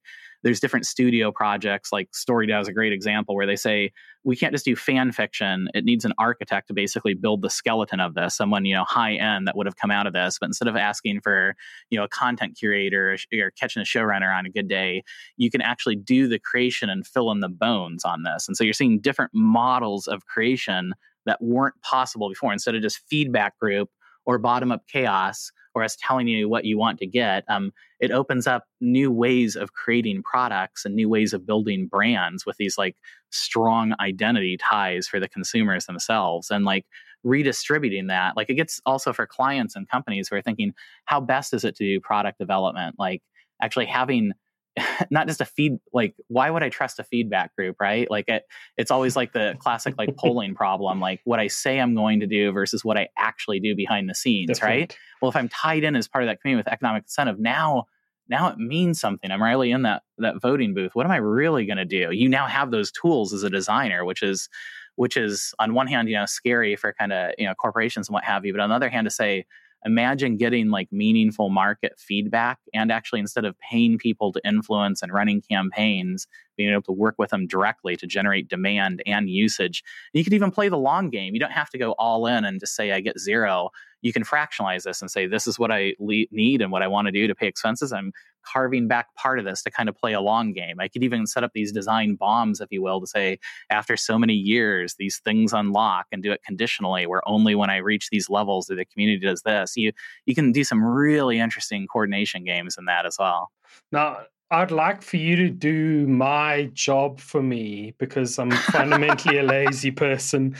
there's 0.43 0.59
different 0.59 0.85
studio 0.85 1.31
projects 1.31 1.91
like 1.91 2.09
StoryDAO 2.11 2.61
is 2.61 2.67
a 2.67 2.73
great 2.73 2.93
example 2.93 3.35
where 3.35 3.45
they 3.45 3.55
say 3.55 3.91
we 4.23 4.35
can't 4.35 4.53
just 4.53 4.65
do 4.65 4.75
fan 4.75 5.11
fiction. 5.11 5.69
It 5.73 5.85
needs 5.85 6.05
an 6.05 6.13
architect 6.17 6.67
to 6.67 6.73
basically 6.73 7.13
build 7.13 7.41
the 7.41 7.49
skeleton 7.49 7.99
of 7.99 8.13
this 8.13 8.35
someone 8.35 8.65
you 8.65 8.75
know 8.75 8.83
high 8.83 9.15
end 9.15 9.47
that 9.47 9.55
would 9.57 9.65
have 9.65 9.75
come 9.75 9.91
out 9.91 10.07
of 10.07 10.13
this. 10.13 10.37
But 10.39 10.47
instead 10.47 10.67
of 10.67 10.75
asking 10.75 11.21
for 11.21 11.55
you 11.89 11.97
know 11.97 12.05
a 12.05 12.09
content 12.09 12.57
curator 12.57 13.15
or 13.33 13.51
catching 13.51 13.81
a 13.81 13.85
showrunner 13.85 14.35
on 14.35 14.45
a 14.45 14.49
good 14.49 14.67
day 14.67 15.03
you 15.37 15.49
can 15.49 15.61
actually 15.61 15.95
do 15.95 16.27
the 16.27 16.39
creation 16.39 16.89
and 16.89 17.05
fill 17.05 17.31
in 17.31 17.39
the 17.39 17.49
bones 17.49 18.03
on 18.05 18.23
this. 18.23 18.47
And 18.47 18.55
so 18.55 18.63
you're 18.63 18.73
seeing 18.73 18.99
different 18.99 19.31
models 19.33 20.07
of 20.07 20.25
creation 20.25 20.93
that 21.25 21.41
weren't 21.41 21.79
possible 21.81 22.29
before. 22.29 22.53
Instead 22.53 22.75
of 22.75 22.81
just 22.81 23.01
feedback 23.09 23.57
group 23.57 23.89
or 24.25 24.37
bottom 24.37 24.71
up 24.71 24.83
chaos 24.87 25.51
or 25.75 25.83
us 25.83 25.97
telling 25.99 26.27
you 26.27 26.49
what 26.49 26.65
you 26.65 26.77
want 26.77 26.99
to 26.99 27.07
get, 27.07 27.43
um, 27.47 27.71
it 27.99 28.11
opens 28.11 28.47
up 28.47 28.65
new 28.81 29.11
ways 29.11 29.55
of 29.55 29.73
creating 29.73 30.23
products 30.23 30.85
and 30.85 30.95
new 30.95 31.09
ways 31.09 31.33
of 31.33 31.45
building 31.45 31.87
brands 31.87 32.45
with 32.45 32.57
these 32.57 32.77
like 32.77 32.95
strong 33.29 33.93
identity 33.99 34.57
ties 34.57 35.07
for 35.07 35.19
the 35.19 35.29
consumers 35.29 35.85
themselves 35.85 36.49
and 36.49 36.65
like 36.65 36.85
redistributing 37.23 38.07
that. 38.07 38.35
Like 38.37 38.49
it 38.49 38.55
gets 38.55 38.81
also 38.85 39.13
for 39.13 39.27
clients 39.27 39.75
and 39.75 39.87
companies 39.87 40.29
who 40.29 40.35
are 40.35 40.41
thinking, 40.41 40.73
how 41.05 41.19
best 41.19 41.53
is 41.53 41.63
it 41.63 41.75
to 41.75 41.83
do 41.83 41.99
product 41.99 42.39
development? 42.39 42.95
Like 42.97 43.21
actually 43.61 43.85
having 43.85 44.33
not 45.11 45.27
just 45.27 45.41
a 45.41 45.45
feed 45.45 45.77
like 45.93 46.15
why 46.27 46.49
would 46.49 46.63
i 46.63 46.69
trust 46.69 46.99
a 46.99 47.03
feedback 47.03 47.55
group 47.55 47.75
right? 47.79 48.09
Like 48.09 48.27
it, 48.27 48.43
it's 48.77 48.91
always 48.91 49.15
like 49.15 49.33
the 49.33 49.55
classic 49.59 49.95
like 49.97 50.15
polling 50.17 50.55
problem 50.55 50.99
like 50.99 51.21
what 51.23 51.39
i 51.39 51.47
say 51.47 51.79
i'm 51.79 51.95
going 51.95 52.19
to 52.19 52.27
do 52.27 52.51
versus 52.51 52.83
what 52.85 52.97
i 52.97 53.07
actually 53.17 53.59
do 53.59 53.75
behind 53.75 54.09
the 54.09 54.15
scenes 54.15 54.47
Different. 54.47 54.79
right? 54.79 54.97
well 55.21 55.29
if 55.29 55.35
i'm 55.35 55.49
tied 55.49 55.83
in 55.83 55.95
as 55.95 56.07
part 56.07 56.23
of 56.23 56.29
that 56.29 56.41
community 56.41 56.65
with 56.65 56.73
economic 56.73 57.03
incentive 57.03 57.39
now 57.39 57.85
now 58.29 58.47
it 58.49 58.59
means 58.59 59.01
something. 59.01 59.31
I'm 59.31 59.41
really 59.41 59.71
in 59.71 59.81
that 59.81 60.03
that 60.19 60.39
voting 60.39 60.75
booth. 60.75 60.91
What 60.93 61.05
am 61.05 61.11
i 61.11 61.17
really 61.17 61.65
going 61.65 61.77
to 61.77 61.85
do? 61.85 62.11
You 62.11 62.29
now 62.29 62.45
have 62.45 62.69
those 62.69 62.91
tools 62.91 63.33
as 63.33 63.41
a 63.41 63.49
designer 63.49 64.05
which 64.05 64.21
is 64.21 64.49
which 64.95 65.15
is 65.15 65.53
on 65.59 65.73
one 65.73 65.87
hand 65.87 66.09
you 66.09 66.15
know 66.15 66.25
scary 66.25 66.75
for 66.75 66.93
kind 66.93 67.13
of 67.13 67.31
you 67.37 67.45
know 67.45 67.53
corporations 67.55 68.09
and 68.09 68.13
what 68.13 68.25
have 68.25 68.45
you 68.45 68.53
but 68.53 68.59
on 68.59 68.69
the 68.69 68.75
other 68.75 68.89
hand 68.89 69.05
to 69.05 69.11
say 69.11 69.45
imagine 69.85 70.37
getting 70.37 70.69
like 70.69 70.91
meaningful 70.91 71.49
market 71.49 71.93
feedback 71.97 72.59
and 72.73 72.91
actually 72.91 73.19
instead 73.19 73.45
of 73.45 73.57
paying 73.59 73.97
people 73.97 74.31
to 74.31 74.41
influence 74.45 75.01
and 75.01 75.13
running 75.13 75.41
campaigns 75.41 76.27
being 76.57 76.71
able 76.71 76.81
to 76.81 76.91
work 76.91 77.15
with 77.17 77.29
them 77.29 77.47
directly 77.47 77.95
to 77.95 78.05
generate 78.05 78.49
demand 78.49 79.01
and 79.05 79.29
usage 79.29 79.83
and 80.13 80.19
you 80.19 80.23
could 80.23 80.33
even 80.33 80.51
play 80.51 80.69
the 80.69 80.77
long 80.77 81.09
game. 81.09 81.33
You 81.33 81.39
don't 81.39 81.51
have 81.51 81.69
to 81.71 81.77
go 81.77 81.93
all 81.93 82.27
in 82.27 82.45
and 82.45 82.59
just 82.59 82.75
say 82.75 82.91
i 82.91 82.99
get 82.99 83.19
zero. 83.19 83.69
You 84.01 84.13
can 84.13 84.23
fractionalize 84.23 84.83
this 84.83 85.01
and 85.01 85.09
say 85.09 85.27
this 85.27 85.47
is 85.47 85.57
what 85.57 85.71
i 85.71 85.93
le- 85.99 86.25
need 86.31 86.61
and 86.61 86.71
what 86.71 86.83
i 86.83 86.87
want 86.87 87.07
to 87.07 87.11
do 87.11 87.27
to 87.27 87.35
pay 87.35 87.47
expenses. 87.47 87.93
I'm 87.93 88.11
carving 88.51 88.87
back 88.87 89.13
part 89.15 89.39
of 89.39 89.45
this 89.45 89.61
to 89.63 89.71
kind 89.71 89.89
of 89.89 89.95
play 89.95 90.13
a 90.13 90.21
long 90.21 90.53
game. 90.53 90.79
I 90.79 90.87
could 90.87 91.03
even 91.03 91.27
set 91.27 91.43
up 91.43 91.51
these 91.53 91.71
design 91.71 92.15
bombs, 92.15 92.61
if 92.61 92.71
you 92.71 92.81
will, 92.81 93.01
to 93.01 93.07
say 93.07 93.39
after 93.69 93.97
so 93.97 94.17
many 94.17 94.33
years, 94.33 94.95
these 94.97 95.19
things 95.19 95.53
unlock 95.53 96.07
and 96.11 96.23
do 96.23 96.31
it 96.31 96.41
conditionally, 96.43 97.05
where 97.05 97.27
only 97.27 97.55
when 97.55 97.69
I 97.69 97.77
reach 97.77 98.09
these 98.09 98.29
levels 98.29 98.67
do 98.67 98.75
the 98.75 98.85
community 98.85 99.25
does 99.25 99.41
this. 99.43 99.75
You 99.75 99.91
you 100.25 100.35
can 100.35 100.51
do 100.51 100.63
some 100.63 100.83
really 100.83 101.39
interesting 101.39 101.87
coordination 101.87 102.43
games 102.43 102.77
in 102.77 102.85
that 102.85 103.05
as 103.05 103.17
well. 103.19 103.51
Now, 103.91 104.19
I'd 104.51 104.71
like 104.71 105.03
for 105.03 105.17
you 105.17 105.35
to 105.35 105.49
do 105.49 106.07
my 106.07 106.71
job 106.73 107.19
for 107.19 107.41
me 107.41 107.93
because 107.99 108.39
I'm 108.39 108.51
fundamentally 108.51 109.37
a 109.37 109.43
lazy 109.43 109.91
person. 109.91 110.55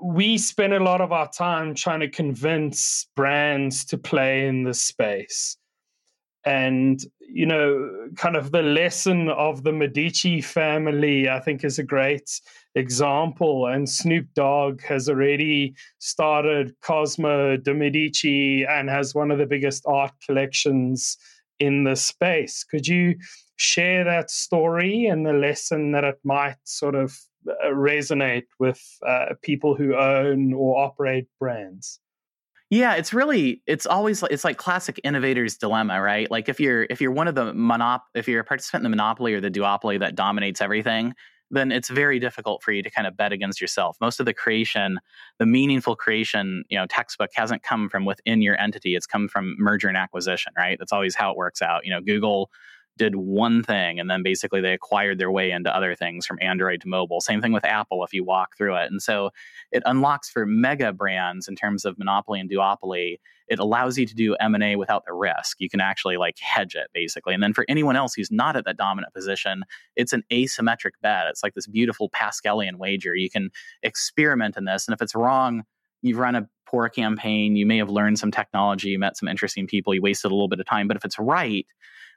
We 0.00 0.38
spend 0.38 0.74
a 0.74 0.82
lot 0.82 1.00
of 1.00 1.12
our 1.12 1.28
time 1.28 1.74
trying 1.74 2.00
to 2.00 2.08
convince 2.08 3.06
brands 3.14 3.84
to 3.86 3.96
play 3.96 4.46
in 4.48 4.64
this 4.64 4.82
space 4.82 5.56
and 6.46 7.04
you 7.20 7.44
know 7.44 8.08
kind 8.16 8.36
of 8.36 8.52
the 8.52 8.62
lesson 8.62 9.28
of 9.30 9.64
the 9.64 9.72
medici 9.72 10.40
family 10.40 11.28
i 11.28 11.40
think 11.40 11.64
is 11.64 11.78
a 11.78 11.82
great 11.82 12.40
example. 12.76 13.66
And 13.66 13.88
snoop 13.88 14.26
dogg 14.34 14.82
has 14.82 15.08
already 15.08 15.74
started 15.98 16.74
Cozomo 16.82 17.60
de' 17.60 17.74
Medici 17.74 18.64
and 18.64 18.88
has 18.88 19.14
one 19.14 19.30
of 19.30 19.38
the 19.38 19.46
biggest 19.46 19.82
art 19.86 20.12
collections 20.24 21.16
in 21.58 21.84
the 21.84 21.96
space. 21.96 22.62
Could 22.62 22.86
you 22.86 23.16
share 23.56 24.04
that 24.04 24.30
story 24.30 25.06
and 25.06 25.24
the 25.24 25.32
lesson 25.32 25.92
that 25.92 26.04
it 26.04 26.18
might 26.22 26.58
sort 26.64 26.94
of 26.94 27.18
uh, 27.48 27.68
resonate 27.68 28.46
with 28.58 28.82
uh, 29.06 29.26
people 29.42 29.74
who 29.74 29.96
own 29.96 30.52
or 30.52 30.84
operate 30.84 31.26
brands 31.40 32.00
yeah, 32.70 32.94
it's 32.94 33.14
really 33.14 33.62
it's 33.66 33.86
always 33.86 34.22
it's 34.24 34.44
like 34.44 34.56
classic 34.56 34.98
innovator's 35.04 35.56
dilemma, 35.56 36.00
right? 36.00 36.28
Like 36.30 36.48
if 36.48 36.58
you're 36.58 36.86
if 36.90 37.00
you're 37.00 37.12
one 37.12 37.28
of 37.28 37.34
the 37.34 37.52
monop 37.52 38.00
if 38.14 38.26
you're 38.26 38.40
a 38.40 38.44
participant 38.44 38.80
in 38.80 38.90
the 38.90 38.96
monopoly 38.96 39.34
or 39.34 39.40
the 39.40 39.50
duopoly 39.50 40.00
that 40.00 40.16
dominates 40.16 40.60
everything, 40.60 41.14
then 41.50 41.70
it's 41.70 41.88
very 41.88 42.18
difficult 42.18 42.62
for 42.64 42.72
you 42.72 42.82
to 42.82 42.90
kind 42.90 43.06
of 43.06 43.16
bet 43.16 43.32
against 43.32 43.60
yourself. 43.60 43.96
Most 44.00 44.18
of 44.18 44.26
the 44.26 44.34
creation, 44.34 44.98
the 45.38 45.46
meaningful 45.46 45.94
creation, 45.94 46.64
you 46.68 46.76
know, 46.76 46.86
textbook 46.86 47.30
hasn't 47.34 47.62
come 47.62 47.88
from 47.88 48.04
within 48.04 48.42
your 48.42 48.60
entity. 48.60 48.96
It's 48.96 49.06
come 49.06 49.28
from 49.28 49.54
merger 49.58 49.86
and 49.86 49.96
acquisition, 49.96 50.52
right? 50.58 50.76
That's 50.78 50.92
always 50.92 51.14
how 51.14 51.30
it 51.30 51.36
works 51.36 51.62
out. 51.62 51.84
You 51.84 51.92
know, 51.92 52.00
Google 52.00 52.50
did 52.96 53.14
one 53.14 53.62
thing 53.62 54.00
and 54.00 54.10
then 54.10 54.22
basically 54.22 54.60
they 54.60 54.72
acquired 54.72 55.18
their 55.18 55.30
way 55.30 55.50
into 55.50 55.74
other 55.74 55.94
things 55.94 56.26
from 56.26 56.38
Android 56.40 56.80
to 56.80 56.88
mobile. 56.88 57.20
Same 57.20 57.42
thing 57.42 57.52
with 57.52 57.64
Apple 57.64 58.02
if 58.04 58.12
you 58.12 58.24
walk 58.24 58.56
through 58.56 58.76
it. 58.76 58.90
And 58.90 59.02
so 59.02 59.30
it 59.70 59.82
unlocks 59.86 60.30
for 60.30 60.46
mega 60.46 60.92
brands 60.92 61.48
in 61.48 61.56
terms 61.56 61.84
of 61.84 61.98
monopoly 61.98 62.40
and 62.40 62.50
duopoly. 62.50 63.18
It 63.48 63.58
allows 63.58 63.96
you 63.98 64.06
to 64.06 64.14
do 64.14 64.34
M&A 64.36 64.76
without 64.76 65.04
the 65.06 65.12
risk. 65.12 65.60
You 65.60 65.68
can 65.68 65.80
actually 65.80 66.16
like 66.16 66.38
hedge 66.38 66.74
it 66.74 66.88
basically. 66.92 67.34
And 67.34 67.42
then 67.42 67.52
for 67.52 67.64
anyone 67.68 67.96
else 67.96 68.14
who's 68.14 68.30
not 68.30 68.56
at 68.56 68.64
that 68.64 68.76
dominant 68.76 69.12
position, 69.12 69.64
it's 69.94 70.12
an 70.12 70.24
asymmetric 70.32 70.92
bet. 71.02 71.26
It's 71.28 71.42
like 71.42 71.54
this 71.54 71.66
beautiful 71.66 72.10
Pascalian 72.10 72.76
wager. 72.76 73.14
You 73.14 73.30
can 73.30 73.50
experiment 73.82 74.56
in 74.56 74.64
this 74.64 74.88
and 74.88 74.94
if 74.94 75.02
it's 75.02 75.14
wrong, 75.14 75.64
you've 76.02 76.18
run 76.18 76.34
a 76.34 76.48
poor 76.66 76.88
campaign, 76.88 77.56
you 77.56 77.66
may 77.66 77.76
have 77.78 77.90
learned 77.90 78.18
some 78.18 78.30
technology, 78.30 78.88
you 78.88 78.98
met 78.98 79.16
some 79.16 79.28
interesting 79.28 79.66
people, 79.66 79.94
you 79.94 80.02
wasted 80.02 80.30
a 80.30 80.34
little 80.34 80.48
bit 80.48 80.60
of 80.60 80.66
time, 80.66 80.88
but 80.88 80.96
if 80.96 81.04
it's 81.04 81.18
right, 81.18 81.66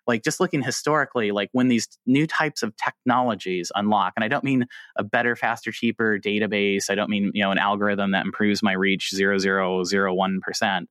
like 0.10 0.24
just 0.24 0.40
looking 0.40 0.64
historically, 0.64 1.30
like 1.32 1.50
when 1.52 1.68
these 1.68 1.88
new 2.08 2.26
types 2.26 2.64
of 2.64 2.76
technologies 2.76 3.72
unlock, 3.76 4.14
and 4.16 4.24
I 4.26 4.28
don't 4.28 4.44
mean 4.44 4.66
a 4.98 5.04
better, 5.04 5.36
faster, 5.36 5.72
cheaper 5.72 6.18
database. 6.18 6.90
I 6.90 6.96
don't 6.96 7.12
mean, 7.12 7.32
you 7.36 7.44
know, 7.44 7.52
an 7.52 7.60
algorithm 7.60 8.12
that 8.12 8.26
improves 8.26 8.64
my 8.64 8.74
reach 8.74 9.12
0.001%. 9.14 10.86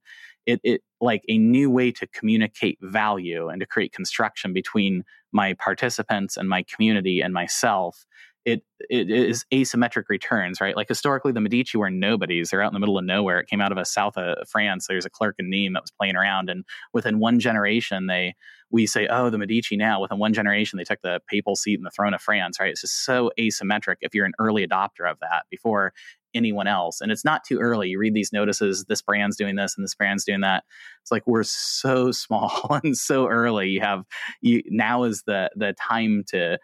it, 0.46 0.60
it 0.62 0.80
like 1.00 1.22
a 1.28 1.36
new 1.36 1.68
way 1.68 1.90
to 1.92 2.06
communicate 2.06 2.78
value 2.80 3.48
and 3.48 3.60
to 3.60 3.66
create 3.66 3.92
construction 3.92 4.52
between 4.52 5.02
my 5.32 5.52
participants 5.54 6.36
and 6.36 6.48
my 6.48 6.64
community 6.74 7.20
and 7.20 7.34
myself 7.34 8.06
it, 8.48 8.62
it 8.88 9.10
is 9.10 9.44
asymmetric 9.52 10.04
returns, 10.08 10.60
right? 10.60 10.74
Like 10.74 10.88
historically, 10.88 11.32
the 11.32 11.40
Medici 11.40 11.76
were 11.76 11.90
nobodies. 11.90 12.48
They're 12.48 12.62
out 12.62 12.70
in 12.70 12.74
the 12.74 12.80
middle 12.80 12.96
of 12.96 13.04
nowhere. 13.04 13.40
It 13.40 13.48
came 13.48 13.60
out 13.60 13.72
of 13.72 13.78
a 13.78 13.84
south 13.84 14.16
of 14.16 14.48
France. 14.48 14.86
There's 14.86 15.04
a 15.04 15.10
clerk 15.10 15.36
in 15.38 15.50
Nîmes 15.50 15.74
that 15.74 15.82
was 15.82 15.90
playing 15.90 16.16
around, 16.16 16.48
and 16.48 16.64
within 16.94 17.18
one 17.18 17.40
generation, 17.40 18.06
they 18.06 18.34
we 18.70 18.86
say, 18.86 19.06
oh, 19.08 19.30
the 19.30 19.38
Medici 19.38 19.76
now. 19.76 20.00
Within 20.00 20.18
one 20.18 20.34
generation, 20.34 20.76
they 20.76 20.84
took 20.84 21.00
the 21.02 21.20
papal 21.28 21.56
seat 21.56 21.78
and 21.78 21.86
the 21.86 21.90
throne 21.90 22.12
of 22.12 22.20
France, 22.20 22.60
right? 22.60 22.70
It's 22.70 22.82
just 22.82 23.04
so 23.04 23.30
asymmetric. 23.38 23.96
If 24.02 24.14
you're 24.14 24.26
an 24.26 24.34
early 24.38 24.66
adopter 24.66 25.10
of 25.10 25.18
that 25.20 25.44
before 25.50 25.92
anyone 26.34 26.66
else, 26.66 27.00
and 27.00 27.10
it's 27.10 27.24
not 27.24 27.44
too 27.44 27.58
early. 27.58 27.88
You 27.88 27.98
read 27.98 28.14
these 28.14 28.32
notices. 28.32 28.84
This 28.84 29.02
brand's 29.02 29.36
doing 29.36 29.56
this, 29.56 29.74
and 29.76 29.84
this 29.84 29.94
brand's 29.94 30.24
doing 30.24 30.40
that. 30.42 30.64
It's 31.02 31.10
like 31.10 31.26
we're 31.26 31.44
so 31.44 32.12
small 32.12 32.80
and 32.82 32.96
so 32.96 33.28
early. 33.28 33.68
You 33.68 33.80
have 33.80 34.04
you 34.40 34.62
now 34.66 35.04
is 35.04 35.22
the 35.26 35.50
the 35.56 35.74
time 35.74 36.24
to 36.28 36.58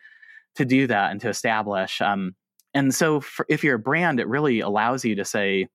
to 0.57 0.65
do 0.65 0.87
that 0.87 1.11
and 1.11 1.21
to 1.21 1.29
establish. 1.29 2.01
Um, 2.01 2.35
and 2.73 2.95
so, 2.95 3.21
for, 3.21 3.47
if 3.49 3.63
you're 3.63 3.77
a 3.77 3.79
brand, 3.79 4.21
it 4.21 4.29
really 4.29 4.61
allows 4.61 5.05
you 5.05 5.15
to 5.17 5.25
say, 5.25 5.69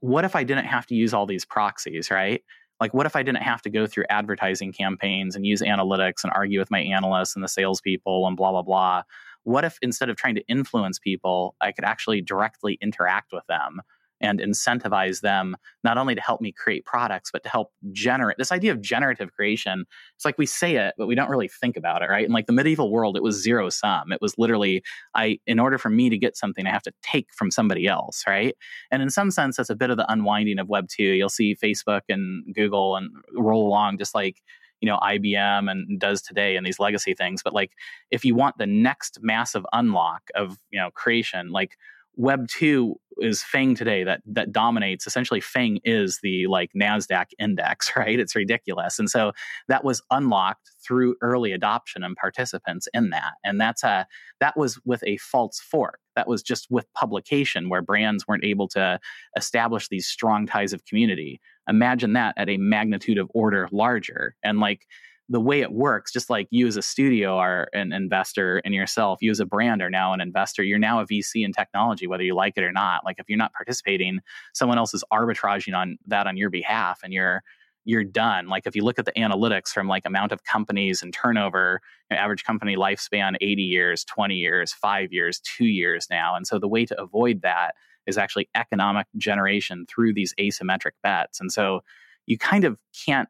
what 0.00 0.24
if 0.24 0.36
I 0.36 0.44
didn't 0.44 0.66
have 0.66 0.86
to 0.86 0.94
use 0.94 1.14
all 1.14 1.26
these 1.26 1.44
proxies, 1.44 2.10
right? 2.10 2.42
Like, 2.80 2.92
what 2.92 3.06
if 3.06 3.16
I 3.16 3.22
didn't 3.22 3.42
have 3.42 3.62
to 3.62 3.70
go 3.70 3.86
through 3.86 4.04
advertising 4.10 4.72
campaigns 4.72 5.34
and 5.34 5.46
use 5.46 5.62
analytics 5.62 6.24
and 6.24 6.32
argue 6.34 6.58
with 6.58 6.70
my 6.70 6.80
analysts 6.80 7.34
and 7.34 7.42
the 7.42 7.48
salespeople 7.48 8.26
and 8.26 8.36
blah, 8.36 8.50
blah, 8.50 8.62
blah? 8.62 9.02
What 9.44 9.64
if 9.64 9.78
instead 9.80 10.10
of 10.10 10.16
trying 10.16 10.34
to 10.34 10.46
influence 10.48 10.98
people, 10.98 11.54
I 11.60 11.72
could 11.72 11.84
actually 11.84 12.20
directly 12.20 12.78
interact 12.82 13.32
with 13.32 13.46
them 13.46 13.80
and 14.20 14.40
incentivize 14.40 15.20
them 15.20 15.56
not 15.84 15.98
only 15.98 16.14
to 16.14 16.20
help 16.20 16.40
me 16.40 16.52
create 16.52 16.84
products 16.84 17.30
but 17.30 17.42
to 17.42 17.48
help 17.48 17.72
generate 17.92 18.36
this 18.38 18.52
idea 18.52 18.72
of 18.72 18.80
generative 18.80 19.32
creation 19.32 19.84
it's 20.14 20.24
like 20.24 20.38
we 20.38 20.46
say 20.46 20.76
it 20.76 20.94
but 20.96 21.06
we 21.06 21.14
don't 21.14 21.30
really 21.30 21.48
think 21.48 21.76
about 21.76 22.02
it 22.02 22.08
right? 22.08 22.26
In 22.26 22.32
like 22.32 22.46
the 22.46 22.52
medieval 22.52 22.90
world 22.90 23.16
it 23.16 23.22
was 23.22 23.40
zero 23.40 23.68
sum. 23.68 24.12
It 24.12 24.20
was 24.20 24.36
literally 24.38 24.82
i 25.14 25.38
in 25.46 25.58
order 25.58 25.78
for 25.78 25.90
me 25.90 26.08
to 26.10 26.18
get 26.18 26.36
something 26.36 26.66
i 26.66 26.70
have 26.70 26.82
to 26.82 26.92
take 27.02 27.28
from 27.32 27.50
somebody 27.50 27.86
else 27.86 28.24
right? 28.26 28.56
And 28.90 29.02
in 29.02 29.10
some 29.10 29.30
sense 29.30 29.56
that's 29.56 29.70
a 29.70 29.76
bit 29.76 29.90
of 29.90 29.96
the 29.96 30.10
unwinding 30.10 30.58
of 30.58 30.68
web 30.68 30.88
2 30.88 31.02
you'll 31.02 31.28
see 31.28 31.54
facebook 31.54 32.02
and 32.08 32.54
google 32.54 32.96
and 32.96 33.10
roll 33.34 33.66
along 33.66 33.98
just 33.98 34.14
like 34.14 34.42
you 34.80 34.86
know 34.86 34.98
IBM 34.98 35.70
and 35.70 35.98
does 35.98 36.22
today 36.22 36.56
and 36.56 36.66
these 36.66 36.78
legacy 36.78 37.14
things. 37.14 37.42
But 37.42 37.54
like 37.54 37.72
if 38.10 38.24
you 38.24 38.34
want 38.34 38.58
the 38.58 38.66
next 38.66 39.18
massive 39.22 39.64
unlock 39.72 40.22
of 40.34 40.58
you 40.70 40.78
know 40.78 40.90
creation 40.90 41.50
like 41.50 41.76
Web 42.16 42.48
two 42.48 42.96
is 43.18 43.42
FAANG 43.42 43.76
today 43.76 44.04
that 44.04 44.20
that 44.26 44.52
dominates. 44.52 45.06
Essentially, 45.06 45.40
FAANG 45.40 45.80
is 45.84 46.18
the 46.22 46.46
like 46.46 46.70
Nasdaq 46.74 47.26
index, 47.38 47.92
right? 47.96 48.18
It's 48.18 48.36
ridiculous, 48.36 48.98
and 48.98 49.10
so 49.10 49.32
that 49.68 49.84
was 49.84 50.02
unlocked 50.10 50.70
through 50.86 51.16
early 51.20 51.52
adoption 51.52 52.04
and 52.04 52.16
participants 52.16 52.88
in 52.94 53.10
that. 53.10 53.34
And 53.44 53.60
that's 53.60 53.82
a 53.82 54.06
that 54.40 54.56
was 54.56 54.80
with 54.84 55.02
a 55.04 55.16
false 55.18 55.60
fork. 55.60 56.00
That 56.14 56.28
was 56.28 56.42
just 56.42 56.66
with 56.70 56.92
publication 56.94 57.68
where 57.68 57.82
brands 57.82 58.26
weren't 58.26 58.44
able 58.44 58.68
to 58.68 58.98
establish 59.36 59.88
these 59.88 60.06
strong 60.06 60.46
ties 60.46 60.72
of 60.72 60.84
community. 60.84 61.40
Imagine 61.68 62.14
that 62.14 62.34
at 62.36 62.48
a 62.48 62.56
magnitude 62.56 63.18
of 63.18 63.30
order 63.34 63.68
larger, 63.72 64.36
and 64.42 64.60
like 64.60 64.86
the 65.28 65.40
way 65.40 65.60
it 65.60 65.72
works, 65.72 66.12
just 66.12 66.30
like 66.30 66.46
you 66.50 66.66
as 66.66 66.76
a 66.76 66.82
studio 66.82 67.36
are 67.36 67.68
an 67.72 67.92
investor 67.92 68.60
in 68.60 68.72
yourself, 68.72 69.18
you 69.20 69.30
as 69.30 69.40
a 69.40 69.46
brand 69.46 69.82
are 69.82 69.90
now 69.90 70.12
an 70.12 70.20
investor. 70.20 70.62
You're 70.62 70.78
now 70.78 71.00
a 71.00 71.06
VC 71.06 71.44
in 71.44 71.52
technology, 71.52 72.06
whether 72.06 72.22
you 72.22 72.34
like 72.34 72.54
it 72.56 72.62
or 72.62 72.72
not. 72.72 73.04
Like 73.04 73.18
if 73.18 73.28
you're 73.28 73.38
not 73.38 73.52
participating, 73.52 74.20
someone 74.54 74.78
else 74.78 74.94
is 74.94 75.02
arbitraging 75.12 75.76
on 75.76 75.98
that 76.06 76.26
on 76.26 76.36
your 76.36 76.50
behalf, 76.50 77.00
and 77.02 77.12
you're 77.12 77.42
you're 77.84 78.04
done. 78.04 78.48
Like 78.48 78.66
if 78.66 78.74
you 78.74 78.82
look 78.82 78.98
at 78.98 79.04
the 79.04 79.12
analytics 79.12 79.68
from 79.68 79.86
like 79.86 80.04
amount 80.06 80.32
of 80.32 80.42
companies 80.42 81.02
and 81.02 81.14
turnover, 81.14 81.80
average 82.10 82.42
company 82.44 82.76
lifespan 82.76 83.36
80 83.40 83.62
years, 83.62 84.04
20 84.04 84.34
years, 84.34 84.72
five 84.72 85.12
years, 85.12 85.40
two 85.40 85.66
years 85.66 86.08
now. 86.10 86.34
And 86.34 86.46
so 86.46 86.58
the 86.58 86.66
way 86.66 86.84
to 86.84 87.00
avoid 87.00 87.42
that 87.42 87.74
is 88.06 88.18
actually 88.18 88.48
economic 88.56 89.06
generation 89.16 89.86
through 89.88 90.14
these 90.14 90.34
asymmetric 90.40 90.92
bets. 91.02 91.40
And 91.40 91.52
so 91.52 91.80
you 92.26 92.36
kind 92.38 92.64
of 92.64 92.76
can't 93.06 93.28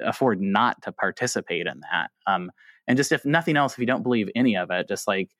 afford 0.00 0.40
not 0.40 0.80
to 0.82 0.92
participate 0.92 1.66
in 1.66 1.80
that. 1.92 2.10
Um, 2.26 2.50
and 2.86 2.96
just 2.96 3.12
if 3.12 3.24
nothing 3.24 3.56
else, 3.56 3.72
if 3.72 3.78
you 3.78 3.86
don't 3.86 4.02
believe 4.02 4.28
any 4.34 4.56
of 4.56 4.70
it, 4.70 4.88
just 4.88 5.08
like 5.08 5.30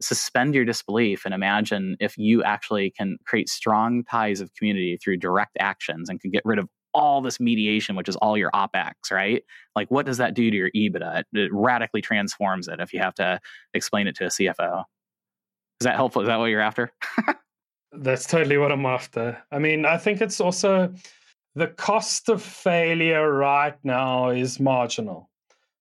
suspend 0.00 0.54
your 0.54 0.64
disbelief 0.64 1.24
and 1.24 1.34
imagine 1.34 1.96
if 2.00 2.18
you 2.18 2.42
actually 2.42 2.90
can 2.90 3.16
create 3.26 3.48
strong 3.48 4.04
ties 4.04 4.40
of 4.40 4.52
community 4.54 4.98
through 5.02 5.16
direct 5.16 5.56
actions 5.60 6.08
and 6.08 6.20
can 6.20 6.30
get 6.30 6.42
rid 6.44 6.58
of 6.58 6.68
all 6.94 7.20
this 7.20 7.40
mediation, 7.40 7.96
which 7.96 8.08
is 8.08 8.16
all 8.16 8.38
your 8.38 8.50
OPEX, 8.52 9.10
right? 9.10 9.42
Like, 9.74 9.90
what 9.90 10.06
does 10.06 10.18
that 10.18 10.34
do 10.34 10.50
to 10.50 10.56
your 10.56 10.70
EBITDA? 10.70 11.20
It, 11.20 11.26
it 11.32 11.50
radically 11.52 12.00
transforms 12.00 12.68
it 12.68 12.80
if 12.80 12.92
you 12.92 13.00
have 13.00 13.14
to 13.14 13.40
explain 13.74 14.06
it 14.06 14.14
to 14.16 14.26
a 14.26 14.28
CFO. 14.28 14.84
Is 15.80 15.84
that 15.84 15.96
helpful? 15.96 16.22
Is 16.22 16.28
that 16.28 16.38
what 16.38 16.46
you're 16.46 16.60
after? 16.60 16.92
That's 17.92 18.26
totally 18.26 18.58
what 18.58 18.72
I'm 18.72 18.86
after. 18.86 19.42
I 19.50 19.58
mean, 19.58 19.84
I 19.84 19.98
think 19.98 20.20
it's 20.20 20.40
also 20.40 20.92
the 21.54 21.68
cost 21.68 22.28
of 22.28 22.42
failure 22.42 23.32
right 23.32 23.76
now 23.84 24.30
is 24.30 24.58
marginal. 24.58 25.30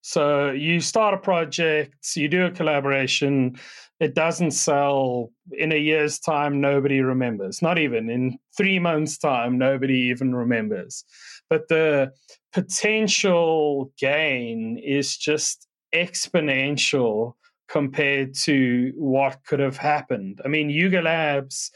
So 0.02 0.52
you 0.52 0.82
start 0.82 1.14
a 1.14 1.18
project, 1.18 2.16
you 2.16 2.28
do 2.28 2.46
a 2.46 2.52
collaboration, 2.52 3.58
it 4.02 4.14
doesn't 4.14 4.52
sell 4.52 5.32
in 5.52 5.72
a 5.72 5.78
year's 5.78 6.20
time, 6.20 6.60
nobody 6.60 7.02
remembers. 7.02 7.62
Not 7.62 7.80
even 7.80 8.10
in 8.10 8.38
three 8.56 8.80
months' 8.80 9.18
time, 9.18 9.58
nobody 9.58 10.10
even 10.12 10.36
remembers. 10.36 11.06
But 11.50 11.70
the 11.70 12.12
potential 12.52 13.94
gain 13.98 14.78
is 14.78 15.16
just 15.18 15.68
exponential 15.96 17.36
compared 17.70 18.36
to 18.36 18.92
what 18.96 19.40
could 19.46 19.60
have 19.60 19.78
happened. 19.78 20.42
I 20.44 20.50
mean, 20.50 20.70
Yuga 20.70 21.02
Labs 21.02 21.72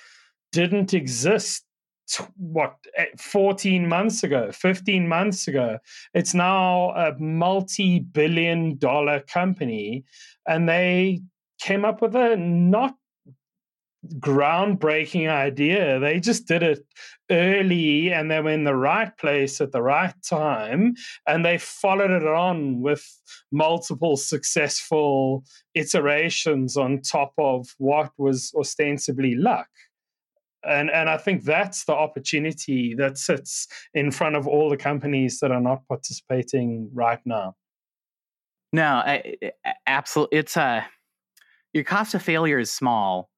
didn't 0.51 0.93
exist 0.93 1.63
what 2.37 2.75
eh, 2.97 3.05
14 3.17 3.87
months 3.87 4.23
ago 4.23 4.51
15 4.51 5.07
months 5.07 5.47
ago 5.47 5.77
it's 6.13 6.33
now 6.33 6.91
a 6.91 7.17
multi-billion 7.19 8.77
dollar 8.77 9.19
company 9.21 10.03
and 10.47 10.69
they 10.69 11.21
came 11.59 11.83
up 11.85 12.01
with 12.01 12.15
a 12.15 12.35
not 12.37 12.95
groundbreaking 14.19 15.29
idea. 15.29 15.99
They 15.99 16.19
just 16.19 16.47
did 16.47 16.63
it 16.63 16.85
early 17.29 18.11
and 18.11 18.31
they 18.31 18.39
were 18.39 18.51
in 18.51 18.63
the 18.63 18.75
right 18.75 19.15
place 19.17 19.59
at 19.59 19.71
the 19.71 19.81
right 19.81 20.13
time 20.23 20.95
and 21.25 21.43
they 21.43 21.57
followed 21.57 22.11
it 22.11 22.25
on 22.25 22.81
with 22.81 23.05
multiple 23.51 24.15
successful 24.15 25.43
iterations 25.73 26.77
on 26.77 27.01
top 27.01 27.33
of 27.37 27.67
what 27.77 28.11
was 28.17 28.53
ostensibly 28.57 29.35
luck 29.35 29.67
and 30.63 30.89
and 30.89 31.09
I 31.09 31.17
think 31.17 31.43
that's 31.43 31.85
the 31.85 31.93
opportunity 31.93 32.93
that 32.95 33.17
sits 33.17 33.67
in 33.93 34.11
front 34.11 34.35
of 34.35 34.47
all 34.47 34.69
the 34.69 34.77
companies 34.77 35.39
that 35.39 35.51
are 35.51 35.61
not 35.61 35.87
participating 35.87 36.89
right 36.93 37.19
now. 37.25 37.55
No, 38.73 39.19
absolutely. 39.85 40.39
It's 40.39 40.57
a 40.57 40.61
uh, 40.61 40.83
your 41.73 41.83
cost 41.83 42.13
of 42.13 42.21
failure 42.21 42.59
is 42.59 42.71
small, 42.71 43.29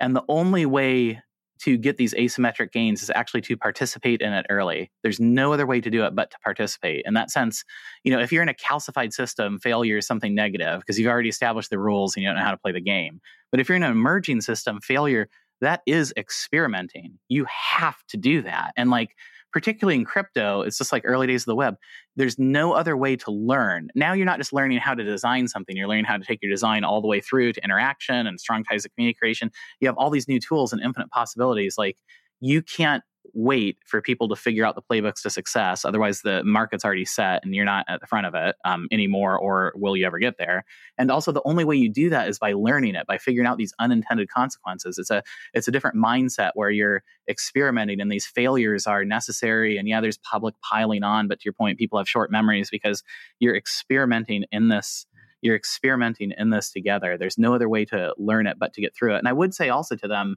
and 0.00 0.14
the 0.14 0.24
only 0.28 0.66
way 0.66 1.20
to 1.60 1.76
get 1.76 1.96
these 1.96 2.14
asymmetric 2.14 2.72
gains 2.72 3.02
is 3.02 3.10
actually 3.14 3.40
to 3.42 3.56
participate 3.56 4.20
in 4.20 4.32
it 4.32 4.46
early. 4.48 4.90
There's 5.02 5.18
no 5.18 5.52
other 5.52 5.66
way 5.66 5.80
to 5.80 5.90
do 5.90 6.04
it 6.04 6.14
but 6.14 6.30
to 6.30 6.38
participate. 6.44 7.02
In 7.04 7.14
that 7.14 7.30
sense, 7.30 7.64
you 8.04 8.12
know, 8.12 8.20
if 8.20 8.32
you're 8.32 8.42
in 8.42 8.48
a 8.48 8.54
calcified 8.54 9.12
system, 9.12 9.58
failure 9.58 9.98
is 9.98 10.06
something 10.06 10.34
negative 10.34 10.80
because 10.80 10.98
you've 10.98 11.08
already 11.08 11.28
established 11.28 11.70
the 11.70 11.78
rules 11.78 12.14
and 12.14 12.22
you 12.22 12.28
don't 12.28 12.36
know 12.36 12.44
how 12.44 12.52
to 12.52 12.58
play 12.58 12.72
the 12.72 12.80
game. 12.80 13.20
But 13.50 13.60
if 13.60 13.68
you're 13.68 13.76
in 13.76 13.82
an 13.82 13.90
emerging 13.90 14.42
system, 14.42 14.80
failure 14.80 15.28
that 15.60 15.82
is 15.86 16.12
experimenting. 16.16 17.18
You 17.28 17.46
have 17.46 17.96
to 18.08 18.16
do 18.16 18.42
that. 18.42 18.72
And 18.76 18.90
like, 18.90 19.14
particularly 19.52 19.96
in 19.96 20.04
crypto, 20.04 20.60
it's 20.60 20.76
just 20.78 20.92
like 20.92 21.02
early 21.04 21.26
days 21.26 21.42
of 21.42 21.46
the 21.46 21.54
web. 21.54 21.76
There's 22.16 22.38
no 22.38 22.72
other 22.72 22.96
way 22.96 23.16
to 23.16 23.30
learn. 23.30 23.88
Now 23.94 24.12
you're 24.12 24.26
not 24.26 24.38
just 24.38 24.52
learning 24.52 24.78
how 24.78 24.94
to 24.94 25.02
design 25.02 25.48
something, 25.48 25.76
you're 25.76 25.88
learning 25.88 26.04
how 26.04 26.16
to 26.18 26.24
take 26.24 26.40
your 26.42 26.50
design 26.50 26.84
all 26.84 27.00
the 27.00 27.08
way 27.08 27.20
through 27.20 27.54
to 27.54 27.64
interaction 27.64 28.26
and 28.26 28.38
strong 28.38 28.62
ties 28.64 28.84
of 28.84 28.94
community 28.94 29.16
creation. 29.18 29.50
You 29.80 29.88
have 29.88 29.96
all 29.96 30.10
these 30.10 30.28
new 30.28 30.38
tools 30.38 30.72
and 30.72 30.82
infinite 30.82 31.10
possibilities. 31.10 31.76
Like, 31.78 31.96
you 32.40 32.62
can't 32.62 33.02
wait 33.34 33.78
for 33.84 34.00
people 34.00 34.28
to 34.28 34.36
figure 34.36 34.64
out 34.64 34.74
the 34.74 34.82
playbooks 34.82 35.22
to 35.22 35.30
success. 35.30 35.84
Otherwise, 35.84 36.22
the 36.22 36.42
market's 36.44 36.84
already 36.84 37.04
set 37.04 37.44
and 37.44 37.54
you're 37.54 37.64
not 37.64 37.84
at 37.88 38.00
the 38.00 38.06
front 38.06 38.26
of 38.26 38.34
it 38.34 38.56
um, 38.64 38.88
anymore, 38.90 39.38
or 39.38 39.72
will 39.76 39.96
you 39.96 40.06
ever 40.06 40.18
get 40.18 40.38
there? 40.38 40.64
And 40.96 41.10
also, 41.10 41.32
the 41.32 41.42
only 41.44 41.64
way 41.64 41.76
you 41.76 41.88
do 41.88 42.10
that 42.10 42.28
is 42.28 42.38
by 42.38 42.52
learning 42.52 42.94
it, 42.94 43.06
by 43.06 43.18
figuring 43.18 43.46
out 43.46 43.58
these 43.58 43.74
unintended 43.78 44.28
consequences. 44.28 44.98
It's 44.98 45.10
a 45.10 45.22
it's 45.54 45.68
a 45.68 45.70
different 45.70 45.96
mindset 45.96 46.52
where 46.54 46.70
you're 46.70 47.02
experimenting, 47.28 48.00
and 48.00 48.10
these 48.10 48.26
failures 48.26 48.86
are 48.86 49.04
necessary. 49.04 49.76
And 49.76 49.88
yeah, 49.88 50.00
there's 50.00 50.18
public 50.18 50.54
piling 50.60 51.02
on, 51.02 51.28
but 51.28 51.40
to 51.40 51.44
your 51.44 51.54
point, 51.54 51.78
people 51.78 51.98
have 51.98 52.08
short 52.08 52.30
memories 52.30 52.70
because 52.70 53.02
you're 53.38 53.56
experimenting 53.56 54.44
in 54.52 54.68
this. 54.68 55.06
You're 55.40 55.54
experimenting 55.54 56.32
in 56.36 56.50
this 56.50 56.72
together. 56.72 57.16
There's 57.16 57.38
no 57.38 57.54
other 57.54 57.68
way 57.68 57.84
to 57.86 58.12
learn 58.18 58.48
it 58.48 58.58
but 58.58 58.72
to 58.74 58.80
get 58.80 58.96
through 58.96 59.14
it. 59.14 59.18
And 59.18 59.28
I 59.28 59.32
would 59.32 59.54
say 59.54 59.68
also 59.68 59.94
to 59.94 60.08
them, 60.08 60.34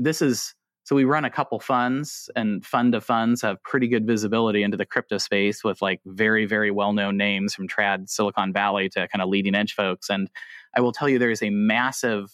this 0.00 0.22
is 0.22 0.54
So 0.86 0.94
we 0.94 1.02
run 1.02 1.24
a 1.24 1.30
couple 1.30 1.58
funds, 1.58 2.30
and 2.36 2.64
fund 2.64 2.94
of 2.94 3.04
funds 3.04 3.42
have 3.42 3.60
pretty 3.64 3.88
good 3.88 4.06
visibility 4.06 4.62
into 4.62 4.76
the 4.76 4.86
crypto 4.86 5.18
space 5.18 5.64
with 5.64 5.82
like 5.82 6.00
very, 6.06 6.46
very 6.46 6.70
well 6.70 6.92
known 6.92 7.16
names 7.16 7.56
from 7.56 7.66
trad 7.66 8.08
Silicon 8.08 8.52
Valley 8.52 8.88
to 8.90 9.08
kind 9.08 9.20
of 9.20 9.28
leading 9.28 9.56
edge 9.56 9.74
folks. 9.74 10.08
And 10.08 10.30
I 10.76 10.80
will 10.80 10.92
tell 10.92 11.08
you, 11.08 11.18
there 11.18 11.32
is 11.32 11.42
a 11.42 11.50
massive 11.50 12.30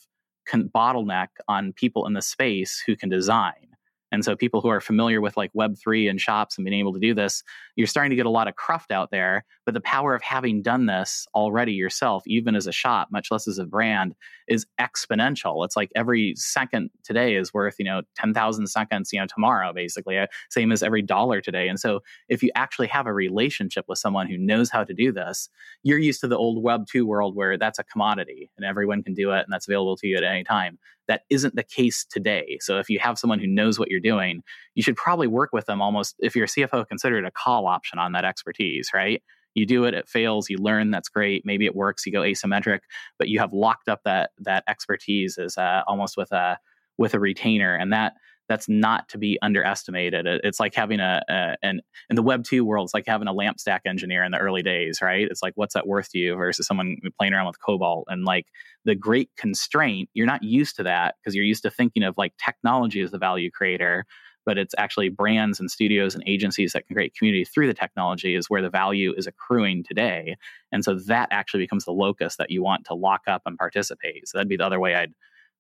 con- 0.47 0.69
bottleneck 0.69 1.29
on 1.49 1.73
people 1.73 2.07
in 2.07 2.13
the 2.13 2.21
space 2.21 2.83
who 2.87 2.95
can 2.95 3.09
design. 3.09 3.72
And 4.13 4.25
so 4.25 4.37
people 4.37 4.61
who 4.61 4.69
are 4.69 4.81
familiar 4.81 5.21
with 5.21 5.37
like 5.37 5.51
Web3 5.55 6.09
and 6.11 6.21
shops 6.21 6.59
and 6.59 6.65
being 6.65 6.79
able 6.79 6.93
to 6.93 7.01
do 7.01 7.15
this, 7.15 7.43
you're 7.77 7.87
starting 7.87 8.11
to 8.11 8.17
get 8.17 8.27
a 8.27 8.31
lot 8.31 8.47
of 8.47 8.55
cruft 8.55 8.93
out 8.93 9.11
there. 9.11 9.45
But 9.65 9.75
the 9.75 9.81
power 9.81 10.15
of 10.15 10.23
having 10.23 10.63
done 10.63 10.87
this 10.87 11.27
already 11.35 11.73
yourself, 11.73 12.23
even 12.27 12.55
as 12.55 12.67
a 12.67 12.73
shop, 12.73 13.09
much 13.11 13.31
less 13.31 13.49
as 13.49 13.59
a 13.59 13.65
brand, 13.65 14.15
is 14.49 14.67
exponential. 14.79 15.65
It's 15.65 15.77
like 15.77 15.91
every 15.97 16.35
second 16.37 16.91
today 17.05 17.37
is 17.37 17.55
worth, 17.55 17.77
you 17.79 17.87
know, 17.87 18.03
10,000 18.17 18.67
seconds, 18.67 19.11
you 19.13 19.21
know, 19.21 19.27
tomorrow, 19.27 19.73
basically, 19.73 20.19
uh, 20.19 20.27
same 20.51 20.73
as 20.73 20.83
every 20.83 21.01
dollar 21.01 21.41
today. 21.41 21.69
And 21.69 21.81
so 21.81 22.01
if 22.29 22.43
you 22.43 22.51
actually 22.55 22.89
have 22.89 23.07
a 23.07 23.15
relationship 23.15 23.87
with 23.89 23.99
someone 23.99 24.29
who 24.29 24.37
knows 24.37 24.71
how 24.71 24.85
to 24.85 24.93
do 24.93 25.11
this, 25.11 25.49
you're 25.83 25.99
used 25.99 26.21
to 26.21 26.29
the 26.29 26.37
old 26.37 26.63
Web 26.63 26.87
2 26.91 27.07
world 27.07 27.35
where 27.35 27.57
that's 27.57 27.79
a 27.79 27.85
commodity 27.85 28.51
and 28.59 28.67
everyone 28.67 29.03
can 29.03 29.15
do 29.15 29.31
it 29.33 29.41
and 29.41 29.53
that's 29.53 29.67
available 29.67 29.97
to 29.97 30.07
you 30.07 30.17
at 30.17 30.25
any 30.25 30.45
time. 30.45 30.79
That 31.13 31.25
isn't 31.29 31.57
the 31.57 31.63
case 31.63 32.07
today. 32.09 32.57
So 32.63 32.79
if 32.79 32.89
you 32.89 32.99
have 33.01 33.19
someone 33.19 33.39
who 33.39 33.47
knows 33.47 33.79
what 33.79 33.91
you're 33.91 34.01
doing, 34.01 34.43
you 34.75 34.83
should 34.83 34.97
probably 34.97 35.27
work 35.27 35.51
with 35.53 35.67
them 35.67 35.83
almost, 35.83 36.17
if 36.21 36.35
you're 36.35 36.47
a 36.47 36.49
CFO, 36.49 36.89
consider 36.89 37.19
it 37.19 37.27
a 37.27 37.31
call 37.31 37.67
option 37.67 37.99
on 37.99 38.13
that 38.13 38.25
expertise, 38.25 38.89
right? 38.95 39.23
You 39.53 39.67
do 39.67 39.85
it, 39.85 39.93
it 39.93 40.09
fails, 40.09 40.49
you 40.49 40.57
learn, 40.57 40.91
that's 40.91 41.11
great. 41.11 41.43
Maybe 41.45 41.67
it 41.67 41.77
works, 41.77 42.07
you 42.07 42.13
go 42.13 42.23
asymmetric, 42.23 42.79
but 43.19 43.29
you 43.29 43.41
have 43.41 43.53
locked 43.53 43.91
up 43.91 44.01
that 44.07 44.31
that 44.39 44.65
expertise 44.67 45.37
as 45.37 45.59
uh, 45.59 45.83
almost 45.87 46.17
with 46.17 46.33
a 46.33 46.57
with 46.97 47.13
a 47.13 47.21
retainer, 47.21 47.75
and 47.75 47.93
that 47.93 48.15
that's 48.53 48.69
not 48.69 49.09
to 49.09 49.19
be 49.19 49.39
underestimated. 49.41 50.27
It's 50.27 50.61
like 50.61 50.75
having 50.75 51.01
a, 51.01 51.23
a 51.29 51.57
an 51.63 51.81
in 52.11 52.17
the 52.17 52.23
Web 52.23 52.45
two 52.45 52.67
world, 52.67 52.87
it's 52.87 52.95
like 52.95 53.07
having 53.07 53.27
a 53.27 53.33
LAMP 53.33 53.59
stack 53.59 53.83
engineer 53.87 54.23
in 54.23 54.31
the 54.31 54.39
early 54.39 54.63
days, 54.63 55.01
right? 55.01 55.27
It's 55.29 55.43
like 55.43 55.55
what's 55.57 55.73
that 55.73 55.87
worth 55.87 56.11
to 56.11 56.19
you 56.19 56.37
versus 56.37 56.67
someone 56.67 56.99
playing 57.19 57.33
around 57.33 57.47
with 57.47 57.57
COBOL 57.67 58.05
and 58.09 58.27
like 58.27 58.49
the 58.85 58.95
great 58.95 59.31
constraint. 59.39 60.11
You're 60.13 60.27
not 60.27 60.43
used 60.43 60.77
to 60.77 60.83
that 60.83 61.15
because 61.19 61.35
you're 61.35 61.47
used 61.47 61.63
to 61.63 61.71
thinking 61.71 62.03
of 62.03 62.19
like 62.19 62.35
technology 62.37 63.01
as 63.01 63.11
the 63.11 63.19
value 63.19 63.51
creator, 63.51 64.05
but 64.45 64.59
it's 64.59 64.75
actually 64.77 65.09
brands 65.09 65.59
and 65.59 65.71
studios 65.71 66.15
and 66.15 66.23
agencies 66.27 66.75
that 66.75 66.87
can 66.87 66.95
create 66.95 67.15
community 67.17 67.47
through 67.47 67.69
the 67.69 67.75
technology 67.75 68.35
is 68.35 68.51
where 68.51 68.61
the 68.61 68.69
value 68.69 69.15
is 69.17 69.27
accruing 69.27 69.83
today. 69.83 70.37
And 70.73 70.85
so 70.85 70.99
that 71.07 71.29
actually 71.31 71.63
becomes 71.63 71.87
the 71.87 71.93
locus 71.93 72.37
that 72.37 72.51
you 72.51 72.63
want 72.63 72.85
to 72.87 72.95
lock 72.95 73.23
up 73.27 73.43
and 73.47 73.57
participate. 73.57 74.29
So 74.29 74.37
that'd 74.37 74.49
be 74.49 74.59
the 74.59 74.67
other 74.67 74.81
way 74.81 74.95
I'd 74.95 75.15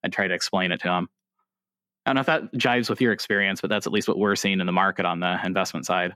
I'd 0.05 0.13
try 0.13 0.27
to 0.27 0.35
explain 0.35 0.73
it 0.73 0.81
to 0.81 0.89
them. 0.89 1.09
I 2.05 2.11
don't 2.11 2.15
know 2.17 2.21
if 2.21 2.27
that 2.27 2.53
jives 2.55 2.91
with 2.91 3.01
your 3.01 3.13
experience, 3.13 3.61
but 3.61 3.71
that's 3.71 3.87
at 3.87 3.93
least 3.93 4.09
what 4.09 4.19
we're 4.19 4.37
seeing 4.37 4.61
in 4.61 4.67
the 4.67 4.73
market 4.73 5.07
on 5.07 5.21
the 5.21 5.39
investment 5.45 5.87
side. 5.87 6.15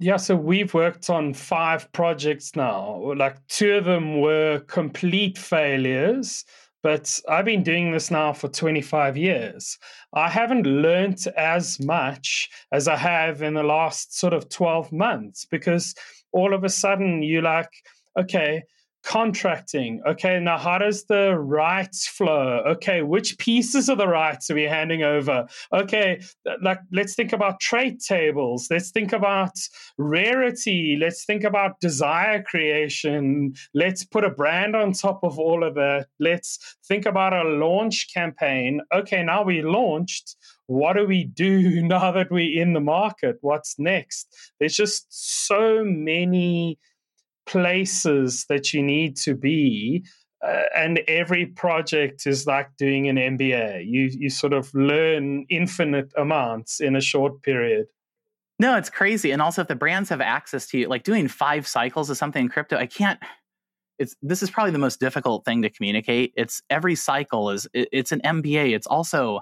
Yeah, 0.00 0.16
so 0.16 0.36
we've 0.36 0.72
worked 0.74 1.10
on 1.10 1.34
five 1.34 1.90
projects 1.92 2.54
now. 2.54 3.12
Like 3.16 3.44
two 3.48 3.74
of 3.74 3.84
them 3.84 4.20
were 4.20 4.60
complete 4.68 5.36
failures, 5.36 6.44
but 6.84 7.18
I've 7.28 7.44
been 7.44 7.64
doing 7.64 7.90
this 7.90 8.08
now 8.08 8.32
for 8.32 8.46
25 8.48 9.16
years. 9.16 9.76
I 10.12 10.28
haven't 10.28 10.66
learned 10.66 11.26
as 11.36 11.80
much 11.80 12.48
as 12.70 12.86
I 12.86 12.96
have 12.96 13.42
in 13.42 13.54
the 13.54 13.64
last 13.64 14.16
sort 14.16 14.32
of 14.32 14.48
12 14.48 14.92
months 14.92 15.44
because 15.44 15.96
all 16.30 16.54
of 16.54 16.62
a 16.62 16.68
sudden 16.68 17.24
you're 17.24 17.42
like, 17.42 17.70
okay, 18.16 18.62
contracting. 19.08 20.02
Okay, 20.06 20.38
now 20.38 20.58
how 20.58 20.76
does 20.76 21.04
the 21.04 21.34
rights 21.38 22.06
flow? 22.06 22.62
Okay, 22.66 23.00
which 23.00 23.38
pieces 23.38 23.88
of 23.88 23.96
the 23.96 24.06
rights 24.06 24.50
are 24.50 24.54
we 24.54 24.64
handing 24.64 25.02
over? 25.02 25.46
Okay, 25.72 26.20
like 26.62 26.80
let's 26.92 27.14
think 27.14 27.32
about 27.32 27.58
trait 27.58 28.00
tables. 28.00 28.68
Let's 28.70 28.90
think 28.90 29.14
about 29.14 29.52
rarity. 29.96 30.98
Let's 31.00 31.24
think 31.24 31.42
about 31.42 31.80
desire 31.80 32.42
creation. 32.42 33.54
Let's 33.72 34.04
put 34.04 34.24
a 34.24 34.30
brand 34.30 34.76
on 34.76 34.92
top 34.92 35.20
of 35.22 35.38
all 35.38 35.64
of 35.64 35.74
that. 35.76 36.08
Let's 36.20 36.76
think 36.86 37.06
about 37.06 37.32
a 37.32 37.48
launch 37.48 38.12
campaign. 38.12 38.82
Okay, 38.94 39.22
now 39.22 39.42
we 39.42 39.62
launched 39.62 40.36
what 40.66 40.96
do 40.96 41.06
we 41.06 41.24
do 41.24 41.82
now 41.82 42.12
that 42.12 42.30
we're 42.30 42.62
in 42.62 42.74
the 42.74 42.80
market? 42.80 43.38
What's 43.40 43.78
next? 43.78 44.28
There's 44.60 44.76
just 44.76 45.06
so 45.08 45.82
many 45.82 46.78
places 47.48 48.44
that 48.48 48.72
you 48.72 48.82
need 48.82 49.16
to 49.16 49.34
be 49.34 50.04
uh, 50.46 50.62
and 50.76 51.00
every 51.08 51.46
project 51.46 52.26
is 52.26 52.46
like 52.46 52.68
doing 52.76 53.08
an 53.08 53.16
MBA. 53.16 53.84
You 53.86 54.10
you 54.12 54.30
sort 54.30 54.52
of 54.52 54.72
learn 54.72 55.44
infinite 55.48 56.12
amounts 56.16 56.80
in 56.80 56.94
a 56.94 57.00
short 57.00 57.42
period. 57.42 57.86
No, 58.60 58.76
it's 58.76 58.90
crazy. 58.90 59.30
And 59.30 59.42
also, 59.42 59.62
if 59.62 59.68
the 59.68 59.76
brands 59.76 60.08
have 60.10 60.20
access 60.20 60.66
to 60.68 60.78
you, 60.78 60.88
like 60.88 61.02
doing 61.02 61.28
five 61.28 61.66
cycles 61.66 62.10
of 62.10 62.16
something 62.16 62.44
in 62.44 62.48
crypto, 62.48 62.76
I 62.76 62.86
can't. 62.86 63.18
It's 63.98 64.14
this 64.22 64.44
is 64.44 64.50
probably 64.50 64.70
the 64.70 64.78
most 64.78 65.00
difficult 65.00 65.44
thing 65.44 65.62
to 65.62 65.70
communicate. 65.70 66.32
It's 66.36 66.62
every 66.70 66.94
cycle 66.94 67.50
is 67.50 67.66
it, 67.72 67.88
it's 67.90 68.12
an 68.12 68.20
MBA. 68.24 68.76
It's 68.76 68.86
also 68.86 69.40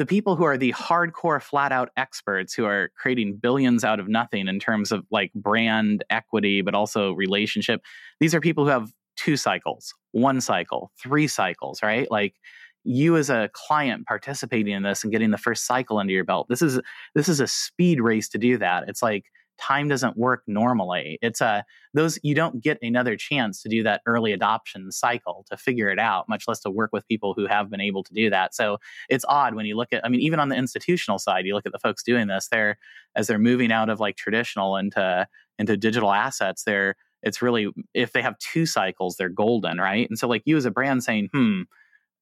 the 0.00 0.06
people 0.06 0.34
who 0.34 0.44
are 0.44 0.56
the 0.56 0.72
hardcore 0.72 1.42
flat 1.42 1.72
out 1.72 1.90
experts 1.94 2.54
who 2.54 2.64
are 2.64 2.90
creating 2.96 3.36
billions 3.36 3.84
out 3.84 4.00
of 4.00 4.08
nothing 4.08 4.48
in 4.48 4.58
terms 4.58 4.92
of 4.92 5.04
like 5.10 5.30
brand 5.34 6.02
equity 6.08 6.62
but 6.62 6.74
also 6.74 7.12
relationship 7.12 7.82
these 8.18 8.34
are 8.34 8.40
people 8.40 8.64
who 8.64 8.70
have 8.70 8.90
two 9.18 9.36
cycles 9.36 9.94
one 10.12 10.40
cycle 10.40 10.90
three 10.98 11.28
cycles 11.28 11.82
right? 11.82 12.10
Like 12.10 12.36
you 12.82 13.18
as 13.18 13.28
a 13.28 13.50
client 13.52 14.06
participating 14.06 14.72
in 14.72 14.84
this 14.84 15.04
and 15.04 15.12
getting 15.12 15.32
the 15.32 15.36
first 15.36 15.66
cycle 15.66 15.98
under 15.98 16.14
your 16.14 16.24
belt 16.24 16.46
this 16.48 16.62
is 16.62 16.80
this 17.14 17.28
is 17.28 17.38
a 17.38 17.46
speed 17.46 18.00
race 18.00 18.30
to 18.30 18.38
do 18.38 18.56
that. 18.56 18.88
It's 18.88 19.02
like 19.02 19.26
time 19.60 19.88
doesn't 19.88 20.16
work 20.16 20.42
normally. 20.46 21.18
It's 21.22 21.40
a 21.40 21.64
those 21.94 22.18
you 22.22 22.34
don't 22.34 22.62
get 22.62 22.78
another 22.82 23.16
chance 23.16 23.62
to 23.62 23.68
do 23.68 23.82
that 23.82 24.02
early 24.06 24.32
adoption 24.32 24.90
cycle 24.90 25.44
to 25.50 25.56
figure 25.56 25.90
it 25.90 25.98
out, 25.98 26.28
much 26.28 26.44
less 26.48 26.60
to 26.60 26.70
work 26.70 26.90
with 26.92 27.06
people 27.06 27.34
who 27.34 27.46
have 27.46 27.70
been 27.70 27.80
able 27.80 28.02
to 28.04 28.14
do 28.14 28.30
that. 28.30 28.54
So 28.54 28.78
it's 29.08 29.24
odd 29.28 29.54
when 29.54 29.66
you 29.66 29.76
look 29.76 29.92
at 29.92 30.04
I 30.04 30.08
mean 30.08 30.20
even 30.20 30.40
on 30.40 30.48
the 30.48 30.56
institutional 30.56 31.18
side, 31.18 31.46
you 31.46 31.54
look 31.54 31.66
at 31.66 31.72
the 31.72 31.78
folks 31.78 32.02
doing 32.02 32.26
this, 32.28 32.48
they're 32.48 32.78
as 33.16 33.26
they're 33.26 33.38
moving 33.38 33.72
out 33.72 33.88
of 33.88 34.00
like 34.00 34.16
traditional 34.16 34.76
into 34.76 35.26
into 35.58 35.76
digital 35.76 36.12
assets, 36.12 36.64
they're 36.64 36.96
it's 37.22 37.42
really 37.42 37.68
if 37.94 38.12
they 38.12 38.22
have 38.22 38.38
two 38.38 38.66
cycles, 38.66 39.16
they're 39.16 39.28
golden, 39.28 39.78
right? 39.78 40.08
And 40.08 40.18
so 40.18 40.26
like 40.26 40.42
you 40.46 40.56
as 40.56 40.64
a 40.64 40.70
brand 40.70 41.04
saying, 41.04 41.28
"Hmm, 41.32 41.62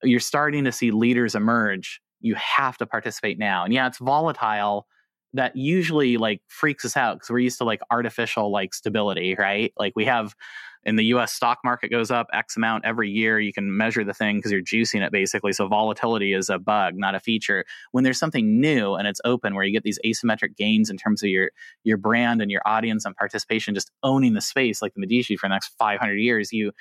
you're 0.03 0.21
starting 0.21 0.65
to 0.65 0.73
see 0.73 0.91
leaders 0.91 1.35
emerge. 1.35 2.01
You 2.21 2.35
have 2.35 2.77
to 2.79 2.87
participate 2.87 3.39
now." 3.39 3.65
And 3.65 3.73
yeah, 3.73 3.87
it's 3.87 3.99
volatile 3.99 4.87
that 5.35 5.57
usually 5.57 6.17
like 6.17 6.41
freaks 6.49 6.85
us 6.85 6.97
out 6.97 7.17
because 7.17 7.31
we're 7.31 7.39
used 7.39 7.59
to 7.59 7.65
like 7.65 7.81
artificial 7.91 8.51
like 8.51 8.75
stability, 8.75 9.35
right? 9.39 9.73
Like 9.79 9.93
we 9.95 10.07
have 10.07 10.35
in 10.85 10.97
the 10.97 11.05
US 11.07 11.33
stock 11.33 11.59
market 11.65 11.91
goes 11.91 12.11
up 12.11 12.29
X 12.33 12.57
amount 12.57 12.85
every 12.85 13.11
year. 13.11 13.39
You 13.39 13.53
can 13.53 13.77
measure 13.77 14.05
the 14.05 14.15
thing 14.15 14.37
because 14.37 14.53
you're 14.53 14.63
juicing 14.63 15.05
it 15.05 15.13
basically. 15.13 15.53
So 15.53 15.69
volatility 15.69 16.33
is 16.33 16.49
a 16.49 16.59
bug, 16.59 16.95
not 16.97 17.15
a 17.15 17.21
feature. 17.21 17.65
When 17.93 18.05
there's 18.05 18.19
something 18.19 18.61
new 18.61 18.95
and 18.95 19.07
it's 19.07 19.21
open 19.25 19.55
where 19.55 19.65
you 19.65 19.73
get 19.73 19.83
these 19.83 19.99
asymmetric 20.05 20.57
gains 20.57 20.89
in 20.89 20.97
terms 20.97 21.23
of 21.23 21.29
your 21.29 21.51
your 21.85 21.99
brand 21.99 22.41
and 22.41 22.51
your 22.51 22.63
audience 22.65 23.05
and 23.05 23.15
participation 23.17 23.75
just 23.75 23.91
owning 24.03 24.35
the 24.35 24.41
space 24.41 24.81
like 24.81 24.95
the 24.95 25.01
Medici 25.01 25.37
for 25.37 25.49
the 25.49 25.55
next 25.55 25.75
500 25.79 26.15
years, 26.15 26.53
you 26.53 26.73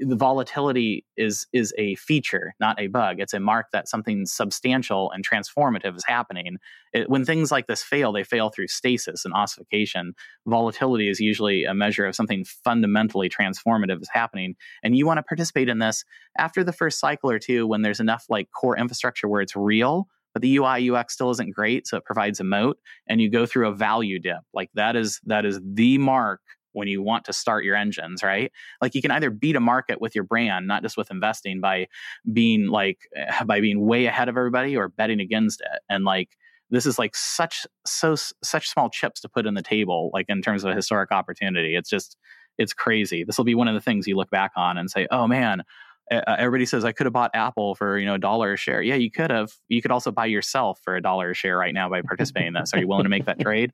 the 0.00 0.16
volatility 0.16 1.04
is 1.16 1.46
is 1.52 1.72
a 1.78 1.94
feature, 1.96 2.54
not 2.58 2.80
a 2.80 2.88
bug. 2.88 3.20
It's 3.20 3.34
a 3.34 3.40
mark 3.40 3.66
that 3.72 3.88
something 3.88 4.26
substantial 4.26 5.10
and 5.12 5.26
transformative 5.26 5.96
is 5.96 6.04
happening. 6.06 6.56
It, 6.92 7.08
when 7.08 7.24
things 7.24 7.52
like 7.52 7.66
this 7.66 7.82
fail, 7.82 8.12
they 8.12 8.24
fail 8.24 8.50
through 8.50 8.68
stasis 8.68 9.24
and 9.24 9.32
ossification. 9.34 10.14
Volatility 10.46 11.08
is 11.08 11.20
usually 11.20 11.64
a 11.64 11.74
measure 11.74 12.06
of 12.06 12.14
something 12.14 12.44
fundamentally 12.44 13.28
transformative 13.28 14.00
is 14.02 14.10
happening, 14.12 14.56
and 14.82 14.96
you 14.96 15.06
want 15.06 15.18
to 15.18 15.22
participate 15.22 15.68
in 15.68 15.78
this 15.78 16.04
after 16.38 16.64
the 16.64 16.72
first 16.72 16.98
cycle 16.98 17.30
or 17.30 17.38
two 17.38 17.66
when 17.66 17.82
there's 17.82 18.00
enough 18.00 18.24
like 18.28 18.48
core 18.50 18.76
infrastructure 18.76 19.28
where 19.28 19.42
it's 19.42 19.56
real. 19.56 20.08
But 20.32 20.42
the 20.42 20.56
UI 20.56 20.90
UX 20.90 21.14
still 21.14 21.30
isn't 21.30 21.54
great, 21.54 21.86
so 21.86 21.96
it 21.96 22.04
provides 22.04 22.40
a 22.40 22.44
moat, 22.44 22.78
and 23.06 23.20
you 23.20 23.30
go 23.30 23.46
through 23.46 23.68
a 23.68 23.72
value 23.72 24.18
dip. 24.18 24.40
Like 24.52 24.70
that 24.74 24.96
is 24.96 25.20
that 25.26 25.44
is 25.44 25.60
the 25.64 25.98
mark 25.98 26.40
when 26.74 26.88
you 26.88 27.02
want 27.02 27.24
to 27.24 27.32
start 27.32 27.64
your 27.64 27.76
engines, 27.76 28.22
right? 28.22 28.52
Like 28.80 28.94
you 28.94 29.02
can 29.02 29.10
either 29.10 29.30
beat 29.30 29.56
a 29.56 29.60
market 29.60 30.00
with 30.00 30.14
your 30.14 30.24
brand, 30.24 30.66
not 30.66 30.82
just 30.82 30.96
with 30.96 31.10
investing 31.10 31.60
by 31.60 31.88
being 32.32 32.68
like 32.68 32.98
by 33.46 33.60
being 33.60 33.80
way 33.80 34.06
ahead 34.06 34.28
of 34.28 34.36
everybody 34.36 34.76
or 34.76 34.88
betting 34.88 35.20
against 35.20 35.60
it. 35.60 35.80
And 35.88 36.04
like 36.04 36.30
this 36.70 36.86
is 36.86 36.98
like 36.98 37.14
such 37.14 37.66
so 37.86 38.16
such 38.42 38.68
small 38.68 38.90
chips 38.90 39.20
to 39.22 39.28
put 39.28 39.46
in 39.46 39.54
the 39.54 39.62
table 39.62 40.10
like 40.12 40.26
in 40.28 40.42
terms 40.42 40.64
of 40.64 40.70
a 40.70 40.74
historic 40.74 41.12
opportunity. 41.12 41.76
It's 41.76 41.90
just 41.90 42.16
it's 42.58 42.72
crazy. 42.72 43.24
This 43.24 43.36
will 43.36 43.44
be 43.44 43.54
one 43.54 43.68
of 43.68 43.74
the 43.74 43.80
things 43.80 44.06
you 44.06 44.16
look 44.16 44.30
back 44.30 44.52
on 44.56 44.78
and 44.78 44.90
say, 44.90 45.08
"Oh 45.10 45.26
man, 45.26 45.64
uh, 46.10 46.20
everybody 46.38 46.66
says 46.66 46.84
I 46.84 46.92
could 46.92 47.06
have 47.06 47.12
bought 47.12 47.30
Apple 47.34 47.74
for 47.74 47.98
you 47.98 48.06
know 48.06 48.14
a 48.14 48.18
dollar 48.18 48.52
a 48.52 48.56
share. 48.56 48.82
Yeah, 48.82 48.96
you 48.96 49.10
could 49.10 49.30
have. 49.30 49.52
You 49.68 49.80
could 49.80 49.90
also 49.90 50.10
buy 50.10 50.26
yourself 50.26 50.80
for 50.82 50.96
a 50.96 51.02
dollar 51.02 51.30
a 51.30 51.34
share 51.34 51.56
right 51.56 51.74
now 51.74 51.88
by 51.88 52.02
participating 52.02 52.48
in 52.48 52.54
this. 52.54 52.74
Are 52.74 52.78
you 52.78 52.88
willing 52.88 53.04
to 53.04 53.10
make 53.10 53.24
that 53.24 53.40
trade? 53.40 53.72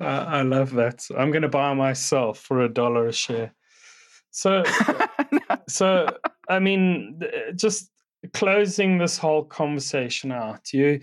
I 0.00 0.42
love 0.42 0.72
that. 0.72 1.06
I'm 1.16 1.30
going 1.30 1.42
to 1.42 1.48
buy 1.48 1.74
myself 1.74 2.38
for 2.38 2.62
a 2.62 2.68
dollar 2.68 3.06
a 3.06 3.12
share. 3.12 3.54
So, 4.30 4.62
so 5.68 6.06
I 6.48 6.58
mean, 6.58 7.20
just 7.54 7.90
closing 8.32 8.98
this 8.98 9.18
whole 9.18 9.44
conversation 9.44 10.32
out, 10.32 10.72
you 10.72 11.00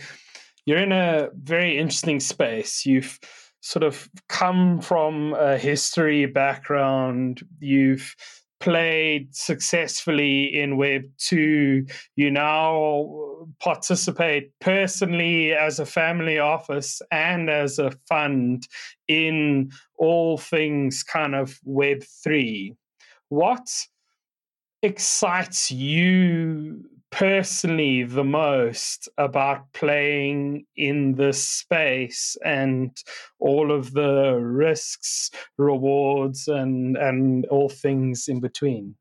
you're 0.65 0.79
in 0.79 0.91
a 0.91 1.29
very 1.33 1.77
interesting 1.77 2.19
space. 2.19 2.85
You've 2.85 3.17
sort 3.61 3.83
of 3.83 4.09
come 4.27 4.81
from 4.81 5.33
a 5.33 5.57
history 5.57 6.25
background. 6.25 7.41
You've 7.59 8.15
played 8.59 9.35
successfully 9.35 10.59
in 10.59 10.77
Web 10.77 11.03
2. 11.17 11.85
You 12.15 12.31
now 12.31 13.03
uh, 13.41 13.45
participate 13.59 14.51
personally 14.59 15.53
as 15.53 15.79
a 15.79 15.85
family 15.85 16.39
office 16.39 17.01
and 17.11 17.49
as 17.49 17.79
a 17.79 17.91
fund 18.07 18.67
in 19.07 19.71
all 19.97 20.37
things 20.37 21.03
kind 21.03 21.35
of 21.35 21.59
Web 21.63 22.03
3. 22.23 22.75
What 23.29 23.69
excites 24.81 25.71
you 25.71 26.83
personally 27.11 28.03
the 28.03 28.23
most 28.23 29.09
about 29.17 29.71
playing 29.73 30.65
in 30.75 31.15
this 31.15 31.47
space 31.47 32.37
and 32.43 32.95
all 33.39 33.71
of 33.71 33.93
the 33.93 34.33
risks, 34.41 35.31
rewards, 35.57 36.47
and 36.47 36.97
and 36.97 37.45
all 37.47 37.69
things 37.69 38.27
in 38.27 38.39
between? 38.39 38.95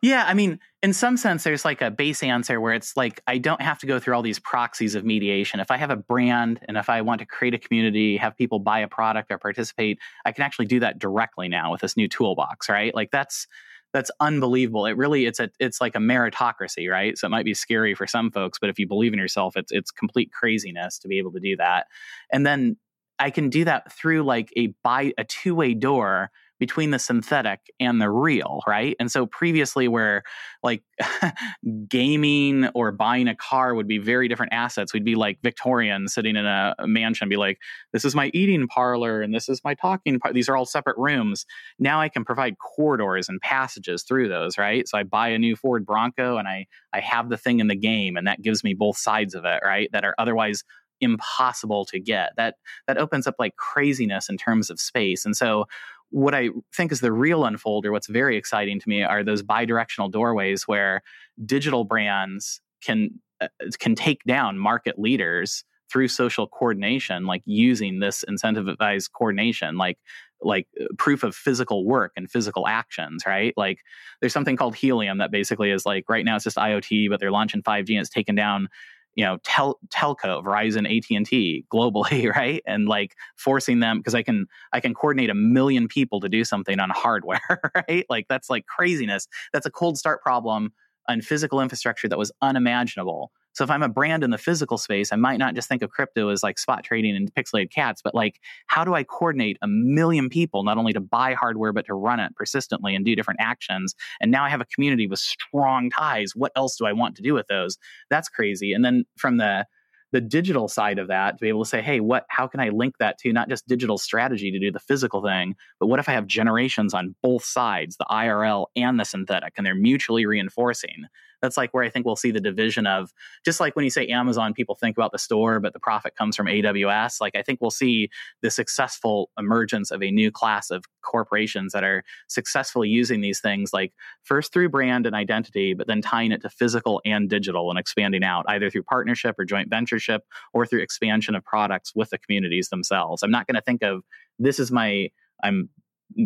Yeah, 0.00 0.24
I 0.28 0.34
mean, 0.34 0.60
in 0.80 0.92
some 0.92 1.16
sense, 1.16 1.42
there's 1.42 1.64
like 1.64 1.82
a 1.82 1.90
base 1.90 2.22
answer 2.22 2.60
where 2.60 2.72
it's 2.72 2.96
like 2.96 3.20
I 3.26 3.38
don't 3.38 3.60
have 3.60 3.80
to 3.80 3.86
go 3.86 3.98
through 3.98 4.14
all 4.14 4.22
these 4.22 4.38
proxies 4.38 4.94
of 4.94 5.04
mediation. 5.04 5.58
If 5.58 5.72
I 5.72 5.76
have 5.76 5.90
a 5.90 5.96
brand 5.96 6.60
and 6.68 6.76
if 6.76 6.88
I 6.88 7.02
want 7.02 7.18
to 7.18 7.26
create 7.26 7.54
a 7.54 7.58
community, 7.58 8.16
have 8.16 8.36
people 8.36 8.60
buy 8.60 8.78
a 8.78 8.88
product 8.88 9.32
or 9.32 9.38
participate, 9.38 9.98
I 10.24 10.30
can 10.30 10.44
actually 10.44 10.66
do 10.66 10.78
that 10.80 11.00
directly 11.00 11.48
now 11.48 11.72
with 11.72 11.80
this 11.80 11.96
new 11.96 12.06
toolbox, 12.06 12.68
right? 12.68 12.94
Like 12.94 13.10
that's 13.10 13.48
that's 13.92 14.10
unbelievable. 14.20 14.86
It 14.86 14.96
really 14.96 15.26
it's 15.26 15.40
a 15.40 15.50
it's 15.58 15.80
like 15.80 15.94
a 15.94 15.98
meritocracy, 15.98 16.90
right? 16.90 17.16
So 17.16 17.26
it 17.26 17.30
might 17.30 17.44
be 17.44 17.54
scary 17.54 17.94
for 17.94 18.06
some 18.06 18.30
folks, 18.30 18.58
but 18.58 18.70
if 18.70 18.78
you 18.78 18.86
believe 18.86 19.12
in 19.12 19.18
yourself, 19.18 19.56
it's 19.56 19.72
it's 19.72 19.90
complete 19.90 20.32
craziness 20.32 20.98
to 21.00 21.08
be 21.08 21.18
able 21.18 21.32
to 21.32 21.40
do 21.40 21.56
that. 21.56 21.86
And 22.32 22.46
then 22.46 22.76
I 23.18 23.30
can 23.30 23.48
do 23.48 23.64
that 23.64 23.92
through 23.92 24.22
like 24.22 24.52
a 24.56 24.74
by 24.84 25.12
a 25.18 25.24
two 25.24 25.54
way 25.54 25.74
door 25.74 26.30
between 26.58 26.90
the 26.90 26.98
synthetic 26.98 27.60
and 27.78 28.00
the 28.00 28.10
real, 28.10 28.62
right? 28.66 28.96
And 28.98 29.10
so 29.10 29.26
previously, 29.26 29.88
where 29.88 30.22
like 30.62 30.82
gaming 31.88 32.66
or 32.74 32.92
buying 32.92 33.28
a 33.28 33.36
car 33.36 33.74
would 33.74 33.86
be 33.86 33.98
very 33.98 34.28
different 34.28 34.52
assets, 34.52 34.92
we'd 34.92 35.04
be 35.04 35.14
like 35.14 35.38
Victorians 35.42 36.12
sitting 36.12 36.36
in 36.36 36.46
a, 36.46 36.74
mansion, 36.80 37.28
be 37.28 37.36
like, 37.36 37.58
this 37.92 38.04
is 38.04 38.14
my 38.14 38.30
eating 38.34 38.66
parlor 38.66 39.22
and 39.22 39.34
this 39.34 39.48
is 39.48 39.60
my 39.64 39.74
talking 39.74 40.18
part. 40.18 40.34
These 40.34 40.48
are 40.48 40.56
all 40.56 40.66
separate 40.66 40.96
rooms. 40.98 41.46
Now 41.78 42.00
I 42.00 42.08
can 42.08 42.24
provide 42.24 42.58
corridors 42.58 43.28
and 43.28 43.40
passages 43.40 44.02
through 44.02 44.28
those, 44.28 44.58
right? 44.58 44.88
So 44.88 44.98
I 44.98 45.04
buy 45.04 45.28
a 45.28 45.38
new 45.38 45.56
Ford 45.56 45.86
Bronco 45.86 46.36
and 46.38 46.48
I 46.48 46.66
I 46.92 47.00
have 47.00 47.28
the 47.28 47.36
thing 47.36 47.60
in 47.60 47.68
the 47.68 47.76
game, 47.76 48.16
and 48.16 48.26
that 48.26 48.42
gives 48.42 48.64
me 48.64 48.74
both 48.74 48.96
sides 48.96 49.34
of 49.34 49.44
it, 49.44 49.60
right? 49.64 49.88
That 49.92 50.04
are 50.04 50.14
otherwise 50.18 50.64
impossible 51.00 51.84
to 51.86 52.00
get. 52.00 52.32
That 52.36 52.56
that 52.86 52.98
opens 52.98 53.26
up 53.26 53.36
like 53.38 53.56
craziness 53.56 54.28
in 54.28 54.36
terms 54.36 54.70
of 54.70 54.80
space. 54.80 55.24
And 55.24 55.36
so 55.36 55.66
what 56.10 56.34
I 56.34 56.48
think 56.74 56.92
is 56.92 57.00
the 57.00 57.12
real 57.12 57.42
unfolder, 57.42 57.92
what's 57.92 58.08
very 58.08 58.36
exciting 58.36 58.80
to 58.80 58.88
me 58.88 59.02
are 59.02 59.22
those 59.22 59.42
bidirectional 59.42 60.10
doorways 60.10 60.64
where 60.66 61.02
digital 61.44 61.84
brands 61.84 62.60
can 62.82 63.20
uh, 63.40 63.48
can 63.78 63.94
take 63.94 64.24
down 64.24 64.58
market 64.58 64.98
leaders 64.98 65.64
through 65.90 66.08
social 66.08 66.46
coordination 66.46 67.24
like 67.24 67.42
using 67.46 68.00
this 68.00 68.24
incentivized 68.28 69.10
coordination 69.12 69.76
like 69.76 69.98
like 70.40 70.66
uh, 70.80 70.84
proof 70.98 71.22
of 71.22 71.34
physical 71.34 71.84
work 71.84 72.12
and 72.16 72.30
physical 72.30 72.66
actions 72.66 73.24
right? 73.26 73.54
Like 73.56 73.78
there's 74.20 74.32
something 74.32 74.56
called 74.56 74.76
helium 74.76 75.18
that 75.18 75.30
basically 75.30 75.70
is 75.70 75.86
like 75.86 76.04
right 76.08 76.24
now 76.24 76.36
it's 76.36 76.44
just 76.44 76.56
iot 76.56 77.08
but 77.10 77.20
they're 77.20 77.30
launching 77.30 77.62
5g 77.62 77.90
and 77.90 78.00
it's 78.00 78.10
taken 78.10 78.34
down 78.34 78.68
you 79.14 79.24
know 79.24 79.38
tel- 79.44 79.78
telco 79.88 80.42
verizon 80.44 80.86
at&t 80.86 81.64
globally 81.72 82.32
right? 82.34 82.62
And 82.66 82.86
like 82.88 83.14
forcing 83.36 83.80
them 83.80 83.98
because 83.98 84.14
i 84.14 84.22
can 84.22 84.46
i 84.72 84.80
can 84.80 84.94
coordinate 84.94 85.30
a 85.30 85.34
million 85.34 85.88
people 85.88 86.20
to 86.20 86.28
do 86.28 86.44
something 86.44 86.78
on 86.80 86.90
hardware 86.90 87.40
right? 87.74 88.06
Like 88.08 88.26
that's 88.28 88.50
like 88.50 88.66
craziness. 88.66 89.26
That's 89.52 89.66
a 89.66 89.70
cold 89.70 89.98
start 89.98 90.22
problem 90.22 90.72
on 91.08 91.22
physical 91.22 91.60
infrastructure 91.60 92.08
that 92.08 92.18
was 92.18 92.30
unimaginable 92.42 93.32
so 93.52 93.64
if 93.64 93.70
I'm 93.70 93.82
a 93.82 93.88
brand 93.88 94.22
in 94.22 94.30
the 94.30 94.38
physical 94.38 94.78
space, 94.78 95.12
I 95.12 95.16
might 95.16 95.38
not 95.38 95.54
just 95.54 95.68
think 95.68 95.82
of 95.82 95.90
crypto 95.90 96.28
as 96.28 96.42
like 96.42 96.58
spot 96.58 96.84
trading 96.84 97.16
and 97.16 97.32
pixelated 97.34 97.70
cats, 97.72 98.02
but 98.02 98.14
like 98.14 98.40
how 98.66 98.84
do 98.84 98.94
I 98.94 99.04
coordinate 99.04 99.58
a 99.62 99.66
million 99.68 100.28
people 100.28 100.62
not 100.64 100.78
only 100.78 100.92
to 100.92 101.00
buy 101.00 101.34
hardware 101.34 101.72
but 101.72 101.86
to 101.86 101.94
run 101.94 102.20
it 102.20 102.34
persistently 102.36 102.94
and 102.94 103.04
do 103.04 103.16
different 103.16 103.40
actions? 103.40 103.94
And 104.20 104.30
now 104.30 104.44
I 104.44 104.48
have 104.48 104.60
a 104.60 104.66
community 104.66 105.06
with 105.06 105.18
strong 105.18 105.90
ties. 105.90 106.32
What 106.34 106.52
else 106.56 106.76
do 106.76 106.86
I 106.86 106.92
want 106.92 107.16
to 107.16 107.22
do 107.22 107.34
with 107.34 107.46
those? 107.48 107.78
That's 108.10 108.28
crazy. 108.28 108.72
And 108.72 108.84
then 108.84 109.04
from 109.16 109.38
the 109.38 109.66
the 110.10 110.20
digital 110.20 110.68
side 110.68 110.98
of 110.98 111.08
that 111.08 111.32
to 111.32 111.42
be 111.42 111.48
able 111.48 111.64
to 111.64 111.68
say, 111.68 111.82
hey, 111.82 112.00
what 112.00 112.24
how 112.28 112.46
can 112.46 112.60
I 112.60 112.70
link 112.70 112.94
that 112.98 113.18
to 113.18 113.32
not 113.32 113.48
just 113.48 113.66
digital 113.66 113.98
strategy 113.98 114.50
to 114.50 114.58
do 114.58 114.70
the 114.70 114.78
physical 114.78 115.22
thing, 115.22 115.54
but 115.80 115.86
what 115.86 116.00
if 116.00 116.08
I 116.08 116.12
have 116.12 116.26
generations 116.26 116.94
on 116.94 117.14
both 117.22 117.44
sides, 117.44 117.96
the 117.96 118.06
IRL 118.10 118.66
and 118.76 118.98
the 118.98 119.04
synthetic, 119.04 119.54
and 119.56 119.66
they're 119.66 119.74
mutually 119.74 120.26
reinforcing? 120.26 121.04
That's 121.40 121.56
like 121.56 121.72
where 121.72 121.84
I 121.84 121.90
think 121.90 122.06
we'll 122.06 122.16
see 122.16 122.30
the 122.30 122.40
division 122.40 122.86
of 122.86 123.12
just 123.44 123.60
like 123.60 123.76
when 123.76 123.84
you 123.84 123.90
say 123.90 124.06
Amazon, 124.08 124.54
people 124.54 124.74
think 124.74 124.96
about 124.96 125.12
the 125.12 125.18
store, 125.18 125.60
but 125.60 125.72
the 125.72 125.80
profit 125.80 126.16
comes 126.16 126.36
from 126.36 126.46
AWS. 126.46 127.20
Like 127.20 127.36
I 127.36 127.42
think 127.42 127.60
we'll 127.60 127.70
see 127.70 128.10
the 128.42 128.50
successful 128.50 129.30
emergence 129.38 129.90
of 129.90 130.02
a 130.02 130.10
new 130.10 130.30
class 130.30 130.70
of 130.70 130.84
corporations 131.02 131.72
that 131.72 131.84
are 131.84 132.04
successfully 132.28 132.88
using 132.88 133.20
these 133.20 133.40
things, 133.40 133.72
like 133.72 133.92
first 134.22 134.52
through 134.52 134.68
brand 134.68 135.06
and 135.06 135.14
identity, 135.14 135.74
but 135.74 135.86
then 135.86 136.02
tying 136.02 136.32
it 136.32 136.42
to 136.42 136.50
physical 136.50 137.00
and 137.04 137.28
digital 137.28 137.70
and 137.70 137.78
expanding 137.78 138.24
out 138.24 138.44
either 138.48 138.70
through 138.70 138.82
partnership 138.82 139.36
or 139.38 139.44
joint 139.44 139.70
ventureship 139.70 140.22
or 140.52 140.66
through 140.66 140.80
expansion 140.80 141.34
of 141.34 141.44
products 141.44 141.92
with 141.94 142.10
the 142.10 142.18
communities 142.18 142.68
themselves. 142.68 143.22
I'm 143.22 143.30
not 143.30 143.46
going 143.46 143.56
to 143.56 143.62
think 143.62 143.82
of 143.82 144.02
this 144.38 144.58
is 144.58 144.70
my 144.70 145.08
I'm 145.42 145.68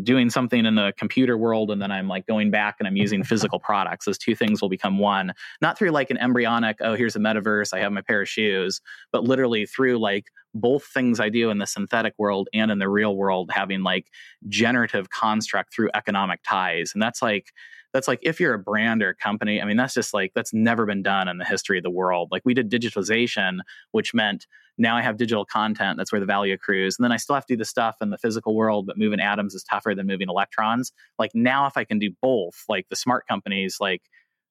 doing 0.02 0.30
something 0.30 0.64
in 0.64 0.74
the 0.74 0.92
computer 0.96 1.36
world 1.36 1.70
and 1.70 1.82
then 1.82 1.90
I'm 1.90 2.08
like 2.08 2.26
going 2.26 2.50
back 2.50 2.76
and 2.78 2.86
I'm 2.86 2.96
using 2.96 3.24
physical 3.24 3.58
products. 3.58 4.06
Those 4.06 4.18
two 4.18 4.34
things 4.34 4.62
will 4.62 4.68
become 4.68 4.98
one, 4.98 5.32
not 5.60 5.78
through 5.78 5.90
like 5.90 6.10
an 6.10 6.18
embryonic, 6.18 6.76
oh, 6.80 6.94
here's 6.94 7.16
a 7.16 7.18
metaverse, 7.18 7.74
I 7.74 7.80
have 7.80 7.92
my 7.92 8.00
pair 8.00 8.22
of 8.22 8.28
shoes, 8.28 8.80
but 9.10 9.24
literally 9.24 9.66
through 9.66 9.98
like 9.98 10.26
both 10.54 10.84
things 10.84 11.18
I 11.18 11.28
do 11.28 11.50
in 11.50 11.58
the 11.58 11.66
synthetic 11.66 12.14
world 12.18 12.48
and 12.52 12.70
in 12.70 12.78
the 12.78 12.88
real 12.88 13.16
world, 13.16 13.50
having 13.52 13.82
like 13.82 14.06
generative 14.48 15.10
construct 15.10 15.74
through 15.74 15.90
economic 15.94 16.40
ties. 16.46 16.92
And 16.94 17.02
that's 17.02 17.22
like, 17.22 17.52
that's 17.92 18.08
like 18.08 18.20
if 18.22 18.40
you're 18.40 18.54
a 18.54 18.58
brand 18.58 19.02
or 19.02 19.10
a 19.10 19.14
company, 19.14 19.60
I 19.60 19.64
mean, 19.64 19.76
that's 19.76 19.94
just 19.94 20.14
like, 20.14 20.32
that's 20.34 20.52
never 20.52 20.86
been 20.86 21.02
done 21.02 21.28
in 21.28 21.38
the 21.38 21.44
history 21.44 21.78
of 21.78 21.84
the 21.84 21.90
world. 21.90 22.28
Like 22.32 22.42
we 22.44 22.54
did 22.54 22.70
digitalization, 22.70 23.58
which 23.90 24.14
meant 24.14 24.46
now 24.78 24.96
I 24.96 25.02
have 25.02 25.18
digital 25.18 25.44
content. 25.44 25.98
That's 25.98 26.10
where 26.10 26.20
the 26.20 26.26
value 26.26 26.54
accrues. 26.54 26.98
And 26.98 27.04
then 27.04 27.12
I 27.12 27.16
still 27.16 27.34
have 27.34 27.46
to 27.46 27.54
do 27.54 27.58
the 27.58 27.64
stuff 27.64 27.96
in 28.00 28.10
the 28.10 28.18
physical 28.18 28.54
world, 28.54 28.86
but 28.86 28.96
moving 28.96 29.20
atoms 29.20 29.54
is 29.54 29.62
tougher 29.62 29.94
than 29.94 30.06
moving 30.06 30.28
electrons. 30.28 30.92
Like 31.18 31.32
now, 31.34 31.66
if 31.66 31.76
I 31.76 31.84
can 31.84 31.98
do 31.98 32.10
both, 32.22 32.64
like 32.68 32.88
the 32.88 32.96
smart 32.96 33.26
companies, 33.26 33.76
like 33.80 34.02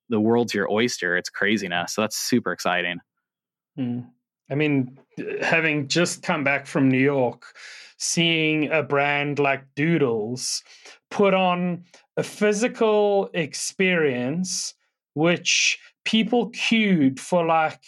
the 0.09 0.19
world's 0.19 0.53
your 0.53 0.71
oyster. 0.71 1.17
It's 1.17 1.29
craziness. 1.29 1.93
So 1.93 2.01
that's 2.01 2.17
super 2.17 2.51
exciting. 2.51 2.99
Mm. 3.79 4.07
I 4.49 4.55
mean, 4.55 4.99
having 5.41 5.87
just 5.87 6.21
come 6.21 6.43
back 6.43 6.67
from 6.67 6.89
New 6.89 6.99
York, 6.99 7.45
seeing 7.97 8.69
a 8.69 8.83
brand 8.83 9.39
like 9.39 9.63
Doodles 9.75 10.61
put 11.11 11.33
on 11.33 11.83
a 12.17 12.23
physical 12.23 13.29
experience 13.33 14.73
which 15.13 15.77
people 16.05 16.49
queued 16.49 17.19
for 17.19 17.45
like 17.45 17.81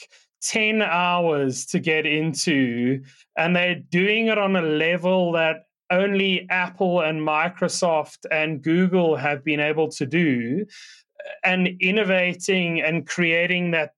10 0.44 0.82
hours 0.82 1.66
to 1.68 1.80
get 1.80 2.06
into, 2.06 3.02
and 3.38 3.56
they're 3.56 3.76
doing 3.76 4.28
it 4.28 4.38
on 4.38 4.56
a 4.56 4.62
level 4.62 5.32
that 5.32 5.64
only 5.90 6.46
Apple 6.50 7.02
and 7.02 7.22
Microsoft 7.22 8.26
and 8.30 8.62
Google 8.62 9.16
have 9.16 9.44
been 9.44 9.62
able 9.62 9.88
to 9.92 10.06
do, 10.06 10.66
and 11.44 11.70
innovating 11.80 12.82
and 12.82 13.08
creating 13.08 13.72
that 13.72 13.92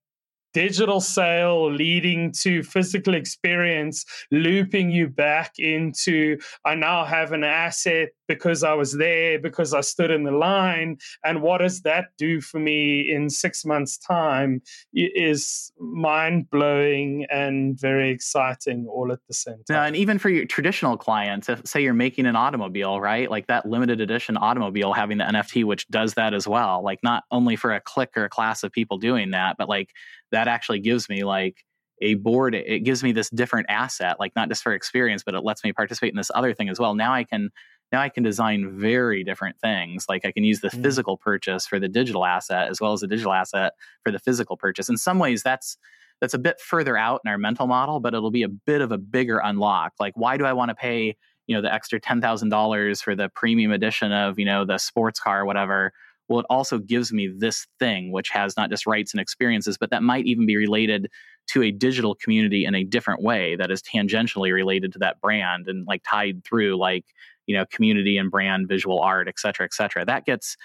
digital 0.54 1.00
sale 1.00 1.70
leading 1.70 2.32
to 2.32 2.62
physical 2.62 3.14
experience, 3.14 4.04
looping 4.30 4.90
you 4.90 5.08
back 5.08 5.52
into 5.58 6.38
I 6.64 6.76
now 6.76 7.04
have 7.04 7.32
an 7.32 7.44
asset 7.44 8.10
because 8.28 8.62
I 8.62 8.74
was 8.74 8.92
there, 8.96 9.38
because 9.38 9.74
I 9.74 9.80
stood 9.80 10.10
in 10.10 10.24
the 10.24 10.32
line. 10.32 10.98
And 11.24 11.42
what 11.42 11.58
does 11.58 11.82
that 11.82 12.08
do 12.18 12.40
for 12.40 12.58
me 12.58 13.10
in 13.10 13.30
six 13.30 13.64
months' 13.64 13.98
time 13.98 14.62
is 14.94 15.72
mind 15.78 16.50
blowing 16.50 17.26
and 17.30 17.78
very 17.78 18.10
exciting 18.10 18.86
all 18.88 19.12
at 19.12 19.20
the 19.28 19.34
same 19.34 19.56
time. 19.56 19.64
Yeah, 19.70 19.84
and 19.84 19.96
even 19.96 20.18
for 20.18 20.28
your 20.28 20.46
traditional 20.46 20.96
clients, 20.96 21.48
if 21.48 21.66
say 21.66 21.82
you're 21.82 21.94
making 21.94 22.26
an 22.26 22.36
automobile, 22.36 23.00
right? 23.00 23.30
Like 23.30 23.46
that 23.46 23.66
limited 23.66 24.00
edition 24.00 24.36
automobile 24.36 24.92
having 24.92 25.18
the 25.18 25.24
NFT, 25.24 25.64
which 25.64 25.88
does 25.88 26.14
that 26.14 26.34
as 26.34 26.46
well. 26.46 26.82
Like 26.82 27.00
not 27.02 27.24
only 27.30 27.56
for 27.56 27.72
a 27.72 27.80
clique 27.80 28.16
or 28.16 28.24
a 28.24 28.28
class 28.28 28.62
of 28.62 28.72
people 28.72 28.98
doing 28.98 29.30
that, 29.30 29.56
but 29.58 29.68
like 29.68 29.90
that 30.32 30.48
actually 30.48 30.80
gives 30.80 31.08
me 31.08 31.24
like 31.24 31.64
a 32.02 32.14
board 32.14 32.54
it 32.54 32.84
gives 32.84 33.02
me 33.02 33.12
this 33.12 33.30
different 33.30 33.66
asset 33.70 34.16
like 34.20 34.32
not 34.36 34.48
just 34.48 34.62
for 34.62 34.74
experience 34.74 35.22
but 35.24 35.34
it 35.34 35.42
lets 35.42 35.64
me 35.64 35.72
participate 35.72 36.10
in 36.10 36.16
this 36.16 36.30
other 36.34 36.52
thing 36.52 36.68
as 36.68 36.78
well 36.78 36.94
now 36.94 37.12
i 37.12 37.24
can 37.24 37.48
now 37.92 38.00
i 38.00 38.08
can 38.08 38.22
design 38.22 38.78
very 38.78 39.22
different 39.24 39.58
things 39.60 40.06
like 40.08 40.24
i 40.24 40.32
can 40.32 40.44
use 40.44 40.60
the 40.60 40.68
mm. 40.68 40.82
physical 40.82 41.16
purchase 41.16 41.66
for 41.66 41.78
the 41.78 41.88
digital 41.88 42.24
asset 42.24 42.68
as 42.68 42.80
well 42.80 42.92
as 42.92 43.00
the 43.00 43.06
digital 43.06 43.32
asset 43.32 43.72
for 44.02 44.10
the 44.10 44.18
physical 44.18 44.56
purchase 44.56 44.88
in 44.88 44.96
some 44.96 45.18
ways 45.18 45.42
that's 45.42 45.76
that's 46.20 46.34
a 46.34 46.38
bit 46.38 46.60
further 46.60 46.96
out 46.96 47.20
in 47.24 47.30
our 47.30 47.38
mental 47.38 47.66
model, 47.66 48.00
but 48.00 48.14
it'll 48.14 48.30
be 48.30 48.42
a 48.42 48.48
bit 48.48 48.80
of 48.80 48.92
a 48.92 48.98
bigger 48.98 49.38
unlock. 49.38 49.92
Like, 50.00 50.14
why 50.16 50.36
do 50.36 50.44
I 50.44 50.52
want 50.52 50.70
to 50.70 50.74
pay, 50.74 51.16
you 51.46 51.54
know, 51.54 51.62
the 51.62 51.72
extra 51.72 52.00
$10,000 52.00 53.02
for 53.02 53.14
the 53.14 53.28
premium 53.28 53.70
edition 53.70 54.12
of, 54.12 54.38
you 54.38 54.44
know, 54.44 54.64
the 54.64 54.78
sports 54.78 55.20
car 55.20 55.42
or 55.42 55.44
whatever? 55.44 55.92
Well, 56.28 56.40
it 56.40 56.46
also 56.50 56.78
gives 56.78 57.12
me 57.12 57.28
this 57.28 57.66
thing, 57.78 58.10
which 58.10 58.30
has 58.30 58.56
not 58.56 58.70
just 58.70 58.86
rights 58.86 59.12
and 59.12 59.20
experiences, 59.20 59.78
but 59.78 59.90
that 59.90 60.02
might 60.02 60.26
even 60.26 60.46
be 60.46 60.56
related 60.56 61.08
to 61.48 61.62
a 61.62 61.70
digital 61.70 62.16
community 62.16 62.64
in 62.64 62.74
a 62.74 62.82
different 62.82 63.22
way 63.22 63.54
that 63.54 63.70
is 63.70 63.80
tangentially 63.80 64.52
related 64.52 64.92
to 64.94 64.98
that 64.98 65.20
brand 65.20 65.68
and 65.68 65.86
like 65.86 66.02
tied 66.08 66.42
through 66.44 66.76
like, 66.76 67.04
you 67.46 67.56
know, 67.56 67.64
community 67.70 68.18
and 68.18 68.30
brand, 68.30 68.68
visual 68.68 69.00
art, 69.00 69.28
et 69.28 69.38
cetera, 69.38 69.64
et 69.64 69.74
cetera. 69.74 70.04
That 70.04 70.24
gets 70.24 70.56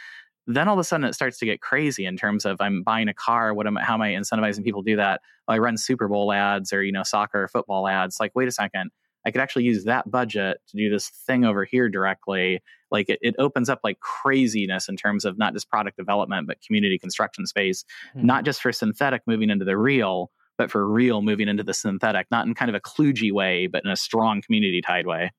then 0.48 0.68
all 0.68 0.74
of 0.74 0.80
a 0.80 0.84
sudden 0.84 1.06
it 1.06 1.14
starts 1.14 1.38
to 1.38 1.46
get 1.46 1.62
crazy 1.62 2.06
in 2.06 2.18
terms 2.18 2.46
of 2.46 2.60
I'm 2.60 2.84
buying 2.84 3.08
a 3.08 3.14
car. 3.14 3.54
What 3.54 3.68
am 3.68 3.78
I, 3.78 3.84
how 3.84 3.94
am 3.94 4.02
I 4.02 4.10
incentivizing 4.10 4.64
people 4.64 4.84
to 4.84 4.92
do 4.92 4.96
that? 4.98 5.22
Well, 5.48 5.56
I 5.56 5.60
run 5.60 5.78
Super 5.78 6.08
Bowl 6.08 6.32
ads 6.32 6.74
or 6.74 6.84
you 6.84 6.92
know 6.92 7.04
soccer 7.04 7.44
or 7.44 7.48
football 7.48 7.88
ads. 7.88 8.20
Like, 8.20 8.32
wait 8.36 8.48
a 8.48 8.52
second, 8.52 8.92
I 9.26 9.32
could 9.32 9.42
actually 9.42 9.66
use 9.66 9.84
that 9.86 10.10
budget 10.10 10.58
to 10.70 10.78
do 10.78 10.90
this 10.90 11.10
thing 11.10 11.46
over 11.46 11.64
here 11.64 11.90
directly. 11.90 12.62
Like 12.90 13.10
it, 13.10 13.20
it 13.22 13.36
opens 13.38 13.70
up 13.70 13.80
like 13.84 14.00
craziness 14.00 14.90
in 14.90 14.98
terms 14.98 15.26
of 15.26 15.38
not 15.38 15.54
just 15.54 15.70
product 15.70 15.98
development 15.98 16.48
but 16.48 16.62
community 16.62 16.98
construction 16.98 17.46
space, 17.46 17.86
mm-hmm. 18.16 18.26
not 18.26 18.44
just 18.44 18.62
for 18.62 18.72
synthetic 18.72 19.22
moving 19.28 19.50
into 19.50 19.66
the 19.66 19.78
real, 19.78 20.32
but 20.58 20.72
for 20.72 20.88
real 20.88 21.22
moving 21.22 21.48
into 21.48 21.64
the 21.64 21.74
synthetic, 21.74 22.28
not 22.32 22.48
in 22.48 22.54
kind 22.56 22.70
of 22.70 22.76
a 22.76 22.82
kludgy 22.82 23.32
way, 23.32 23.68
but 23.68 23.84
in 23.86 23.92
a 23.92 23.96
strong 23.96 24.42
community 24.42 24.82
tied 24.82 25.06
way. 25.06 25.32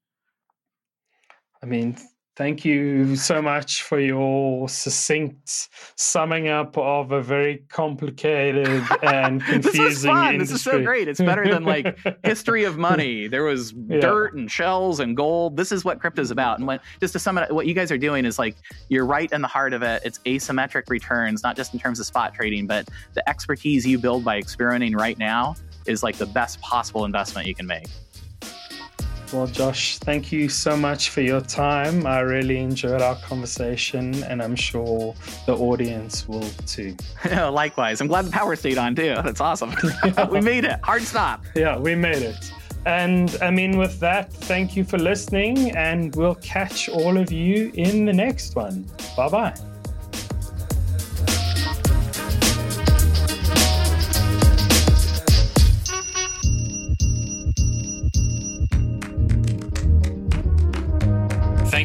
I 1.62 1.66
mean, 1.66 1.96
Thank 2.34 2.64
you 2.64 3.14
so 3.14 3.42
much 3.42 3.82
for 3.82 4.00
your 4.00 4.66
succinct 4.66 5.68
summing 5.96 6.48
up 6.48 6.78
of 6.78 7.12
a 7.12 7.20
very 7.20 7.58
complicated 7.68 8.82
and 9.02 9.44
confusing 9.44 9.82
this 9.82 9.96
was 9.96 10.04
fun. 10.06 10.34
Industry. 10.36 10.38
This 10.38 10.50
is 10.52 10.62
so 10.62 10.82
great. 10.82 11.08
It's 11.08 11.20
better 11.20 11.46
than 11.46 11.64
like 11.64 11.98
history 12.24 12.64
of 12.64 12.78
money. 12.78 13.28
There 13.28 13.44
was 13.44 13.74
yeah. 13.86 14.00
dirt 14.00 14.32
and 14.32 14.50
shells 14.50 14.98
and 14.98 15.14
gold. 15.14 15.58
This 15.58 15.72
is 15.72 15.84
what 15.84 16.00
crypto 16.00 16.22
is 16.22 16.30
about. 16.30 16.58
And 16.58 16.66
when, 16.66 16.80
just 17.00 17.12
to 17.12 17.18
sum 17.18 17.36
it 17.36 17.42
up, 17.42 17.50
what 17.50 17.66
you 17.66 17.74
guys 17.74 17.92
are 17.92 17.98
doing 17.98 18.24
is 18.24 18.38
like 18.38 18.56
you're 18.88 19.04
right 19.04 19.30
in 19.30 19.42
the 19.42 19.48
heart 19.48 19.74
of 19.74 19.82
it. 19.82 20.00
It's 20.02 20.18
asymmetric 20.20 20.88
returns, 20.88 21.42
not 21.42 21.54
just 21.54 21.74
in 21.74 21.80
terms 21.80 22.00
of 22.00 22.06
spot 22.06 22.32
trading, 22.32 22.66
but 22.66 22.88
the 23.12 23.28
expertise 23.28 23.86
you 23.86 23.98
build 23.98 24.24
by 24.24 24.38
experimenting 24.38 24.96
right 24.96 25.18
now 25.18 25.54
is 25.86 26.02
like 26.02 26.16
the 26.16 26.26
best 26.26 26.62
possible 26.62 27.04
investment 27.04 27.46
you 27.46 27.54
can 27.54 27.66
make. 27.66 27.88
Well, 29.32 29.46
Josh, 29.46 29.98
thank 29.98 30.30
you 30.30 30.48
so 30.50 30.76
much 30.76 31.08
for 31.08 31.22
your 31.22 31.40
time. 31.40 32.06
I 32.06 32.20
really 32.20 32.58
enjoyed 32.58 33.00
our 33.00 33.16
conversation, 33.16 34.22
and 34.24 34.42
I'm 34.42 34.54
sure 34.54 35.14
the 35.46 35.56
audience 35.56 36.28
will 36.28 36.48
too. 36.66 36.94
Likewise. 37.30 38.00
I'm 38.02 38.08
glad 38.08 38.26
the 38.26 38.30
power 38.30 38.54
stayed 38.56 38.76
on 38.76 38.94
too. 38.94 39.14
That's 39.24 39.40
awesome. 39.40 39.74
we 40.30 40.40
made 40.42 40.64
it. 40.64 40.78
Hard 40.82 41.02
stop. 41.02 41.44
Yeah, 41.54 41.78
we 41.78 41.94
made 41.94 42.22
it. 42.22 42.52
And 42.84 43.36
I 43.40 43.50
mean, 43.50 43.78
with 43.78 44.00
that, 44.00 44.32
thank 44.32 44.76
you 44.76 44.84
for 44.84 44.98
listening, 44.98 45.74
and 45.76 46.14
we'll 46.14 46.34
catch 46.36 46.88
all 46.88 47.16
of 47.16 47.32
you 47.32 47.70
in 47.74 48.04
the 48.04 48.12
next 48.12 48.54
one. 48.54 48.86
Bye 49.16 49.28
bye. 49.28 49.71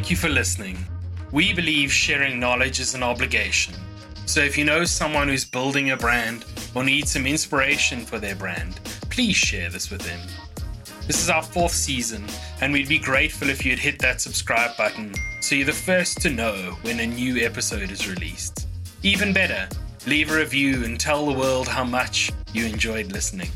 Thank 0.08 0.22
you 0.22 0.30
for 0.30 0.34
listening. 0.34 0.78
We 1.34 1.52
believe 1.52 1.92
sharing 1.92 2.40
knowledge 2.40 2.80
is 2.80 2.96
an 2.96 3.04
obligation. 3.04 3.74
So 4.26 4.40
if 4.40 4.58
you 4.58 4.64
know 4.64 4.86
someone 4.86 5.28
who's 5.28 5.44
building 5.44 5.92
a 5.92 5.98
brand 5.98 6.46
or 6.74 6.86
needs 6.86 7.12
some 7.12 7.28
inspiration 7.28 8.06
for 8.06 8.18
their 8.18 8.34
brand, 8.34 8.76
please 9.10 9.36
share 9.36 9.70
this 9.70 9.90
with 9.90 10.00
them. 10.00 10.22
This 11.08 11.22
is 11.22 11.30
our 11.30 11.44
fourth 11.44 11.74
season, 11.74 12.26
and 12.62 12.72
we'd 12.72 12.88
be 12.88 13.00
grateful 13.00 13.50
if 13.50 13.66
you'd 13.66 13.80
hit 13.80 14.00
that 14.00 14.22
subscribe 14.22 14.78
button 14.78 15.14
so 15.42 15.56
you're 15.56 15.66
the 15.66 15.74
first 15.74 16.22
to 16.22 16.30
know 16.30 16.78
when 16.84 17.02
a 17.02 17.06
new 17.06 17.46
episode 17.46 17.92
is 17.92 18.10
released. 18.10 18.66
Even 19.04 19.34
better, 19.34 19.68
leave 20.06 20.32
a 20.32 20.38
review 20.38 20.86
and 20.86 20.98
tell 20.98 21.26
the 21.26 21.38
world 21.38 21.68
how 21.68 21.84
much 21.84 22.32
you 22.54 22.66
enjoyed 22.66 23.12
listening. 23.12 23.50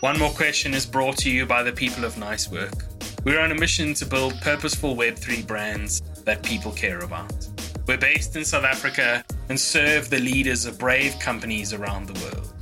One 0.00 0.18
More 0.18 0.30
Question 0.30 0.74
is 0.74 0.86
brought 0.86 1.18
to 1.18 1.30
you 1.30 1.46
by 1.46 1.62
the 1.62 1.70
people 1.70 2.04
of 2.04 2.18
Nice 2.18 2.50
Work. 2.50 2.82
We're 3.24 3.40
on 3.40 3.52
a 3.52 3.54
mission 3.54 3.94
to 3.94 4.04
build 4.04 4.38
purposeful 4.42 4.94
Web3 4.94 5.46
brands 5.46 6.02
that 6.24 6.42
people 6.42 6.72
care 6.72 6.98
about. 7.00 7.32
We're 7.86 7.96
based 7.96 8.36
in 8.36 8.44
South 8.44 8.64
Africa 8.64 9.24
and 9.48 9.58
serve 9.58 10.10
the 10.10 10.18
leaders 10.18 10.66
of 10.66 10.78
brave 10.78 11.18
companies 11.20 11.72
around 11.72 12.06
the 12.06 12.20
world. 12.22 12.52